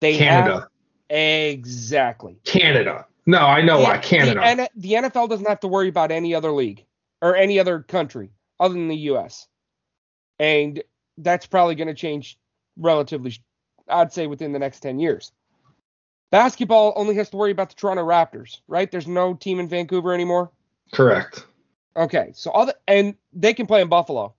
They 0.00 0.18
Canada. 0.18 0.68
have 1.10 1.16
exactly. 1.18 2.36
Canada. 2.44 3.06
No, 3.26 3.38
I 3.38 3.60
know 3.62 3.80
why. 3.80 3.98
Canada. 3.98 4.40
The, 4.40 4.46
N- 4.46 4.68
the 4.76 4.92
NFL 4.92 5.28
doesn't 5.28 5.48
have 5.48 5.60
to 5.60 5.68
worry 5.68 5.88
about 5.88 6.10
any 6.12 6.34
other 6.34 6.52
league 6.52 6.84
or 7.20 7.34
any 7.36 7.58
other 7.58 7.80
country 7.80 8.30
other 8.60 8.74
than 8.74 8.88
the 8.88 8.96
U.S. 8.96 9.48
And 10.38 10.82
that's 11.18 11.46
probably 11.46 11.74
going 11.74 11.88
to 11.88 11.94
change 11.94 12.38
relatively, 12.78 13.36
I'd 13.88 14.12
say, 14.12 14.26
within 14.26 14.52
the 14.52 14.58
next 14.58 14.80
10 14.80 15.00
years. 15.00 15.32
Basketball 16.30 16.92
only 16.96 17.14
has 17.16 17.30
to 17.30 17.36
worry 17.36 17.50
about 17.50 17.70
the 17.70 17.74
Toronto 17.76 18.04
Raptors, 18.04 18.60
right? 18.68 18.90
There's 18.90 19.06
no 19.06 19.34
team 19.34 19.58
in 19.58 19.68
Vancouver 19.68 20.12
anymore. 20.12 20.50
Correct. 20.92 21.46
Okay, 21.96 22.30
so 22.34 22.50
all 22.50 22.66
the 22.66 22.76
and 22.86 23.14
they 23.32 23.54
can 23.54 23.66
play 23.66 23.80
in 23.80 23.88
Buffalo. 23.88 24.34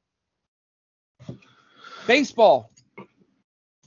Baseball. 2.05 2.69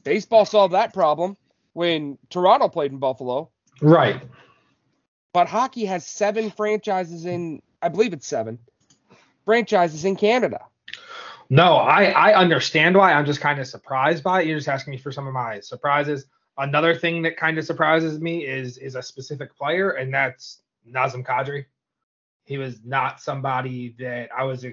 Baseball 0.02 0.44
solved 0.44 0.74
that 0.74 0.92
problem 0.92 1.36
when 1.74 2.18
Toronto 2.30 2.68
played 2.68 2.90
in 2.90 2.98
Buffalo, 2.98 3.50
Right. 3.80 4.20
But 5.32 5.48
hockey 5.48 5.84
has 5.84 6.06
seven 6.06 6.50
franchises 6.50 7.26
in 7.26 7.62
I 7.82 7.88
believe 7.88 8.12
it's 8.12 8.26
seven 8.26 8.58
franchises 9.44 10.04
in 10.04 10.16
Canada. 10.16 10.60
No, 11.48 11.76
I 11.76 12.04
I 12.10 12.34
understand 12.34 12.96
why. 12.96 13.12
I'm 13.12 13.26
just 13.26 13.40
kind 13.40 13.58
of 13.58 13.66
surprised 13.66 14.22
by 14.22 14.42
it. 14.42 14.46
You're 14.46 14.58
just 14.58 14.68
asking 14.68 14.92
me 14.92 14.98
for 14.98 15.12
some 15.12 15.26
of 15.26 15.34
my 15.34 15.60
surprises. 15.60 16.26
Another 16.58 16.94
thing 16.94 17.22
that 17.22 17.36
kind 17.36 17.58
of 17.58 17.64
surprises 17.64 18.20
me 18.20 18.46
is 18.46 18.78
is 18.78 18.94
a 18.94 19.02
specific 19.02 19.56
player, 19.56 19.90
and 19.90 20.12
that's 20.12 20.60
Nazem 20.88 21.24
Kadri. 21.24 21.64
He 22.44 22.58
was 22.58 22.80
not 22.84 23.20
somebody 23.20 23.94
that 23.98 24.30
I 24.36 24.44
was 24.44 24.64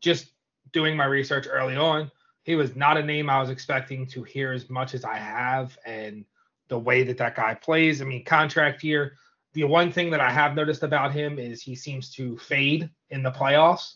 just 0.00 0.32
doing 0.72 0.96
my 0.96 1.04
research 1.06 1.46
early 1.50 1.76
on. 1.76 2.10
He 2.42 2.56
was 2.56 2.74
not 2.76 2.96
a 2.96 3.02
name 3.02 3.28
I 3.28 3.40
was 3.40 3.50
expecting 3.50 4.06
to 4.08 4.22
hear 4.22 4.52
as 4.52 4.70
much 4.70 4.94
as 4.94 5.04
I 5.04 5.16
have, 5.16 5.76
and 5.84 6.24
the 6.68 6.78
way 6.78 7.02
that 7.02 7.18
that 7.18 7.34
guy 7.34 7.54
plays. 7.54 8.00
I 8.00 8.04
mean, 8.04 8.24
contract 8.24 8.84
year. 8.84 9.16
The 9.52 9.64
one 9.64 9.90
thing 9.90 10.10
that 10.10 10.20
I 10.20 10.30
have 10.30 10.54
noticed 10.54 10.82
about 10.82 11.12
him 11.12 11.38
is 11.38 11.60
he 11.60 11.74
seems 11.74 12.10
to 12.12 12.38
fade 12.38 12.88
in 13.10 13.22
the 13.22 13.32
playoffs, 13.32 13.94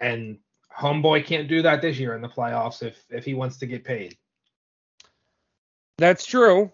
and 0.00 0.38
homeboy 0.76 1.24
can't 1.24 1.48
do 1.48 1.62
that 1.62 1.82
this 1.82 1.98
year 1.98 2.14
in 2.14 2.22
the 2.22 2.28
playoffs 2.28 2.82
if 2.82 3.04
if 3.10 3.24
he 3.24 3.34
wants 3.34 3.58
to 3.58 3.66
get 3.66 3.84
paid. 3.84 4.16
That's 5.98 6.24
true. 6.24 6.70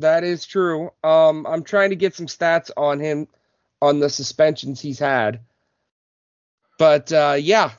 That 0.00 0.24
is 0.24 0.46
true. 0.46 0.90
Um, 1.04 1.46
I'm 1.46 1.62
trying 1.62 1.90
to 1.90 1.96
get 1.96 2.14
some 2.14 2.26
stats 2.26 2.70
on 2.76 3.00
him 3.00 3.28
on 3.82 4.00
the 4.00 4.08
suspensions 4.08 4.80
he's 4.80 4.98
had. 4.98 5.40
But 6.78 7.12
uh, 7.12 7.36
yeah. 7.38 7.72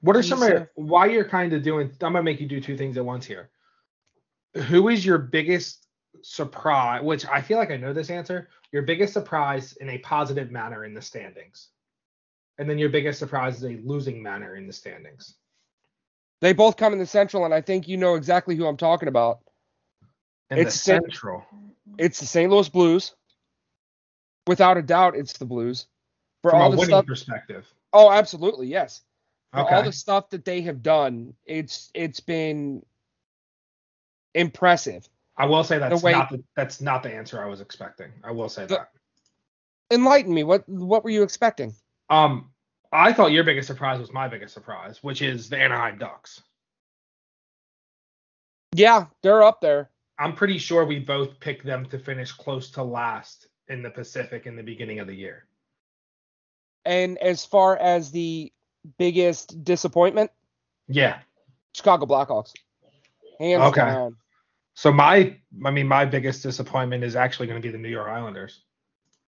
What 0.00 0.16
are 0.16 0.22
some 0.22 0.42
of 0.42 0.48
your, 0.48 0.70
why 0.74 1.06
you're 1.06 1.28
kind 1.28 1.52
of 1.52 1.62
doing? 1.62 1.90
I'm 2.02 2.12
gonna 2.12 2.22
make 2.22 2.40
you 2.40 2.48
do 2.48 2.60
two 2.60 2.76
things 2.76 2.96
at 2.96 3.04
once 3.04 3.24
here. 3.24 3.50
Who 4.54 4.88
is 4.88 5.04
your 5.04 5.18
biggest 5.18 5.85
surprise? 6.22 7.02
Which 7.02 7.26
I 7.26 7.40
feel 7.40 7.58
like 7.58 7.70
I 7.70 7.76
know 7.76 7.92
this 7.92 8.10
answer. 8.10 8.48
Your 8.72 8.82
biggest 8.82 9.12
surprise 9.12 9.74
in 9.74 9.88
a 9.90 9.98
positive 9.98 10.50
manner 10.50 10.84
in 10.84 10.94
the 10.94 11.02
standings, 11.02 11.68
and 12.58 12.68
then 12.68 12.78
your 12.78 12.88
biggest 12.88 13.18
surprise 13.18 13.56
is 13.58 13.64
a 13.64 13.80
losing 13.84 14.22
manner 14.22 14.56
in 14.56 14.66
the 14.66 14.72
standings. 14.72 15.34
They 16.40 16.52
both 16.52 16.76
come 16.76 16.92
in 16.92 16.98
the 16.98 17.06
central, 17.06 17.44
and 17.44 17.54
I 17.54 17.60
think 17.60 17.88
you 17.88 17.96
know 17.96 18.14
exactly 18.14 18.56
who 18.56 18.66
I'm 18.66 18.76
talking 18.76 19.08
about. 19.08 19.40
In 20.50 20.58
it's 20.58 20.74
the 20.74 20.78
central. 20.78 21.44
It's 21.98 22.20
the 22.20 22.26
St. 22.26 22.50
Louis 22.50 22.68
Blues. 22.68 23.14
Without 24.46 24.76
a 24.76 24.82
doubt, 24.82 25.16
it's 25.16 25.32
the 25.32 25.44
Blues. 25.44 25.86
For 26.42 26.50
From 26.50 26.60
all 26.60 26.70
the 26.70 26.84
stuff, 26.84 27.06
perspective. 27.06 27.66
Oh, 27.92 28.10
absolutely, 28.10 28.68
yes. 28.68 29.02
For 29.52 29.60
okay. 29.60 29.74
all 29.74 29.82
the 29.82 29.92
stuff 29.92 30.30
that 30.30 30.44
they 30.44 30.60
have 30.62 30.82
done, 30.82 31.34
it's 31.46 31.90
it's 31.94 32.20
been 32.20 32.84
impressive. 34.34 35.08
I 35.38 35.46
will 35.46 35.64
say 35.64 35.78
that's 35.78 36.02
way, 36.02 36.12
not 36.12 36.30
the, 36.30 36.42
that's 36.54 36.80
not 36.80 37.02
the 37.02 37.12
answer 37.12 37.42
I 37.42 37.46
was 37.46 37.60
expecting. 37.60 38.10
I 38.24 38.30
will 38.30 38.48
say 38.48 38.66
that. 38.66 38.90
Enlighten 39.90 40.32
me. 40.32 40.44
What 40.44 40.68
what 40.68 41.04
were 41.04 41.10
you 41.10 41.22
expecting? 41.22 41.74
Um, 42.08 42.50
I 42.92 43.12
thought 43.12 43.32
your 43.32 43.44
biggest 43.44 43.66
surprise 43.68 44.00
was 44.00 44.12
my 44.12 44.28
biggest 44.28 44.54
surprise, 44.54 45.02
which 45.02 45.22
is 45.22 45.48
the 45.48 45.58
Anaheim 45.58 45.98
Ducks. 45.98 46.42
Yeah, 48.74 49.06
they're 49.22 49.42
up 49.42 49.60
there. 49.60 49.90
I'm 50.18 50.34
pretty 50.34 50.58
sure 50.58 50.84
we 50.84 50.98
both 50.98 51.38
picked 51.40 51.66
them 51.66 51.86
to 51.86 51.98
finish 51.98 52.32
close 52.32 52.70
to 52.72 52.82
last 52.82 53.48
in 53.68 53.82
the 53.82 53.90
Pacific 53.90 54.46
in 54.46 54.56
the 54.56 54.62
beginning 54.62 54.98
of 54.98 55.06
the 55.06 55.14
year. 55.14 55.46
And 56.84 57.18
as 57.18 57.44
far 57.44 57.76
as 57.76 58.10
the 58.10 58.52
biggest 58.98 59.64
disappointment, 59.64 60.30
yeah, 60.88 61.18
Chicago 61.74 62.06
Blackhawks. 62.06 62.54
Hands 63.38 63.62
okay. 63.64 63.80
down. 63.82 64.16
So 64.76 64.92
my, 64.92 65.34
I 65.64 65.70
mean, 65.70 65.88
my 65.88 66.04
biggest 66.04 66.42
disappointment 66.42 67.02
is 67.02 67.16
actually 67.16 67.46
going 67.46 67.60
to 67.60 67.66
be 67.66 67.72
the 67.72 67.78
New 67.78 67.88
York 67.88 68.08
Islanders. 68.08 68.60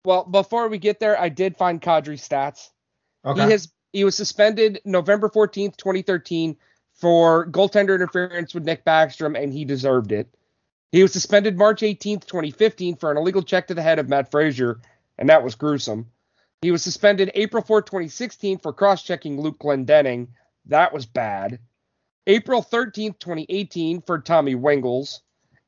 Well, 0.02 0.24
before 0.24 0.68
we 0.68 0.78
get 0.78 0.98
there, 0.98 1.20
I 1.20 1.28
did 1.28 1.58
find 1.58 1.80
Kadri 1.80 2.16
stats. 2.16 2.70
Okay. 3.22 3.44
He 3.44 3.50
has 3.50 3.70
he 3.92 4.04
was 4.04 4.16
suspended 4.16 4.80
November 4.86 5.28
14th, 5.28 5.76
2013 5.76 6.56
for 6.94 7.46
goaltender 7.50 7.94
interference 7.94 8.54
with 8.54 8.64
Nick 8.64 8.84
Backstrom, 8.84 9.40
and 9.40 9.52
he 9.52 9.66
deserved 9.66 10.10
it. 10.10 10.34
He 10.90 11.02
was 11.02 11.12
suspended 11.12 11.58
March 11.58 11.82
18th, 11.82 12.26
2015 12.26 12.96
for 12.96 13.10
an 13.10 13.18
illegal 13.18 13.42
check 13.42 13.66
to 13.66 13.74
the 13.74 13.82
head 13.82 13.98
of 13.98 14.08
Matt 14.08 14.30
Fraser, 14.30 14.80
and 15.18 15.28
that 15.28 15.44
was 15.44 15.54
gruesome. 15.54 16.06
He 16.62 16.70
was 16.70 16.82
suspended 16.82 17.30
April 17.34 17.62
4, 17.62 17.82
2016 17.82 18.58
for 18.58 18.72
cross-checking 18.72 19.38
Luke 19.38 19.58
Glendening. 19.58 20.28
That 20.64 20.94
was 20.94 21.04
bad. 21.04 21.58
April 22.26 22.62
13th, 22.62 23.18
2018 23.18 24.00
for 24.00 24.18
Tommy 24.18 24.54
Wingels. 24.54 25.20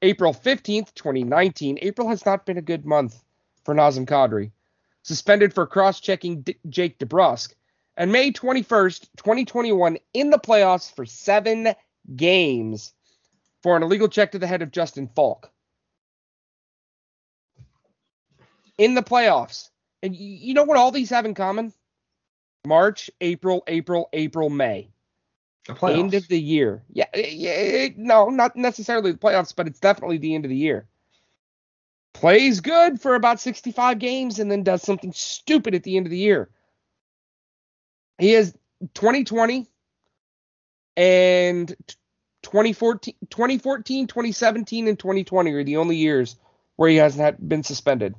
April 0.02 0.32
15th, 0.32 0.94
2019. 0.94 1.78
April 1.82 2.08
has 2.08 2.24
not 2.24 2.46
been 2.46 2.58
a 2.58 2.62
good 2.62 2.86
month 2.86 3.22
for 3.64 3.74
Nazem 3.74 4.06
Kadri. 4.06 4.52
Suspended 5.02 5.54
for 5.54 5.66
cross-checking 5.66 6.42
D- 6.42 6.56
Jake 6.68 6.98
DeBrusk. 6.98 7.54
And 7.96 8.12
May 8.12 8.30
21st, 8.30 9.08
2021 9.16 9.98
in 10.14 10.30
the 10.30 10.38
playoffs 10.38 10.94
for 10.94 11.04
seven 11.04 11.74
games 12.14 12.92
for 13.62 13.76
an 13.76 13.82
illegal 13.82 14.08
check 14.08 14.32
to 14.32 14.38
the 14.38 14.46
head 14.46 14.62
of 14.62 14.70
Justin 14.70 15.08
Faulk. 15.08 15.50
In 18.76 18.94
the 18.94 19.02
playoffs. 19.02 19.70
And 20.00 20.14
you 20.14 20.54
know 20.54 20.62
what 20.62 20.76
all 20.76 20.92
these 20.92 21.10
have 21.10 21.24
in 21.24 21.34
common? 21.34 21.72
March, 22.64 23.10
April, 23.20 23.64
April, 23.66 24.08
April, 24.12 24.48
May. 24.48 24.90
The 25.68 25.86
End 25.88 26.14
of 26.14 26.28
the 26.28 26.40
year. 26.40 26.82
Yeah, 26.92 27.06
eh, 27.12 27.28
yeah, 27.30 27.50
eh, 27.50 27.88
no, 27.96 28.30
not 28.30 28.56
necessarily 28.56 29.12
the 29.12 29.18
playoffs, 29.18 29.54
but 29.54 29.66
it's 29.66 29.80
definitely 29.80 30.18
the 30.18 30.34
end 30.34 30.44
of 30.44 30.48
the 30.48 30.56
year. 30.56 30.86
Plays 32.14 32.60
good 32.60 33.00
for 33.00 33.14
about 33.14 33.38
65 33.38 33.98
games 33.98 34.38
and 34.38 34.50
then 34.50 34.62
does 34.62 34.82
something 34.82 35.12
stupid 35.12 35.74
at 35.74 35.82
the 35.82 35.96
end 35.96 36.06
of 36.06 36.10
the 36.10 36.18
year. 36.18 36.48
He 38.18 38.32
has 38.32 38.52
2020 38.94 39.66
and 40.96 41.68
2014, 42.42 43.14
2014, 43.28 44.06
2017, 44.06 44.88
and 44.88 44.98
2020 44.98 45.52
are 45.52 45.64
the 45.64 45.76
only 45.76 45.96
years 45.96 46.36
where 46.76 46.88
he 46.88 46.96
hasn't 46.96 47.46
been 47.46 47.62
suspended. 47.62 48.14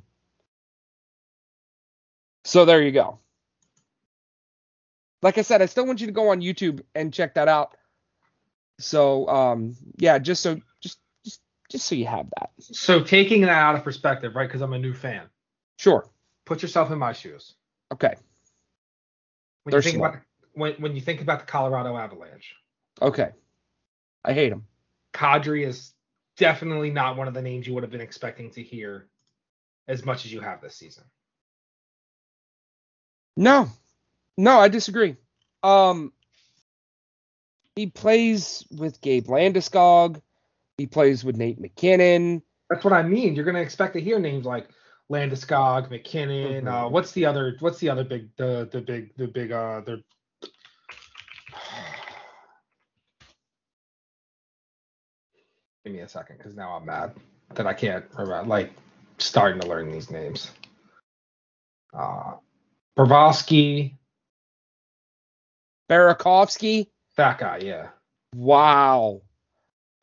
So 2.44 2.64
there 2.64 2.80
you 2.80 2.92
go. 2.92 3.18
Like 5.22 5.38
I 5.38 5.42
said, 5.42 5.60
I 5.62 5.66
still 5.66 5.86
want 5.86 6.00
you 6.00 6.06
to 6.06 6.12
go 6.12 6.30
on 6.30 6.40
YouTube 6.40 6.82
and 6.94 7.12
check 7.12 7.34
that 7.34 7.48
out. 7.48 7.76
So 8.78 9.28
um, 9.28 9.76
yeah, 9.96 10.18
just 10.18 10.42
so 10.42 10.60
just 10.80 10.98
just 11.24 11.40
just 11.70 11.86
so 11.86 11.94
you 11.94 12.06
have 12.06 12.26
that. 12.38 12.50
So 12.60 13.02
taking 13.02 13.42
that 13.42 13.50
out 13.50 13.76
of 13.76 13.84
perspective, 13.84 14.34
right? 14.34 14.48
Because 14.48 14.62
I'm 14.62 14.72
a 14.72 14.78
new 14.78 14.94
fan. 14.94 15.26
Sure. 15.78 16.08
Put 16.46 16.62
yourself 16.62 16.90
in 16.90 16.98
my 16.98 17.12
shoes. 17.12 17.54
Okay. 17.92 18.14
When 19.64 19.72
They're 19.72 19.78
you 19.78 19.82
think 19.82 19.96
smart. 19.96 20.14
about 20.14 20.24
when 20.54 20.72
when 20.74 20.94
you 20.94 21.02
think 21.02 21.20
about 21.20 21.40
the 21.40 21.46
Colorado 21.46 21.96
Avalanche. 21.96 22.54
Okay. 23.02 23.30
I 24.24 24.32
hate 24.32 24.52
him. 24.52 24.66
Kadri 25.12 25.66
is 25.66 25.92
definitely 26.36 26.90
not 26.90 27.16
one 27.16 27.28
of 27.28 27.34
the 27.34 27.42
names 27.42 27.66
you 27.66 27.74
would 27.74 27.82
have 27.82 27.92
been 27.92 28.00
expecting 28.00 28.50
to 28.52 28.62
hear 28.62 29.08
as 29.88 30.04
much 30.04 30.24
as 30.24 30.32
you 30.32 30.40
have 30.40 30.60
this 30.60 30.76
season. 30.76 31.04
No, 33.36 33.70
no, 34.40 34.58
I 34.58 34.68
disagree. 34.68 35.16
Um, 35.62 36.12
he 37.76 37.86
plays 37.86 38.64
with 38.70 39.00
Gabe 39.02 39.26
Landeskog. 39.26 40.20
He 40.78 40.86
plays 40.86 41.22
with 41.24 41.36
Nate 41.36 41.60
MacKinnon. 41.60 42.42
That's 42.70 42.82
what 42.82 42.94
I 42.94 43.02
mean. 43.02 43.34
You're 43.34 43.44
going 43.44 43.56
to 43.56 43.60
expect 43.60 43.94
to 43.94 44.00
hear 44.00 44.18
names 44.18 44.46
like 44.46 44.68
Landeskog, 45.10 45.90
MacKinnon. 45.90 46.64
Mm-hmm. 46.64 46.68
Uh, 46.68 46.88
what's 46.88 47.12
the 47.12 47.26
other? 47.26 47.56
What's 47.60 47.78
the 47.80 47.90
other 47.90 48.04
big? 48.04 48.34
The 48.36 48.66
the 48.72 48.80
big 48.80 49.14
the 49.16 49.26
big 49.26 49.52
uh 49.52 49.82
the 49.82 50.02
Give 55.84 55.92
me 55.92 56.00
a 56.00 56.08
second, 56.08 56.38
because 56.38 56.56
now 56.56 56.76
I'm 56.76 56.86
mad 56.86 57.12
that 57.54 57.66
I 57.66 57.74
can't 57.74 58.06
remember. 58.16 58.48
Like 58.48 58.72
starting 59.18 59.60
to 59.60 59.66
learn 59.66 59.92
these 59.92 60.10
names. 60.10 60.50
Uh, 61.92 62.36
Bravosky. 62.96 63.96
Burakovsky. 65.90 66.86
That 67.16 67.38
guy, 67.38 67.58
yeah. 67.58 67.88
Wow. 68.34 69.22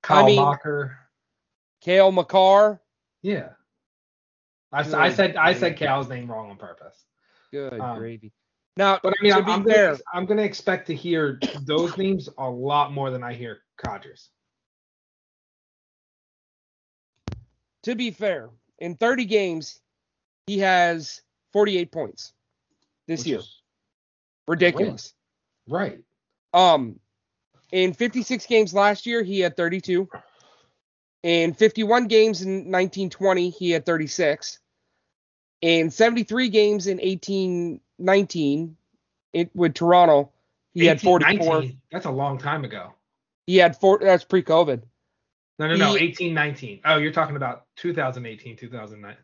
Kyle 0.03 0.23
I 0.23 0.27
mean, 0.27 0.39
Macher. 0.39 0.95
Cale 1.81 2.11
Makar. 2.11 2.81
Yeah. 3.21 3.49
I, 4.71 4.79
I 4.79 5.11
said 5.11 5.37
I 5.37 5.53
said 5.53 5.77
Cal's 5.77 6.09
name 6.09 6.29
wrong 6.29 6.49
on 6.49 6.57
purpose. 6.57 7.05
Good 7.51 7.79
um, 7.79 7.97
gravy. 7.97 8.33
Now, 8.75 8.99
but 9.01 9.13
I 9.17 9.23
mean, 9.23 9.33
I'm, 9.33 9.49
I'm, 9.49 9.63
gonna, 9.63 9.97
I'm 10.13 10.25
gonna 10.25 10.41
expect 10.41 10.87
to 10.87 10.95
hear 10.95 11.39
those 11.61 11.97
names 11.97 12.29
a 12.37 12.49
lot 12.49 12.91
more 12.91 13.09
than 13.09 13.23
I 13.23 13.33
hear 13.33 13.59
Codgers. 13.77 14.29
to 17.87 17.95
be 17.95 18.11
fair, 18.11 18.49
in 18.79 18.95
30 18.95 19.23
games, 19.23 19.79
he 20.45 20.59
has 20.59 21.21
48 21.53 21.89
points 21.89 22.33
this 23.07 23.21
Which 23.21 23.27
year. 23.27 23.39
Ridiculous. 24.45 25.13
Right. 25.67 25.99
Um, 26.53 26.99
in 27.71 27.93
56 27.93 28.45
games 28.45 28.73
last 28.73 29.05
year, 29.05 29.23
he 29.23 29.39
had 29.39 29.57
32. 29.57 30.09
In 31.23 31.53
51 31.53 32.07
games 32.07 32.41
in 32.41 32.71
1920, 32.71 33.49
he 33.49 33.71
had 33.71 33.85
36. 33.85 34.59
In 35.61 35.89
73 35.89 36.49
games 36.49 36.87
in 36.87 36.97
1819, 36.97 38.77
it 39.33 39.49
with 39.53 39.73
Toronto, 39.73 40.31
he 40.73 40.85
had 40.85 41.01
44. 41.01 41.63
That's 41.91 42.05
a 42.05 42.11
long 42.11 42.37
time 42.37 42.63
ago. 42.63 42.93
He 43.47 43.57
had 43.57 43.75
four. 43.77 43.99
That's 43.99 44.23
pre-COVID. 44.23 44.83
No, 45.59 45.67
no, 45.67 45.75
no. 45.75 45.95
He- 45.95 46.05
18, 46.05 46.33
19. 46.33 46.81
Oh, 46.85 46.97
you're 46.97 47.11
talking 47.11 47.35
about 47.35 47.65
2018, 47.77 48.55
2009. 48.57 49.15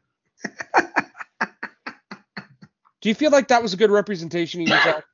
Do 3.01 3.09
you 3.09 3.15
feel 3.15 3.31
like 3.31 3.49
that 3.49 3.61
was 3.61 3.73
a 3.73 3.77
good 3.77 3.91
representation 3.91 4.61
of 4.61 4.69
yourself? 4.69 5.03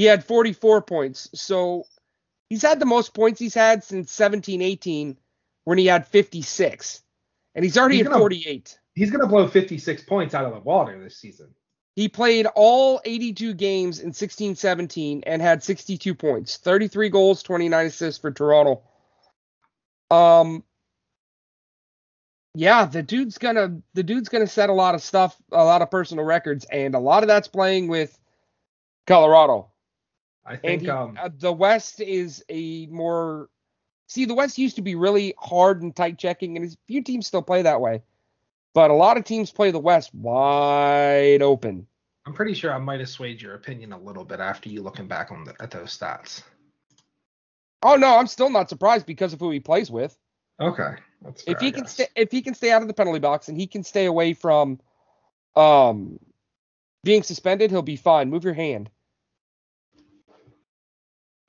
he 0.00 0.06
had 0.06 0.24
44 0.24 0.80
points. 0.80 1.28
So 1.34 1.84
he's 2.48 2.62
had 2.62 2.80
the 2.80 2.86
most 2.86 3.12
points 3.12 3.38
he's 3.38 3.52
had 3.52 3.84
since 3.84 4.10
17 4.10 4.62
18 4.62 5.18
when 5.64 5.76
he 5.76 5.84
had 5.84 6.08
56. 6.08 7.02
And 7.54 7.62
he's 7.62 7.76
already 7.76 7.96
He's 7.96 8.06
at 8.06 8.12
gonna- 8.12 8.20
48. 8.22 8.78
He's 8.94 9.10
gonna 9.10 9.26
blow 9.26 9.46
56 9.46 10.02
points 10.04 10.34
out 10.34 10.46
of 10.46 10.54
the 10.54 10.60
water 10.60 10.98
this 10.98 11.18
season. 11.18 11.54
He 11.96 12.08
played 12.08 12.46
all 12.46 13.02
82 13.04 13.52
games 13.52 14.00
in 14.00 14.14
16 14.14 14.54
17 14.56 15.22
and 15.26 15.42
had 15.42 15.62
62 15.62 16.14
points, 16.14 16.56
33 16.56 17.10
goals, 17.10 17.42
29 17.42 17.84
assists 17.86 18.18
for 18.18 18.30
Toronto. 18.30 18.80
Um 20.10 20.64
yeah, 22.54 22.86
the 22.86 23.02
dude's 23.02 23.36
gonna 23.36 23.82
the 23.92 24.02
dude's 24.02 24.30
gonna 24.30 24.46
set 24.46 24.70
a 24.70 24.72
lot 24.72 24.94
of 24.94 25.02
stuff, 25.02 25.36
a 25.52 25.62
lot 25.62 25.82
of 25.82 25.90
personal 25.90 26.24
records, 26.24 26.64
and 26.64 26.94
a 26.94 26.98
lot 26.98 27.22
of 27.22 27.26
that's 27.26 27.48
playing 27.48 27.88
with 27.88 28.18
Colorado. 29.06 29.69
I 30.50 30.56
think 30.56 30.82
he, 30.82 30.90
um 30.90 31.16
uh, 31.20 31.30
the 31.38 31.52
West 31.52 32.00
is 32.00 32.44
a 32.48 32.86
more 32.86 33.48
see 34.08 34.24
the 34.24 34.34
West 34.34 34.58
used 34.58 34.76
to 34.76 34.82
be 34.82 34.96
really 34.96 35.32
hard 35.38 35.82
and 35.82 35.94
tight 35.94 36.18
checking, 36.18 36.56
and 36.56 36.66
a 36.66 36.76
few 36.88 37.02
teams 37.02 37.28
still 37.28 37.42
play 37.42 37.62
that 37.62 37.80
way, 37.80 38.02
but 38.74 38.90
a 38.90 38.94
lot 38.94 39.16
of 39.16 39.22
teams 39.24 39.52
play 39.52 39.70
the 39.70 39.78
West 39.78 40.12
wide 40.12 41.40
open. 41.40 41.86
I'm 42.26 42.34
pretty 42.34 42.54
sure 42.54 42.72
I 42.72 42.78
might 42.78 42.98
have 42.98 43.08
swayed 43.08 43.40
your 43.40 43.54
opinion 43.54 43.92
a 43.92 43.98
little 43.98 44.24
bit 44.24 44.40
after 44.40 44.68
you 44.68 44.82
looking 44.82 45.06
back 45.06 45.30
on 45.30 45.44
the, 45.44 45.54
at 45.60 45.70
those 45.70 45.96
stats. 45.96 46.42
Oh 47.82 47.94
no, 47.94 48.18
I'm 48.18 48.26
still 48.26 48.50
not 48.50 48.68
surprised 48.68 49.06
because 49.06 49.32
of 49.32 49.38
who 49.38 49.50
he 49.50 49.60
plays 49.60 49.90
with. 49.90 50.18
Okay. 50.60 50.96
That's 51.22 51.42
fair, 51.42 51.54
if 51.54 51.60
he 51.60 51.68
I 51.68 51.70
can 51.70 51.82
guess. 51.84 51.92
stay 51.92 52.08
if 52.16 52.32
he 52.32 52.42
can 52.42 52.54
stay 52.54 52.72
out 52.72 52.82
of 52.82 52.88
the 52.88 52.94
penalty 52.94 53.20
box 53.20 53.46
and 53.48 53.56
he 53.56 53.68
can 53.68 53.84
stay 53.84 54.06
away 54.06 54.34
from 54.34 54.80
um 55.54 56.18
being 57.04 57.22
suspended, 57.22 57.70
he'll 57.70 57.82
be 57.82 57.96
fine. 57.96 58.30
Move 58.30 58.44
your 58.44 58.54
hand. 58.54 58.90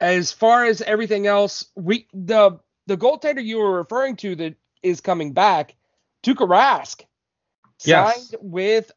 As 0.01 0.31
far 0.31 0.65
as 0.65 0.81
everything 0.81 1.27
else, 1.27 1.65
we 1.75 2.07
the 2.13 2.59
the 2.87 2.97
goaltender 2.97 3.43
you 3.43 3.59
were 3.59 3.77
referring 3.77 4.15
to 4.17 4.35
that 4.35 4.55
is 4.81 4.99
coming 4.99 5.31
back, 5.31 5.75
Tuukka 6.23 6.47
Rask, 6.47 7.05
Yes. 7.85 8.27
signed 8.27 8.41
with 8.41 8.91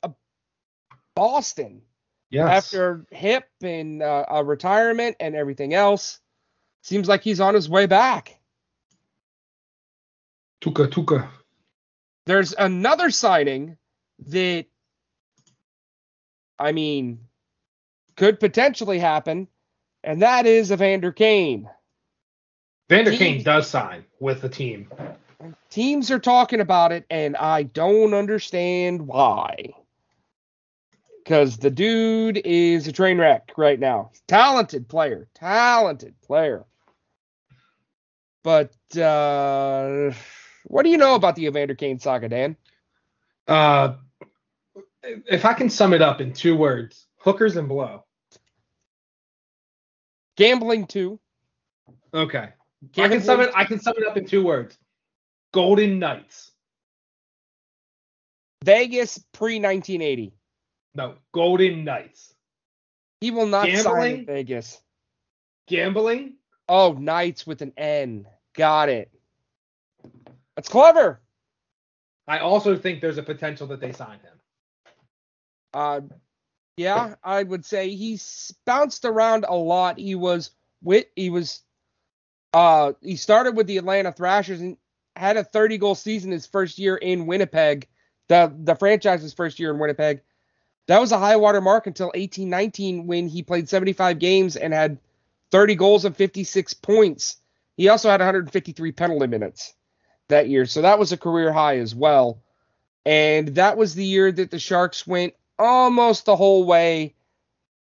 Boston 1.14 1.82
yes. 2.30 2.48
after 2.48 3.06
hip 3.10 3.44
and 3.62 4.02
uh, 4.02 4.24
a 4.28 4.42
retirement 4.44 5.16
and 5.20 5.34
everything 5.34 5.74
else. 5.74 6.20
Seems 6.82 7.06
like 7.06 7.22
he's 7.22 7.40
on 7.40 7.54
his 7.54 7.68
way 7.68 7.86
back. 7.86 8.38
Tuukka 10.62 10.88
Tuukka. 10.88 11.28
There's 12.26 12.54
another 12.54 13.10
signing 13.10 13.76
that, 14.28 14.64
I 16.58 16.72
mean, 16.72 17.20
could 18.16 18.40
potentially 18.40 18.98
happen, 18.98 19.48
and 20.04 20.22
that 20.22 20.46
is 20.46 20.70
Evander 20.70 21.12
Kane. 21.12 21.68
Vander 22.88 23.10
Team- 23.10 23.18
Kane 23.18 23.42
does 23.42 23.68
sign 23.68 24.04
with 24.20 24.42
the 24.42 24.48
team. 24.48 24.90
Teams 25.70 26.10
are 26.10 26.18
talking 26.18 26.60
about 26.60 26.92
it, 26.92 27.04
and 27.10 27.36
I 27.36 27.64
don't 27.64 28.14
understand 28.14 29.06
why. 29.06 29.74
Because 31.22 31.56
the 31.56 31.70
dude 31.70 32.40
is 32.44 32.86
a 32.86 32.92
train 32.92 33.18
wreck 33.18 33.52
right 33.56 33.80
now. 33.80 34.10
Talented 34.28 34.88
player, 34.88 35.26
talented 35.34 36.14
player. 36.22 36.64
But 38.42 38.74
uh, 38.96 40.12
what 40.64 40.82
do 40.82 40.90
you 40.90 40.98
know 40.98 41.14
about 41.14 41.34
the 41.34 41.46
Evander 41.46 41.74
Kane 41.74 41.98
saga, 41.98 42.28
Dan? 42.28 42.56
Uh, 43.48 43.94
if 45.02 45.44
I 45.44 45.54
can 45.54 45.70
sum 45.70 45.94
it 45.94 46.02
up 46.02 46.20
in 46.20 46.34
two 46.34 46.56
words, 46.56 47.06
hookers 47.16 47.56
and 47.56 47.68
blow. 47.68 48.03
Gambling 50.36 50.86
too. 50.86 51.20
Okay. 52.12 52.50
I 52.98 53.08
can 53.08 53.20
sum 53.20 53.40
it. 53.40 53.50
I 53.54 53.64
can 53.64 53.80
sum 53.80 53.94
it 53.96 54.06
up 54.06 54.16
in 54.16 54.26
two 54.26 54.44
words. 54.44 54.76
Golden 55.52 55.98
Knights. 55.98 56.52
Vegas 58.64 59.18
pre 59.32 59.60
1980. 59.60 60.32
No, 60.94 61.14
Golden 61.32 61.84
Knights. 61.84 62.34
He 63.20 63.30
will 63.30 63.46
not 63.46 63.66
sign 63.66 63.74
Gambling? 63.74 64.18
in 64.18 64.26
Vegas. 64.26 64.82
Gambling. 65.66 66.34
Oh, 66.68 66.92
Knights 66.92 67.46
with 67.46 67.62
an 67.62 67.72
N. 67.76 68.26
Got 68.54 68.88
it. 68.88 69.10
That's 70.56 70.68
clever. 70.68 71.20
I 72.26 72.38
also 72.38 72.76
think 72.76 73.00
there's 73.00 73.18
a 73.18 73.22
potential 73.22 73.66
that 73.68 73.80
they 73.80 73.92
sign 73.92 74.18
him. 74.20 74.40
Uh, 75.72 76.00
yeah, 76.76 77.14
I 77.22 77.42
would 77.42 77.64
say 77.64 77.90
he's 77.90 78.54
bounced 78.64 79.04
around 79.04 79.44
a 79.48 79.54
lot. 79.54 79.98
He 79.98 80.14
was 80.14 80.50
with 80.82 81.06
he 81.14 81.30
was 81.30 81.60
uh 82.52 82.92
he 83.00 83.16
started 83.16 83.56
with 83.56 83.66
the 83.66 83.78
Atlanta 83.78 84.12
Thrashers 84.12 84.60
and 84.60 84.76
had 85.16 85.36
a 85.36 85.44
30 85.44 85.78
goal 85.78 85.94
season 85.94 86.32
his 86.32 86.46
first 86.46 86.78
year 86.78 86.96
in 86.96 87.26
Winnipeg. 87.26 87.86
The 88.28 88.52
the 88.56 88.74
franchise's 88.74 89.34
first 89.34 89.58
year 89.60 89.70
in 89.70 89.78
Winnipeg. 89.78 90.22
That 90.86 91.00
was 91.00 91.12
a 91.12 91.18
high 91.18 91.36
water 91.36 91.62
mark 91.62 91.86
until 91.86 92.12
18-19 92.14 93.06
when 93.06 93.26
he 93.26 93.42
played 93.42 93.70
75 93.70 94.18
games 94.18 94.56
and 94.56 94.74
had 94.74 94.98
30 95.50 95.76
goals 95.76 96.04
and 96.04 96.14
56 96.14 96.74
points. 96.74 97.36
He 97.78 97.88
also 97.88 98.10
had 98.10 98.20
153 98.20 98.92
penalty 98.92 99.26
minutes 99.26 99.72
that 100.28 100.48
year. 100.48 100.66
So 100.66 100.82
that 100.82 100.98
was 100.98 101.12
a 101.12 101.16
career 101.16 101.52
high 101.52 101.78
as 101.78 101.94
well. 101.94 102.42
And 103.06 103.48
that 103.54 103.78
was 103.78 103.94
the 103.94 104.04
year 104.04 104.30
that 104.30 104.50
the 104.50 104.58
Sharks 104.58 105.06
went 105.06 105.34
almost 105.58 106.26
the 106.26 106.36
whole 106.36 106.64
way, 106.64 107.14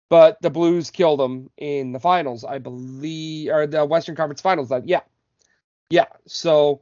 but 0.10 0.42
the 0.42 0.50
Blues 0.50 0.90
killed 0.90 1.20
them 1.20 1.50
in 1.58 1.92
the 1.92 2.00
finals, 2.00 2.44
I 2.44 2.58
believe, 2.58 3.52
or 3.52 3.68
the 3.68 3.86
Western 3.86 4.16
Conference 4.16 4.42
Finals. 4.42 4.70
That 4.70 4.88
yeah, 4.88 5.02
yeah. 5.90 6.06
So, 6.28 6.82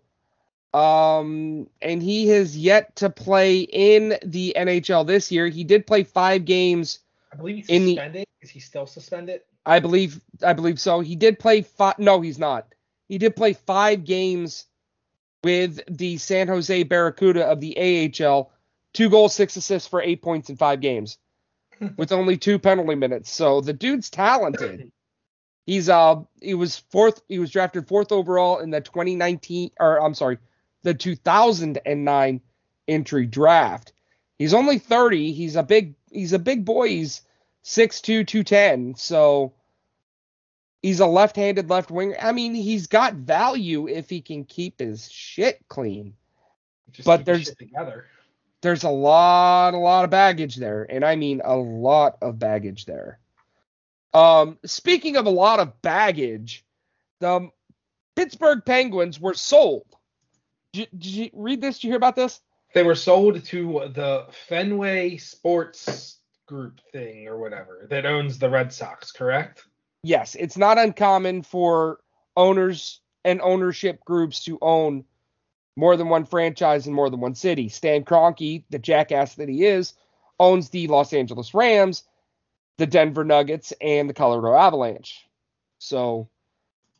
um, 0.73 1.67
and 1.82 2.01
he 2.01 2.27
has 2.30 2.57
yet 2.57 2.95
to 2.97 3.09
play 3.09 3.59
in 3.61 4.15
the 4.25 4.53
NHL 4.57 5.05
this 5.05 5.32
year. 5.32 5.47
He 5.47 5.63
did 5.63 5.86
play 5.88 6.03
five 6.03 6.45
games, 6.45 6.99
I 7.32 7.36
believe 7.36 7.55
he's 7.57 7.69
In 7.69 7.86
the- 7.86 7.95
suspended. 7.95 8.25
Is 8.41 8.49
he 8.49 8.59
still 8.59 8.88
suspended? 8.88 9.41
I 9.65 9.80
believe. 9.80 10.21
I 10.41 10.53
believe 10.53 10.80
so. 10.80 11.01
He 11.01 11.15
did 11.15 11.38
play 11.38 11.61
five. 11.61 11.99
No, 11.99 12.21
he's 12.21 12.39
not. 12.39 12.73
He 13.09 13.17
did 13.17 13.36
play 13.36 13.53
five 13.53 14.05
games 14.05 14.65
with 15.43 15.82
the 15.89 16.17
San 16.17 16.47
Jose 16.47 16.84
Barracuda 16.84 17.45
of 17.45 17.59
the 17.59 17.77
AHL. 17.77 18.51
Two 18.93 19.09
goals, 19.09 19.33
six 19.33 19.55
assists 19.55 19.87
for 19.87 20.01
eight 20.01 20.21
points 20.21 20.49
in 20.49 20.57
five 20.57 20.81
games, 20.81 21.17
with 21.97 22.11
only 22.11 22.37
two 22.37 22.59
penalty 22.59 22.95
minutes. 22.95 23.31
So 23.31 23.61
the 23.61 23.73
dude's 23.73 24.09
talented. 24.09 24.91
He's 25.65 25.87
uh 25.89 26.21
he 26.41 26.55
was 26.55 26.77
fourth. 26.89 27.21
He 27.29 27.37
was 27.39 27.51
drafted 27.51 27.87
fourth 27.87 28.11
overall 28.11 28.59
in 28.59 28.71
the 28.71 28.81
2019 28.81 29.71
or 29.79 30.01
I'm 30.03 30.15
sorry, 30.15 30.39
the 30.81 30.95
2009 30.95 32.41
entry 32.87 33.25
draft. 33.27 33.93
He's 34.39 34.53
only 34.55 34.79
30. 34.79 35.31
He's 35.33 35.55
a 35.55 35.61
big 35.63 35.93
he's 36.11 36.33
a 36.33 36.39
big 36.39 36.65
boy. 36.65 36.87
He's 36.87 37.21
6'2", 37.65 38.25
210. 38.25 38.95
So 38.95 39.53
he's 40.81 41.01
a 41.01 41.05
left-handed 41.05 41.69
left 41.69 41.91
winger. 41.91 42.15
I 42.19 42.31
mean, 42.31 42.55
he's 42.55 42.87
got 42.87 43.13
value 43.13 43.87
if 43.87 44.09
he 44.09 44.21
can 44.21 44.45
keep 44.45 44.79
his 44.79 45.11
shit 45.11 45.59
clean. 45.67 46.15
Just 46.91 47.05
But 47.05 47.25
there's- 47.25 47.53
together. 47.53 48.05
There's 48.62 48.84
a 48.84 48.89
lot, 48.89 49.74
a 49.74 49.78
lot 49.78 50.03
of 50.03 50.10
baggage 50.10 50.55
there, 50.57 50.86
and 50.89 51.05
I 51.05 51.16
mean 51.16 51.41
a 51.43 51.55
lot 51.55 52.18
of 52.22 52.39
baggage 52.39 52.86
there. 52.86 53.20
Um, 54.14 54.57
speaking 54.66 55.16
of 55.16 55.26
a 55.28 55.30
lot 55.32 55.60
of 55.60 55.82
baggage, 55.82 56.66
the 57.20 57.49
Pittsburgh 58.16 58.64
Penguins 58.66 59.20
were 59.20 59.34
sold. 59.34 59.86
Did, 60.74 60.80
you- 60.91 60.99
did 60.99 61.05
you 61.12 61.30
read 61.34 61.62
this? 61.62 61.78
Did 61.78 61.86
you 61.86 61.89
hear 61.91 61.97
about 61.97 62.16
this? 62.16 62.41
They 62.74 62.84
were 62.84 62.95
sold 62.95 63.43
to 63.45 63.89
the 63.93 64.28
Fenway 64.47 65.18
Sports 65.18 66.18
Group 66.45 66.82
thing 66.91 67.28
or 67.28 67.38
whatever 67.38 67.88
that 67.89 68.05
owns 68.05 68.39
the 68.39 68.49
Red 68.49 68.74
Sox, 68.74 69.12
correct? 69.12 69.64
Yes, 70.03 70.36
it's 70.36 70.57
not 70.57 70.78
uncommon 70.78 71.43
for 71.43 71.99
owners 72.36 73.01
and 73.26 73.41
ownership 73.41 74.03
groups 74.05 74.43
to 74.45 74.57
own 74.62 75.03
more 75.80 75.95
than 75.97 76.09
one 76.09 76.25
franchise 76.25 76.86
in 76.88 76.93
more 76.93 77.09
than 77.09 77.21
one 77.21 77.36
city. 77.36 77.69
Stan 77.69 78.03
Kroenke, 78.03 78.63
the 78.69 78.80
jackass 78.80 79.36
that 79.36 79.47
he 79.49 79.65
is, 79.65 79.93
owns 80.39 80.69
the 80.69 80.88
Los 80.88 81.13
Angeles 81.13 81.53
Rams, 81.53 82.03
the 82.77 82.86
Denver 82.86 83.23
Nuggets, 83.23 83.71
and 83.82 84.09
the 84.09 84.13
Colorado 84.13 84.57
Avalanche. 84.57 85.25
So 85.80 86.30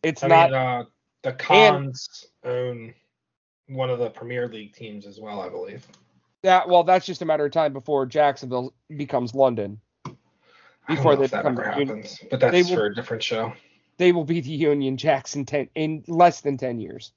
it's 0.02 0.24
I 0.24 0.28
not 0.28 0.50
mean, 0.52 0.60
uh, 0.60 0.84
the 1.24 1.34
Khans 1.34 2.26
own 2.46 2.94
one 3.68 3.90
of 3.90 4.00
the 4.00 4.10
Premier 4.10 4.48
League 4.48 4.74
teams 4.74 5.06
as 5.06 5.20
well, 5.20 5.42
I 5.42 5.50
believe. 5.50 5.86
Yeah, 6.42 6.64
Well, 6.66 6.86
that's 6.86 7.06
just 7.06 7.22
a 7.22 7.26
matter 7.26 7.46
of 7.46 7.52
time 7.52 7.74
before 7.74 8.06
Jacksonville 8.06 8.74
becomes 8.96 9.36
London. 9.36 9.82
I 10.06 10.10
don't 10.88 10.96
Before 10.96 11.12
know 11.14 11.20
they 11.20 11.26
if 11.26 11.32
that 11.32 11.44
become 11.44 11.58
union. 11.78 11.88
happens, 11.98 12.20
but 12.32 12.40
that's 12.40 12.70
will- 12.70 12.78
for 12.78 12.86
a 12.86 12.96
different 12.96 13.22
show. 13.24 13.52
they 13.98 14.14
will 14.14 14.24
be 14.24 14.40
the 14.40 14.52
Union 14.52 14.96
Jacks 14.96 15.36
in 15.36 15.46
ten 15.46 15.70
in 15.76 16.04
less 16.08 16.40
than 16.40 16.58
ten 16.58 16.80
years. 16.80 17.12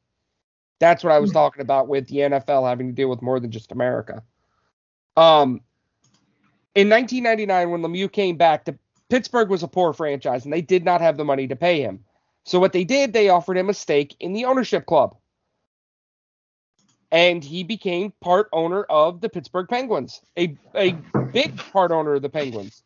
That's 0.83 1.05
what 1.05 1.12
I 1.12 1.20
was 1.20 1.30
talking 1.30 1.62
about 1.62 1.87
with 1.87 2.09
the 2.09 2.16
NFL 2.16 2.68
having 2.68 2.89
to 2.89 2.93
deal 2.93 3.09
with 3.09 3.22
more 3.22 3.39
than 3.39 3.53
just 3.53 3.70
America. 3.70 4.20
Um, 5.16 5.61
in 6.74 6.91
1999, 6.91 7.70
when 7.70 7.83
Lemieux 7.83 8.11
came 8.11 8.37
back, 8.37 8.64
the 8.64 8.76
Pittsburgh 9.09 9.49
was 9.49 9.62
a 9.62 9.68
poor 9.68 9.93
franchise 9.93 10.43
and 10.43 10.53
they 10.53 10.61
did 10.61 10.85
not 10.85 11.01
have 11.01 11.16
the 11.16 11.24
money 11.24 11.47
to 11.47 11.55
pay 11.55 11.80
him. 11.80 12.03
So 12.43 12.59
what 12.59 12.72
they 12.72 12.83
did, 12.83 13.12
they 13.12 13.28
offered 13.28 13.57
him 13.57 13.70
a 13.70 13.74
stake 13.74 14.16
in 14.18 14.33
the 14.33 14.47
ownership 14.47 14.85
club. 14.85 15.14
And 17.12 17.45
he 17.45 17.62
became 17.62 18.12
part 18.20 18.49
owner 18.53 18.83
of 18.83 19.20
the 19.20 19.28
Pittsburgh 19.28 19.68
Penguins, 19.68 20.20
a, 20.37 20.57
a 20.74 20.95
big 21.33 21.59
part 21.59 21.93
owner 21.93 22.14
of 22.14 22.22
the 22.22 22.28
Penguins. 22.28 22.83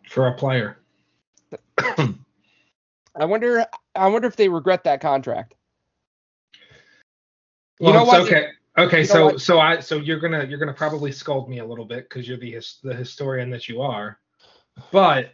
For 0.09 0.27
a 0.27 0.35
player. 0.35 0.79
I 1.79 3.25
wonder 3.25 3.65
I 3.95 4.09
wonder 4.09 4.29
if 4.29 4.37
they 4.37 4.49
regret 4.49 4.85
that 4.85 5.01
contract. 5.01 5.55
You 7.81 7.87
Well, 7.87 7.95
know 7.95 8.05
what? 8.05 8.21
Okay. 8.23 8.49
Okay. 8.77 9.01
know 9.01 9.05
so 9.05 9.37
so 9.37 9.61
I 9.61 9.81
so 9.81 9.97
you're 9.97 10.21
gonna 10.21 10.45
you're 10.45 10.59
gonna 10.59 10.73
probably 10.73 11.13
scold 11.13 11.49
me 11.49 11.59
a 11.59 11.65
little 11.65 11.85
bit 11.85 12.09
because 12.09 12.29
you're 12.29 12.39
the 12.39 12.53
his, 12.53 12.79
the 12.83 12.95
historian 12.95 13.51
that 13.51 13.69
you 13.69 13.83
are, 13.83 14.19
but 14.93 15.33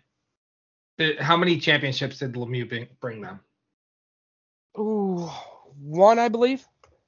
the, 0.98 1.16
how 1.18 1.36
many 1.36 1.58
championships 1.58 2.20
did 2.20 2.34
Lemieux 2.34 2.68
bring, 2.68 2.86
bring 3.00 3.20
them? 3.20 3.40
Ooh, 4.78 5.28
one 5.78 6.18
I 6.18 6.28
believe. 6.28 6.66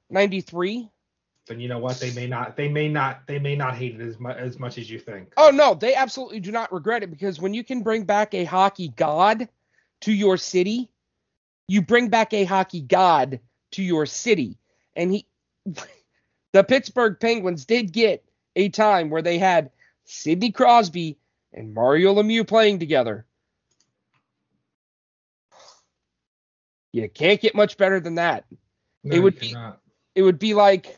93. 0.09 0.89
Then 1.47 1.59
you 1.61 1.67
know 1.69 1.79
what 1.79 1.99
they 1.99 2.11
may 2.13 2.27
not 2.27 2.57
they 2.57 2.67
may 2.67 2.89
not 2.89 3.25
they 3.25 3.39
may 3.39 3.55
not 3.55 3.75
hate 3.75 3.99
it 3.99 4.01
as 4.01 4.19
much 4.19 4.37
as 4.37 4.59
much 4.59 4.77
as 4.77 4.89
you 4.89 4.99
think. 4.99 5.33
Oh 5.37 5.49
no, 5.49 5.73
they 5.73 5.95
absolutely 5.95 6.39
do 6.39 6.51
not 6.51 6.71
regret 6.73 7.03
it 7.03 7.09
because 7.09 7.39
when 7.39 7.53
you 7.53 7.63
can 7.63 7.81
bring 7.81 8.03
back 8.03 8.33
a 8.33 8.43
hockey 8.43 8.89
god 8.89 9.47
to 10.01 10.11
your 10.11 10.37
city, 10.37 10.89
you 11.67 11.81
bring 11.81 12.09
back 12.09 12.33
a 12.33 12.43
hockey 12.43 12.81
god 12.81 13.39
to 13.71 13.83
your 13.83 14.05
city. 14.05 14.57
And 14.95 15.11
he 15.11 15.25
the 16.53 16.63
Pittsburgh 16.63 17.17
Penguins 17.19 17.65
did 17.65 17.93
get 17.93 18.23
a 18.55 18.69
time 18.69 19.09
where 19.09 19.21
they 19.21 19.37
had 19.37 19.71
Sidney 20.05 20.51
Crosby 20.51 21.17
and 21.53 21.73
Mario 21.73 22.13
Lemieux 22.15 22.45
playing 22.47 22.79
together. 22.79 23.25
You 26.93 27.07
can't 27.09 27.39
get 27.39 27.55
much 27.55 27.77
better 27.77 27.99
than 27.99 28.15
that. 28.15 28.45
No, 29.03 29.15
It 29.15 29.19
would 29.19 29.39
be- 29.39 29.55
It 30.15 30.23
would 30.23 30.39
be 30.39 30.53
like 30.55 30.97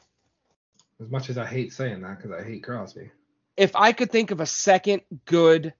as 1.01 1.09
much 1.09 1.29
as 1.29 1.37
I 1.37 1.45
hate 1.45 1.73
saying 1.73 2.01
that 2.01 2.17
because 2.17 2.31
I 2.31 2.43
hate 2.43 2.63
Crosby. 2.63 3.09
if 3.57 3.75
I 3.75 3.91
could 3.91 4.11
think 4.11 4.31
of 4.31 4.39
a 4.39 4.45
second 4.45 5.01
good 5.25 5.73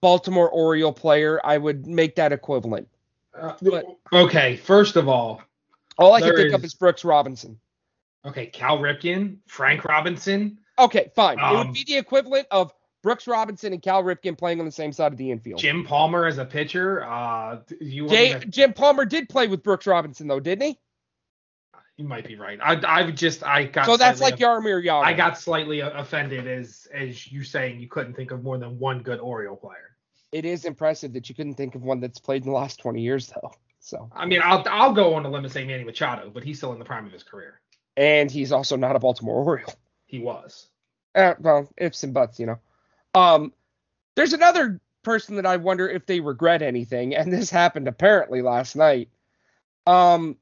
Baltimore 0.00 0.50
Oriole 0.50 0.92
player, 0.92 1.40
I 1.42 1.56
would 1.58 1.86
make 1.86 2.16
that 2.16 2.32
equivalent. 2.32 2.88
Uh, 3.34 3.54
But- 3.62 3.86
okay, 4.12 4.56
first 4.56 4.96
of 4.96 5.08
all, 5.08 5.42
All 5.98 6.12
I 6.12 6.20
can 6.20 6.36
think 6.36 6.52
of 6.52 6.60
is- 6.60 6.72
is 6.72 6.74
Brooks 6.74 7.04
Robinson. 7.04 7.58
okay, 8.24 8.46
Cal 8.46 8.78
Ripken, 8.78 9.38
Frank 9.46 9.84
Robinson. 9.84 10.58
Okay, 10.78 11.10
fine. 11.14 11.38
it 11.38 11.42
Um, 11.42 11.56
would 11.68 11.72
be 11.74 11.84
the 11.84 11.96
equivalent 11.96 12.46
of 12.50 12.72
Brooks 13.02 13.26
Robinson 13.26 13.72
and 13.72 13.82
Cal 13.82 14.02
Ripken 14.02 14.36
playing 14.36 14.60
on 14.60 14.66
the 14.66 14.72
same 14.72 14.92
side 14.92 15.12
of 15.12 15.18
the 15.18 15.30
infield. 15.30 15.58
Jim 15.60 15.84
Palmer 15.84 16.26
as 16.26 16.38
a 16.38 16.44
pitcher. 16.44 17.02
Uh, 17.04 17.60
you 17.80 18.08
Jay, 18.08 18.32
to- 18.38 18.46
Jim 18.46 18.72
Palmer 18.72 19.04
did 19.04 19.28
play 19.28 19.46
with 19.46 19.62
Brooks 19.62 19.86
Robinson 19.86 20.26
though, 20.26 20.40
didn't 20.40 20.66
he? 20.68 20.78
You 21.96 22.04
might 22.06 22.26
be 22.26 22.36
right. 22.36 22.58
I 22.60 22.80
I 22.86 23.10
just 23.10 23.44
I 23.44 23.64
got 23.64 23.86
So 23.86 23.96
that's 23.96 24.20
like 24.20 24.36
Jaromir 24.36 24.84
Jagr. 24.84 25.04
I 25.04 25.12
got 25.12 25.38
slightly 25.38 25.80
offended 25.80 26.46
as 26.46 26.88
as 26.92 27.30
you 27.30 27.44
saying 27.44 27.80
you 27.80 27.86
couldn't 27.88 28.14
think 28.14 28.32
of 28.32 28.42
more 28.42 28.58
than 28.58 28.78
one 28.78 29.00
good 29.00 29.20
Oriole 29.20 29.56
player. 29.56 29.96
It 30.32 30.44
is 30.44 30.64
impressive 30.64 31.12
that 31.12 31.28
you 31.28 31.34
couldn't 31.36 31.54
think 31.54 31.76
of 31.76 31.82
one 31.82 32.00
that's 32.00 32.18
played 32.18 32.42
in 32.42 32.48
the 32.48 32.56
last 32.56 32.80
20 32.80 33.00
years 33.00 33.28
though. 33.28 33.52
So, 33.78 34.10
I 34.12 34.26
mean, 34.26 34.40
I'll 34.42 34.64
I'll 34.68 34.92
go 34.92 35.14
on 35.14 35.24
a 35.24 35.30
limb 35.30 35.44
and 35.44 35.52
say 35.52 35.64
Manny 35.64 35.84
Machado, 35.84 36.30
but 36.34 36.42
he's 36.42 36.56
still 36.58 36.72
in 36.72 36.78
the 36.80 36.84
prime 36.84 37.06
of 37.06 37.12
his 37.12 37.22
career. 37.22 37.60
and 37.96 38.28
he's 38.30 38.50
also 38.50 38.76
not 38.76 38.96
a 38.96 38.98
Baltimore 38.98 39.44
Oriole. 39.44 39.72
He 40.06 40.18
was. 40.18 40.66
Uh, 41.14 41.34
well, 41.38 41.68
ifs 41.76 42.02
and 42.02 42.12
buts, 42.12 42.40
you 42.40 42.46
know. 42.46 42.58
Um, 43.14 43.52
there's 44.16 44.32
another 44.32 44.80
person 45.04 45.36
that 45.36 45.46
I 45.46 45.58
wonder 45.58 45.88
if 45.88 46.06
they 46.06 46.18
regret 46.18 46.62
anything, 46.62 47.14
and 47.14 47.32
this 47.32 47.50
happened 47.50 47.86
apparently 47.86 48.42
last 48.42 48.74
night. 48.74 49.10
Um, 49.86 50.36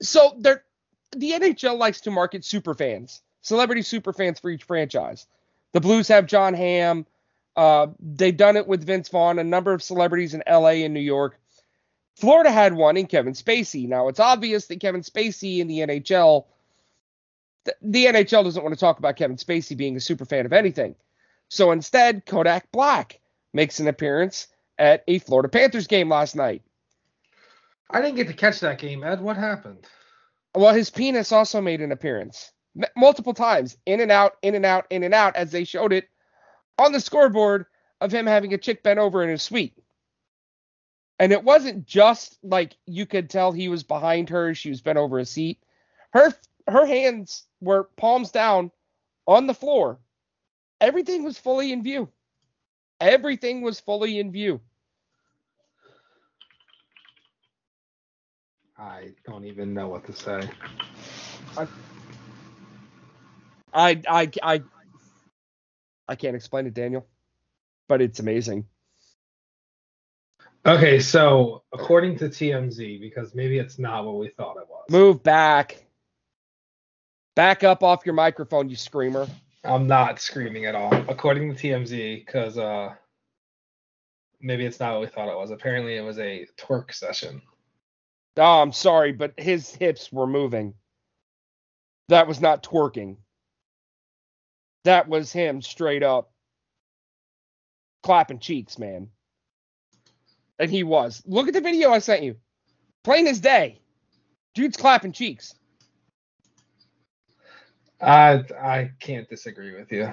so 0.00 0.36
there, 0.38 0.64
the 1.12 1.32
NHL 1.32 1.78
likes 1.78 2.02
to 2.02 2.10
market 2.10 2.44
super 2.44 2.74
fans, 2.74 3.22
celebrity 3.42 3.82
super 3.82 4.12
fans 4.12 4.38
for 4.38 4.50
each 4.50 4.64
franchise. 4.64 5.26
The 5.72 5.80
Blues 5.80 6.08
have 6.08 6.26
Jon 6.26 6.54
Hamm. 6.54 7.06
Uh, 7.56 7.88
they've 8.00 8.36
done 8.36 8.56
it 8.56 8.66
with 8.66 8.84
Vince 8.84 9.08
Vaughn, 9.08 9.38
a 9.38 9.44
number 9.44 9.72
of 9.72 9.82
celebrities 9.82 10.34
in 10.34 10.42
LA 10.48 10.84
and 10.84 10.94
New 10.94 11.00
York. 11.00 11.38
Florida 12.16 12.50
had 12.50 12.74
one 12.74 12.96
in 12.96 13.06
Kevin 13.06 13.32
Spacey. 13.32 13.88
Now 13.88 14.08
it's 14.08 14.20
obvious 14.20 14.66
that 14.66 14.80
Kevin 14.80 15.02
Spacey 15.02 15.58
in 15.58 15.68
the 15.68 15.78
NHL 15.78 16.44
the, 17.64 17.74
the 17.82 18.06
NHL 18.06 18.44
doesn't 18.44 18.62
want 18.62 18.74
to 18.74 18.80
talk 18.80 18.98
about 18.98 19.16
Kevin 19.16 19.36
Spacey 19.36 19.76
being 19.76 19.96
a 19.96 20.00
super 20.00 20.24
fan 20.24 20.46
of 20.46 20.52
anything. 20.52 20.94
So 21.48 21.72
instead, 21.72 22.24
Kodak 22.26 22.70
Black 22.72 23.20
makes 23.52 23.80
an 23.80 23.88
appearance 23.88 24.48
at 24.78 25.04
a 25.08 25.18
Florida 25.18 25.48
Panthers 25.48 25.86
game 25.86 26.08
last 26.08 26.36
night. 26.36 26.62
I 27.90 28.00
didn't 28.00 28.16
get 28.16 28.28
to 28.28 28.34
catch 28.34 28.60
that 28.60 28.78
game, 28.78 29.02
Ed. 29.02 29.20
What 29.20 29.36
happened? 29.36 29.86
Well, 30.54 30.74
his 30.74 30.90
penis 30.90 31.32
also 31.32 31.60
made 31.60 31.80
an 31.80 31.92
appearance 31.92 32.52
M- 32.76 32.88
multiple 32.96 33.34
times, 33.34 33.76
in 33.86 34.00
and 34.00 34.10
out, 34.12 34.34
in 34.42 34.54
and 34.54 34.66
out, 34.66 34.86
in 34.90 35.02
and 35.02 35.14
out, 35.14 35.36
as 35.36 35.50
they 35.52 35.64
showed 35.64 35.92
it 35.92 36.08
on 36.78 36.92
the 36.92 37.00
scoreboard 37.00 37.66
of 38.00 38.12
him 38.12 38.26
having 38.26 38.54
a 38.54 38.58
chick 38.58 38.82
bent 38.82 38.98
over 38.98 39.22
in 39.22 39.30
his 39.30 39.42
suite. 39.42 39.74
And 41.18 41.32
it 41.32 41.44
wasn't 41.44 41.86
just 41.86 42.38
like 42.42 42.76
you 42.86 43.06
could 43.06 43.30
tell 43.30 43.52
he 43.52 43.68
was 43.68 43.82
behind 43.82 44.30
her, 44.30 44.54
she 44.54 44.70
was 44.70 44.80
bent 44.80 44.98
over 44.98 45.18
a 45.18 45.24
seat. 45.26 45.62
Her 46.12 46.32
her 46.68 46.86
hands 46.86 47.46
were 47.60 47.90
palms 47.96 48.30
down 48.30 48.70
on 49.26 49.46
the 49.46 49.54
floor. 49.54 49.98
Everything 50.80 51.24
was 51.24 51.38
fully 51.38 51.72
in 51.72 51.82
view. 51.82 52.08
Everything 53.00 53.62
was 53.62 53.80
fully 53.80 54.18
in 54.18 54.32
view. 54.32 54.60
I 58.80 59.10
don't 59.26 59.44
even 59.44 59.74
know 59.74 59.88
what 59.88 60.06
to 60.06 60.12
say. 60.12 60.48
I 63.74 64.00
I 64.06 64.30
I 64.42 64.62
I 66.08 66.14
can't 66.14 66.34
explain 66.34 66.66
it, 66.66 66.72
Daniel, 66.72 67.06
but 67.88 68.00
it's 68.00 68.20
amazing. 68.20 68.64
Okay, 70.64 70.98
so 70.98 71.62
according 71.72 72.18
to 72.18 72.28
TMZ, 72.28 73.00
because 73.00 73.34
maybe 73.34 73.58
it's 73.58 73.78
not 73.78 74.04
what 74.06 74.18
we 74.18 74.28
thought 74.28 74.56
it 74.56 74.68
was. 74.68 74.84
Move 74.88 75.22
back. 75.22 75.84
Back 77.34 77.64
up 77.64 77.82
off 77.82 78.04
your 78.04 78.14
microphone, 78.14 78.68
you 78.68 78.76
screamer. 78.76 79.26
I'm 79.62 79.86
not 79.86 80.20
screaming 80.20 80.64
at 80.66 80.74
all. 80.74 80.92
According 81.08 81.54
to 81.54 81.60
TMZ, 81.60 82.24
because 82.24 82.58
uh, 82.58 82.94
maybe 84.40 84.64
it's 84.64 84.80
not 84.80 84.92
what 84.92 85.02
we 85.02 85.06
thought 85.06 85.30
it 85.30 85.36
was. 85.36 85.50
Apparently, 85.50 85.96
it 85.96 86.02
was 86.02 86.18
a 86.18 86.46
twerk 86.58 86.92
session. 86.92 87.42
Oh, 88.36 88.62
I'm 88.62 88.72
sorry, 88.72 89.12
but 89.12 89.34
his 89.38 89.74
hips 89.74 90.12
were 90.12 90.26
moving. 90.26 90.74
That 92.08 92.26
was 92.26 92.40
not 92.40 92.62
twerking. 92.62 93.16
That 94.84 95.08
was 95.08 95.32
him 95.32 95.62
straight 95.62 96.02
up 96.02 96.32
clapping 98.02 98.38
cheeks, 98.38 98.78
man. 98.78 99.08
And 100.58 100.70
he 100.70 100.82
was. 100.82 101.22
Look 101.26 101.48
at 101.48 101.54
the 101.54 101.60
video 101.60 101.90
I 101.90 101.98
sent 101.98 102.22
you. 102.22 102.36
Plain 103.04 103.26
as 103.26 103.40
day. 103.40 103.80
Dude's 104.54 104.76
clapping 104.76 105.12
cheeks. 105.12 105.54
I 108.00 108.44
I 108.58 108.90
can't 109.00 109.28
disagree 109.28 109.74
with 109.74 109.92
you. 109.92 110.12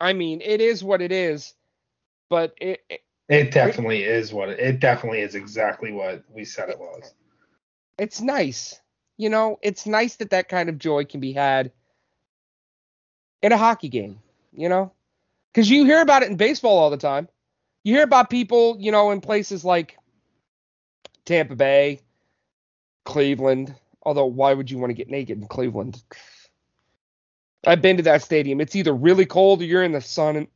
I 0.00 0.12
mean, 0.12 0.40
it 0.42 0.60
is 0.60 0.82
what 0.84 1.02
it 1.02 1.12
is, 1.12 1.54
but 2.30 2.54
it, 2.60 2.80
it 2.88 3.00
It 3.28 3.50
definitely 3.52 4.04
is 4.04 4.32
what 4.32 4.48
it, 4.50 4.58
it 4.58 4.80
definitely 4.80 5.20
is 5.20 5.34
exactly 5.34 5.92
what 5.92 6.24
we 6.30 6.44
said 6.44 6.70
it 6.70 6.78
was. 6.78 7.14
it's 7.98 8.20
nice. 8.20 8.80
You 9.18 9.28
know, 9.30 9.58
it's 9.62 9.86
nice 9.86 10.16
that 10.16 10.30
that 10.30 10.48
kind 10.48 10.68
of 10.68 10.78
joy 10.78 11.04
can 11.04 11.20
be 11.20 11.32
had 11.32 11.72
in 13.42 13.52
a 13.52 13.56
hockey 13.58 13.88
game, 13.88 14.20
you 14.52 14.68
know? 14.68 14.92
Cuz 15.54 15.68
you 15.68 15.84
hear 15.84 16.00
about 16.00 16.22
it 16.22 16.30
in 16.30 16.36
baseball 16.36 16.78
all 16.78 16.90
the 16.90 16.96
time. 16.96 17.28
You 17.84 17.94
hear 17.94 18.04
about 18.04 18.30
people, 18.30 18.76
you 18.78 18.92
know, 18.92 19.10
in 19.10 19.20
places 19.20 19.64
like 19.64 19.98
Tampa 21.24 21.56
Bay, 21.56 22.00
Cleveland, 23.04 23.74
although 24.02 24.26
why 24.26 24.54
would 24.54 24.70
you 24.70 24.78
want 24.78 24.90
to 24.90 24.94
get 24.94 25.10
naked 25.10 25.38
in 25.40 25.48
Cleveland? 25.48 26.02
I've 27.66 27.82
been 27.82 27.96
to 27.96 28.02
that 28.04 28.22
stadium. 28.22 28.60
It's 28.60 28.76
either 28.76 28.94
really 28.94 29.26
cold 29.26 29.60
or 29.62 29.64
you're 29.64 29.82
in 29.82 29.92
the 29.92 30.00
sun 30.00 30.36
and, 30.36 30.48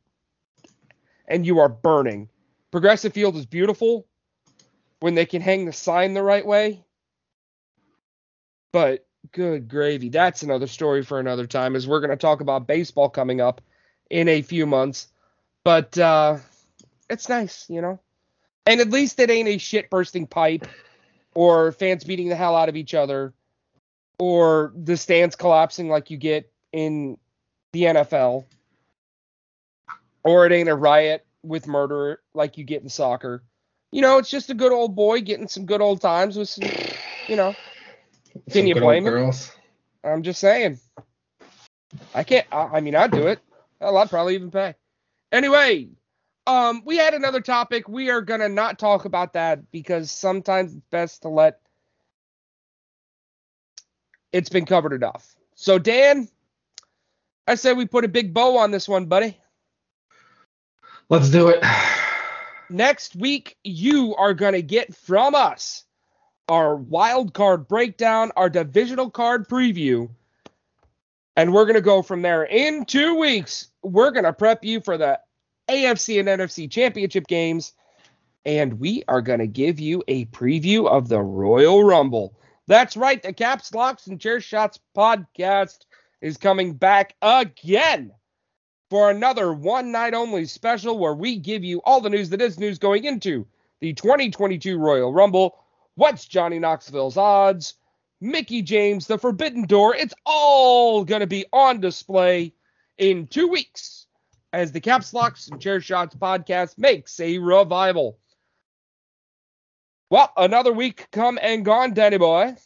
and 1.27 1.45
you 1.45 1.59
are 1.59 1.69
burning. 1.69 2.29
Progressive 2.73 3.13
Field 3.13 3.35
is 3.35 3.45
beautiful 3.45 4.07
when 4.99 5.13
they 5.13 5.27
can 5.27 5.43
hang 5.43 5.65
the 5.65 5.71
sign 5.71 6.15
the 6.15 6.23
right 6.23 6.43
way 6.43 6.83
But 8.71 9.05
good 9.31 9.69
gravy. 9.69 10.09
That's 10.09 10.41
another 10.41 10.65
story 10.65 11.03
for 11.03 11.19
another 11.19 11.45
time, 11.45 11.75
as 11.75 11.87
we're 11.87 11.99
going 11.99 12.09
to 12.09 12.17
talk 12.17 12.41
about 12.41 12.65
baseball 12.65 13.09
coming 13.09 13.41
up 13.41 13.61
in 14.09 14.27
a 14.27 14.41
few 14.41 14.65
months. 14.65 15.07
But 15.63 15.95
uh, 15.99 16.37
it's 17.11 17.29
nice, 17.29 17.67
you 17.69 17.79
know? 17.79 17.99
And 18.65 18.81
at 18.81 18.89
least 18.89 19.19
it 19.19 19.29
ain't 19.29 19.49
a 19.49 19.59
shit 19.59 19.91
bursting 19.91 20.25
pipe 20.25 20.67
or 21.35 21.73
fans 21.73 22.03
beating 22.03 22.29
the 22.29 22.35
hell 22.35 22.55
out 22.55 22.69
of 22.69 22.75
each 22.75 22.95
other 22.95 23.35
or 24.17 24.73
the 24.75 24.97
stands 24.97 25.35
collapsing 25.35 25.89
like 25.89 26.09
you 26.09 26.17
get 26.17 26.51
in 26.71 27.19
the 27.71 27.83
NFL 27.83 28.45
or 30.23 30.47
it 30.47 30.51
ain't 30.51 30.69
a 30.69 30.75
riot 30.75 31.23
with 31.43 31.67
murder 31.67 32.21
like 32.33 32.57
you 32.57 32.63
get 32.63 32.81
in 32.83 32.89
soccer. 32.89 33.43
You 33.91 34.01
know, 34.01 34.17
it's 34.17 34.29
just 34.29 34.49
a 34.49 34.55
good 34.55 34.71
old 34.71 34.95
boy 34.95 35.21
getting 35.21 35.47
some 35.47 35.65
good 35.65 35.81
old 35.81 36.01
times 36.01 36.37
with 36.37 36.49
some, 36.49 36.63
you 37.27 37.35
know. 37.35 37.53
Can 38.51 38.65
Some 38.65 38.67
you 38.67 38.75
blame 38.75 39.05
him? 39.05 39.13
girls. 39.13 39.51
I'm 40.03 40.23
just 40.23 40.39
saying. 40.39 40.79
I 42.13 42.23
can't. 42.23 42.47
I, 42.51 42.63
I 42.73 42.81
mean, 42.81 42.95
I'd 42.95 43.11
do 43.11 43.27
it. 43.27 43.39
Hell, 43.79 43.97
I'd 43.97 44.09
probably 44.09 44.35
even 44.35 44.51
pay. 44.51 44.75
Anyway, 45.31 45.89
um, 46.47 46.81
we 46.85 46.97
had 46.97 47.13
another 47.13 47.41
topic. 47.41 47.87
We 47.87 48.09
are 48.09 48.21
gonna 48.21 48.49
not 48.49 48.79
talk 48.79 49.05
about 49.05 49.33
that 49.33 49.71
because 49.71 50.11
sometimes 50.11 50.73
it's 50.73 50.85
best 50.91 51.21
to 51.23 51.29
let. 51.29 51.59
It's 54.31 54.49
been 54.49 54.65
covered 54.65 54.93
enough. 54.93 55.35
So 55.55 55.77
Dan, 55.77 56.27
I 57.47 57.55
say 57.55 57.73
we 57.73 57.85
put 57.85 58.05
a 58.05 58.09
big 58.09 58.33
bow 58.33 58.57
on 58.57 58.71
this 58.71 58.87
one, 58.87 59.05
buddy. 59.05 59.37
Let's 61.09 61.29
do 61.29 61.49
it. 61.49 61.63
Next 62.69 63.15
week, 63.15 63.57
you 63.63 64.15
are 64.15 64.33
gonna 64.33 64.61
get 64.61 64.95
from 64.95 65.35
us 65.35 65.83
our 66.49 66.75
wild 66.75 67.33
card 67.33 67.67
breakdown, 67.67 68.31
our 68.35 68.49
divisional 68.49 69.09
card 69.09 69.47
preview, 69.47 70.09
and 71.35 71.53
we're 71.53 71.65
going 71.65 71.75
to 71.75 71.81
go 71.81 72.01
from 72.01 72.21
there. 72.21 72.43
In 72.43 72.85
two 72.85 73.15
weeks, 73.15 73.71
we're 73.81 74.11
going 74.11 74.25
to 74.25 74.33
prep 74.33 74.63
you 74.63 74.81
for 74.81 74.97
the 74.97 75.19
AFC 75.69 76.19
and 76.19 76.27
NFC 76.27 76.69
championship 76.69 77.27
games, 77.27 77.73
and 78.45 78.79
we 78.79 79.03
are 79.07 79.21
going 79.21 79.39
to 79.39 79.47
give 79.47 79.79
you 79.79 80.03
a 80.07 80.25
preview 80.25 80.87
of 80.87 81.07
the 81.07 81.21
Royal 81.21 81.83
Rumble. 81.83 82.37
That's 82.67 82.95
right, 82.95 83.21
the 83.21 83.33
Caps, 83.33 83.73
Locks, 83.73 84.07
and 84.07 84.19
Chair 84.19 84.39
Shots 84.39 84.79
podcast 84.95 85.79
is 86.21 86.37
coming 86.37 86.73
back 86.73 87.15
again 87.21 88.11
for 88.93 89.09
another 89.09 89.53
one 89.53 89.91
night 89.91 90.13
only 90.13 90.45
special 90.45 90.99
where 90.99 91.15
we 91.15 91.35
give 91.35 91.63
you 91.63 91.81
all 91.83 91.99
the 91.99 92.11
news 92.11 92.29
that 92.29 92.39
is 92.39 92.59
news 92.59 92.77
going 92.77 93.05
into 93.05 93.43
the 93.81 93.91
2022 93.91 94.77
Royal 94.77 95.11
Rumble. 95.11 95.57
What's 95.95 96.27
Johnny 96.27 96.59
Knoxville's 96.59 97.17
odds? 97.17 97.73
Mickie 98.21 98.61
James, 98.61 99.07
the 99.07 99.17
Forbidden 99.17 99.65
Door. 99.65 99.95
It's 99.95 100.13
all 100.27 101.03
going 101.05 101.21
to 101.21 101.25
be 101.25 101.43
on 101.51 101.79
display 101.81 102.53
in 102.99 103.25
two 103.25 103.47
weeks 103.47 104.05
as 104.53 104.71
the 104.71 104.79
Caps 104.79 105.11
Locks 105.11 105.47
and 105.47 105.59
Chair 105.59 105.81
Shots 105.81 106.15
podcast 106.15 106.77
makes 106.77 107.19
a 107.19 107.39
revival. 107.39 108.19
Well, 110.11 110.31
another 110.37 110.71
week 110.71 111.07
come 111.11 111.39
and 111.41 111.65
gone, 111.65 111.95
Danny 111.95 112.19
boy. 112.19 112.57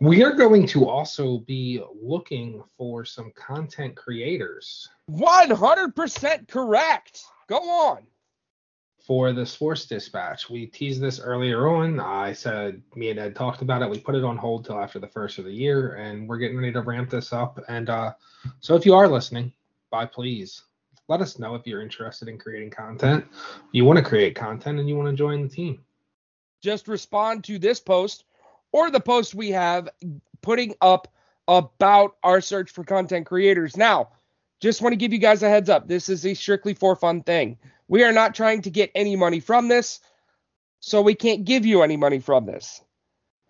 We 0.00 0.22
are 0.22 0.32
going 0.32 0.66
to 0.68 0.88
also 0.88 1.38
be 1.38 1.82
looking 2.02 2.62
for 2.78 3.04
some 3.04 3.32
content 3.36 3.94
creators 3.96 4.88
100% 5.10 6.48
correct. 6.48 7.22
Go 7.48 7.56
on. 7.58 8.06
for 9.06 9.32
the 9.32 9.44
Sports 9.44 9.86
Dispatch. 9.86 10.48
We 10.48 10.66
teased 10.66 11.00
this 11.02 11.20
earlier 11.20 11.68
on. 11.68 12.00
I 12.00 12.32
said 12.32 12.80
me 12.94 13.10
and 13.10 13.18
Ed 13.18 13.34
talked 13.34 13.60
about 13.60 13.82
it. 13.82 13.90
We 13.90 13.98
put 13.98 14.14
it 14.14 14.24
on 14.24 14.36
hold 14.36 14.64
till 14.64 14.78
after 14.80 14.98
the 14.98 15.08
first 15.08 15.38
of 15.38 15.44
the 15.44 15.52
year, 15.52 15.94
and 15.96 16.28
we're 16.28 16.38
getting 16.38 16.56
ready 16.58 16.72
to 16.72 16.80
ramp 16.80 17.10
this 17.10 17.32
up. 17.32 17.58
And 17.68 17.90
uh, 17.90 18.12
so, 18.60 18.76
if 18.76 18.86
you 18.86 18.94
are 18.94 19.08
listening, 19.08 19.52
by 19.90 20.06
please 20.06 20.62
let 21.08 21.20
us 21.20 21.38
know 21.38 21.56
if 21.56 21.66
you're 21.66 21.82
interested 21.82 22.28
in 22.28 22.38
creating 22.38 22.70
content. 22.70 23.24
You 23.72 23.84
want 23.84 23.98
to 23.98 24.04
create 24.04 24.34
content 24.36 24.78
and 24.78 24.88
you 24.88 24.96
want 24.96 25.08
to 25.10 25.16
join 25.16 25.42
the 25.42 25.48
team. 25.48 25.82
just 26.62 26.86
respond 26.88 27.42
to 27.44 27.58
this 27.58 27.80
post 27.80 28.24
or 28.72 28.90
the 28.90 29.00
post 29.00 29.34
we 29.34 29.50
have 29.50 29.88
putting 30.42 30.74
up 30.80 31.08
about 31.48 32.16
our 32.22 32.40
search 32.40 32.70
for 32.70 32.84
content 32.84 33.26
creators. 33.26 33.76
Now, 33.76 34.10
just 34.60 34.82
want 34.82 34.92
to 34.92 34.96
give 34.96 35.12
you 35.12 35.18
guys 35.18 35.42
a 35.42 35.48
heads 35.48 35.68
up. 35.68 35.88
This 35.88 36.08
is 36.08 36.24
a 36.24 36.34
strictly 36.34 36.74
for 36.74 36.94
fun 36.94 37.22
thing. 37.22 37.58
We 37.88 38.04
are 38.04 38.12
not 38.12 38.34
trying 38.34 38.62
to 38.62 38.70
get 38.70 38.92
any 38.94 39.16
money 39.16 39.40
from 39.40 39.68
this, 39.68 40.00
so 40.80 41.02
we 41.02 41.14
can't 41.14 41.44
give 41.44 41.66
you 41.66 41.82
any 41.82 41.96
money 41.96 42.20
from 42.20 42.46
this. 42.46 42.82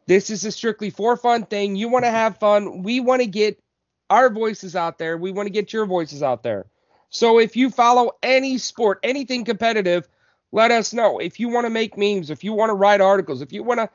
This 0.07 0.31
is 0.31 0.45
a 0.45 0.53
strictly 0.53 0.91
for 0.91 1.17
fun 1.17 1.45
thing. 1.47 1.77
You 1.77 1.89
want 1.89 2.05
to 2.05 2.11
have 2.11 2.39
fun. 2.39 2.83
We 2.83 3.01
want 3.01 3.21
to 3.21 3.27
get 3.27 3.63
our 4.09 4.31
voices 4.31 4.75
out 4.75 4.99
there. 4.99 5.17
We 5.19 5.31
want 5.31 5.47
to 5.47 5.53
get 5.53 5.73
your 5.73 5.87
voices 5.87 6.23
out 6.23 6.43
there. 6.43 6.67
So 7.11 7.39
if 7.39 7.57
you 7.57 7.71
follow 7.71 8.13
any 8.23 8.59
sport, 8.59 9.01
anything 9.03 9.45
competitive, 9.45 10.09
let 10.53 10.71
us 10.71 10.93
know. 10.93 11.19
If 11.19 11.39
you 11.39 11.49
want 11.49 11.67
to 11.67 11.71
make 11.71 11.97
memes, 11.97 12.31
if 12.31 12.43
you 12.43 12.53
want 12.53 12.71
to 12.71 12.75
write 12.75 13.01
articles, 13.01 13.43
if 13.43 13.53
you 13.53 13.63
want 13.63 13.79
to 13.79 13.89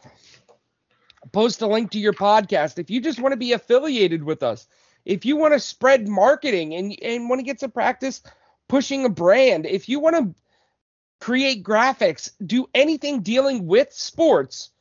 post 1.32 1.62
a 1.62 1.68
link 1.68 1.92
to 1.92 2.00
your 2.00 2.14
podcast, 2.14 2.80
if 2.80 2.90
you 2.90 3.02
just 3.02 3.20
want 3.20 3.34
to 3.34 3.38
be 3.38 3.54
affiliated 3.54 4.24
with 4.24 4.44
us, 4.44 4.68
if 5.06 5.26
you 5.26 5.36
want 5.36 5.54
to 5.54 5.60
spread 5.60 6.08
marketing 6.08 6.74
and, 6.74 6.98
and 7.02 7.30
want 7.30 7.40
to 7.40 7.46
get 7.46 7.60
some 7.60 7.72
practice 7.72 8.22
pushing 8.68 9.06
a 9.06 9.10
brand, 9.10 9.66
if 9.66 9.88
you 9.88 10.00
want 10.00 10.16
to 10.16 10.42
create 11.20 11.64
graphics, 11.64 12.32
do 12.46 12.68
anything 12.74 13.22
dealing 13.22 13.68
with 13.68 13.92
sports, 13.92 14.72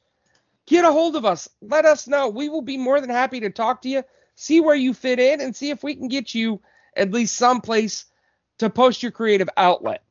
get 0.67 0.85
a 0.85 0.93
hold 0.93 1.17
of 1.17 1.25
us. 1.25 1.49
Let 1.61 1.85
us 1.85 2.09
know. 2.09 2.29
We 2.29 2.49
will 2.49 2.63
be 2.63 2.77
more 2.77 3.01
than 3.01 3.11
happy 3.11 3.41
to 3.41 3.51
talk 3.51 3.83
to 3.83 3.89
you, 3.89 4.03
see 4.35 4.61
where 4.61 4.75
you 4.75 4.95
fit 4.95 5.19
in, 5.19 5.41
and 5.41 5.55
see 5.55 5.71
if 5.71 5.83
we 5.83 5.95
can 5.95 6.09
get 6.09 6.35
you 6.35 6.61
at 6.97 7.13
least 7.13 7.37
someplace 7.37 8.07
to 8.59 8.71
post 8.71 9.03
your 9.03 9.13
creative 9.13 9.49
outlet. 9.57 10.03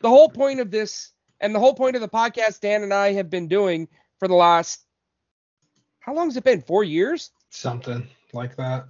The 0.00 0.08
whole 0.08 0.28
point 0.28 0.60
of 0.60 0.70
this 0.70 1.12
and 1.40 1.54
the 1.54 1.58
whole 1.58 1.74
point 1.74 1.96
of 1.96 2.02
the 2.02 2.08
podcast 2.08 2.60
Dan 2.60 2.82
and 2.82 2.92
I 2.92 3.12
have 3.12 3.30
been 3.30 3.48
doing 3.48 3.88
for 4.18 4.28
the 4.28 4.34
last 4.34 4.83
how 6.04 6.12
long 6.14 6.26
has 6.26 6.36
it 6.36 6.44
been? 6.44 6.60
4 6.60 6.84
years? 6.84 7.30
Something 7.48 8.06
like 8.34 8.56
that. 8.56 8.88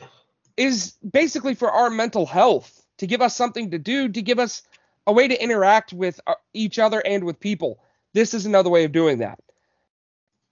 Is 0.57 0.95
basically 1.09 1.55
for 1.55 1.71
our 1.71 1.91
mental 1.91 2.27
health, 2.27 2.83
to 2.99 3.07
give 3.07 3.23
us 3.23 3.37
something 3.37 3.71
to 3.71 3.79
do, 3.79 4.09
to 4.09 4.23
give 4.23 4.39
us 4.41 4.63
a 5.07 5.13
way 5.13 5.29
to 5.29 5.41
interact 5.43 5.93
with 5.93 6.21
uh, 6.27 6.35
each 6.55 6.79
other 6.79 7.01
and 7.07 7.25
with 7.25 7.39
people. 7.39 7.79
This 8.15 8.35
is 8.35 8.47
another 8.47 8.71
way 8.71 8.85
of 8.85 8.93
doing 8.93 9.19
that. 9.19 9.39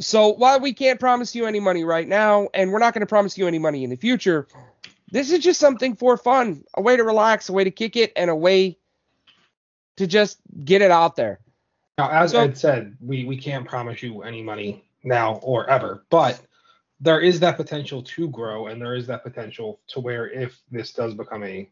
So 0.01 0.29
while 0.29 0.61
we 0.61 0.73
can't 0.73 1.01
promise 1.01 1.35
you 1.35 1.47
any 1.47 1.61
money 1.61 1.85
right 1.85 2.07
now, 2.07 2.49
and 2.55 2.73
we're 2.73 2.79
not 2.81 2.95
going 2.95 3.01
to 3.01 3.07
promise 3.07 3.37
you 3.39 3.47
any 3.47 3.59
money 3.59 3.83
in 3.85 3.91
the 3.91 3.97
future, 3.97 4.47
this 5.11 5.31
is 5.33 5.41
just 5.41 5.59
something 5.59 5.97
for 5.97 6.17
fun, 6.17 6.65
a 6.75 6.83
way 6.83 6.97
to 6.97 7.03
relax, 7.05 7.49
a 7.49 7.53
way 7.53 7.65
to 7.65 7.71
kick 7.71 7.97
it, 7.97 8.13
and 8.17 8.31
a 8.31 8.37
way 8.37 8.79
to 9.97 10.07
just 10.07 10.39
get 10.65 10.81
it 10.83 10.91
out 10.91 11.17
there. 11.17 11.41
Now, 11.99 12.11
as 12.11 12.33
So- 12.33 12.41
Ed 12.41 12.57
said, 12.59 12.97
we, 13.01 13.25
we 13.25 13.37
can't 13.37 13.67
promise 13.67 14.03
you 14.03 14.23
any 14.23 14.43
money 14.43 14.85
now 15.05 15.35
or 15.43 15.69
ever, 15.69 16.05
but 16.11 16.41
there 17.03 17.21
is 17.21 17.41
that 17.41 17.57
potential 17.57 18.01
to 18.01 18.29
grow, 18.29 18.69
and 18.69 18.81
there 18.81 18.95
is 18.95 19.09
that 19.09 19.25
potential 19.25 19.81
to 19.89 20.01
where 20.01 20.31
if 20.31 20.59
this 20.71 20.93
does 20.93 21.15
become 21.15 21.43
a 21.43 21.69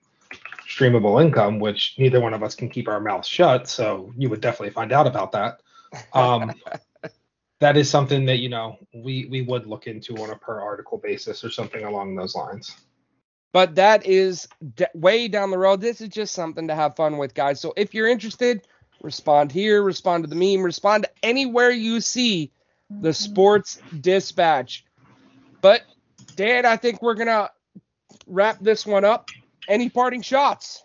streamable 0.69 1.25
income, 1.25 1.61
which 1.61 1.95
neither 1.99 2.21
one 2.21 2.35
of 2.35 2.43
us 2.43 2.57
can 2.57 2.69
keep 2.69 2.89
our 2.89 3.01
mouths 3.01 3.29
shut, 3.29 3.69
so 3.69 4.13
you 4.19 4.29
would 4.29 4.41
definitely 4.41 4.71
find 4.71 4.93
out 4.93 5.07
about 5.07 5.31
that. 5.33 5.61
Um, 6.13 6.53
that 7.61 7.77
is 7.77 7.89
something 7.89 8.27
that 8.27 8.39
you 8.39 8.49
know 8.49 8.77
we 8.93 9.27
we 9.31 9.43
would 9.43 9.69
look 9.69 9.87
into 9.87 10.17
on 10.17 10.31
a 10.31 10.37
per 10.37 10.61
article 10.61 10.99
basis 10.99 11.45
or 11.45 11.51
something 11.51 11.85
along 11.85 12.17
those 12.17 12.35
lines. 12.35 12.77
But 13.53 13.77
that 13.77 14.07
is 14.07 14.49
d- 14.75 14.87
way 14.95 15.29
down 15.29 15.51
the 15.51 15.59
road. 15.59 15.81
This 15.81 16.01
is 16.01 16.09
just 16.09 16.35
something 16.35 16.67
to 16.69 16.75
have 16.75 16.97
fun 16.97 17.19
with, 17.19 17.35
guys. 17.35 17.61
So 17.61 17.73
if 17.77 17.95
you're 17.95 18.09
interested, 18.09 18.67
respond 19.01 19.53
here, 19.53 19.81
respond 19.83 20.25
to 20.25 20.29
the 20.31 20.37
meme, 20.37 20.65
respond 20.65 21.07
anywhere 21.23 21.71
you 21.71 22.01
see 22.01 22.51
the 22.91 23.15
sports 23.15 23.81
dispatch. 24.01 24.85
But 25.61 25.83
Dan, 26.37 26.67
I 26.67 26.77
think 26.77 27.03
we're 27.03 27.15
gonna 27.15 27.51
wrap 28.27 28.59
this 28.61 28.87
one 28.87 29.05
up. 29.05 29.29
Any 29.69 29.89
parting 29.89 30.23
shots? 30.23 30.85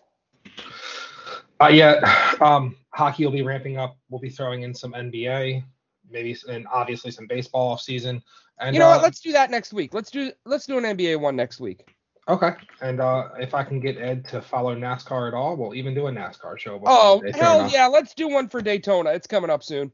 Uh, 1.61 1.67
yeah, 1.67 2.35
um, 2.41 2.75
hockey 2.93 3.25
will 3.25 3.31
be 3.31 3.41
ramping 3.41 3.77
up. 3.77 3.97
We'll 4.09 4.19
be 4.19 4.29
throwing 4.29 4.63
in 4.63 4.73
some 4.73 4.93
NBA, 4.93 5.63
maybe, 6.09 6.35
and 6.49 6.67
obviously 6.71 7.11
some 7.11 7.27
baseball 7.27 7.71
off 7.71 7.81
season. 7.81 8.21
And 8.59 8.75
you 8.75 8.79
know 8.79 8.87
uh, 8.87 8.95
what? 8.95 9.03
Let's 9.03 9.21
do 9.21 9.31
that 9.31 9.51
next 9.51 9.73
week. 9.73 9.93
Let's 9.93 10.11
do 10.11 10.31
let's 10.45 10.65
do 10.65 10.77
an 10.77 10.83
NBA 10.83 11.19
one 11.19 11.35
next 11.35 11.59
week. 11.59 11.87
okay. 12.27 12.51
And 12.81 12.99
uh, 12.99 13.29
if 13.39 13.53
I 13.53 13.63
can 13.63 13.79
get 13.79 13.97
Ed 13.97 14.25
to 14.29 14.41
follow 14.41 14.75
NASCAR 14.75 15.27
at 15.27 15.33
all, 15.33 15.55
we'll 15.55 15.75
even 15.75 15.93
do 15.93 16.07
a 16.07 16.11
NASCAR 16.11 16.57
show. 16.57 16.81
Oh 16.85 17.21
hell 17.33 17.69
yeah! 17.69 17.87
Let's 17.87 18.13
do 18.13 18.27
one 18.27 18.47
for 18.47 18.61
Daytona. 18.61 19.11
It's 19.11 19.27
coming 19.27 19.49
up 19.49 19.63
soon. 19.63 19.91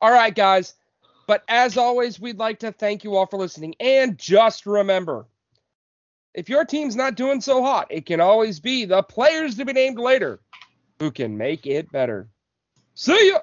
All 0.00 0.12
right, 0.12 0.34
guys. 0.34 0.74
But 1.32 1.44
as 1.48 1.78
always, 1.78 2.20
we'd 2.20 2.36
like 2.36 2.58
to 2.58 2.72
thank 2.72 3.04
you 3.04 3.16
all 3.16 3.24
for 3.24 3.38
listening. 3.38 3.74
And 3.80 4.18
just 4.18 4.66
remember, 4.66 5.24
if 6.34 6.50
your 6.50 6.66
team's 6.66 6.94
not 6.94 7.14
doing 7.14 7.40
so 7.40 7.62
hot, 7.62 7.86
it 7.88 8.04
can 8.04 8.20
always 8.20 8.60
be 8.60 8.84
the 8.84 9.02
players 9.02 9.54
to 9.56 9.64
be 9.64 9.72
named 9.72 9.98
later 9.98 10.40
who 10.98 11.10
can 11.10 11.38
make 11.38 11.66
it 11.66 11.90
better. 11.90 12.28
See 12.92 13.30
ya. 13.30 13.38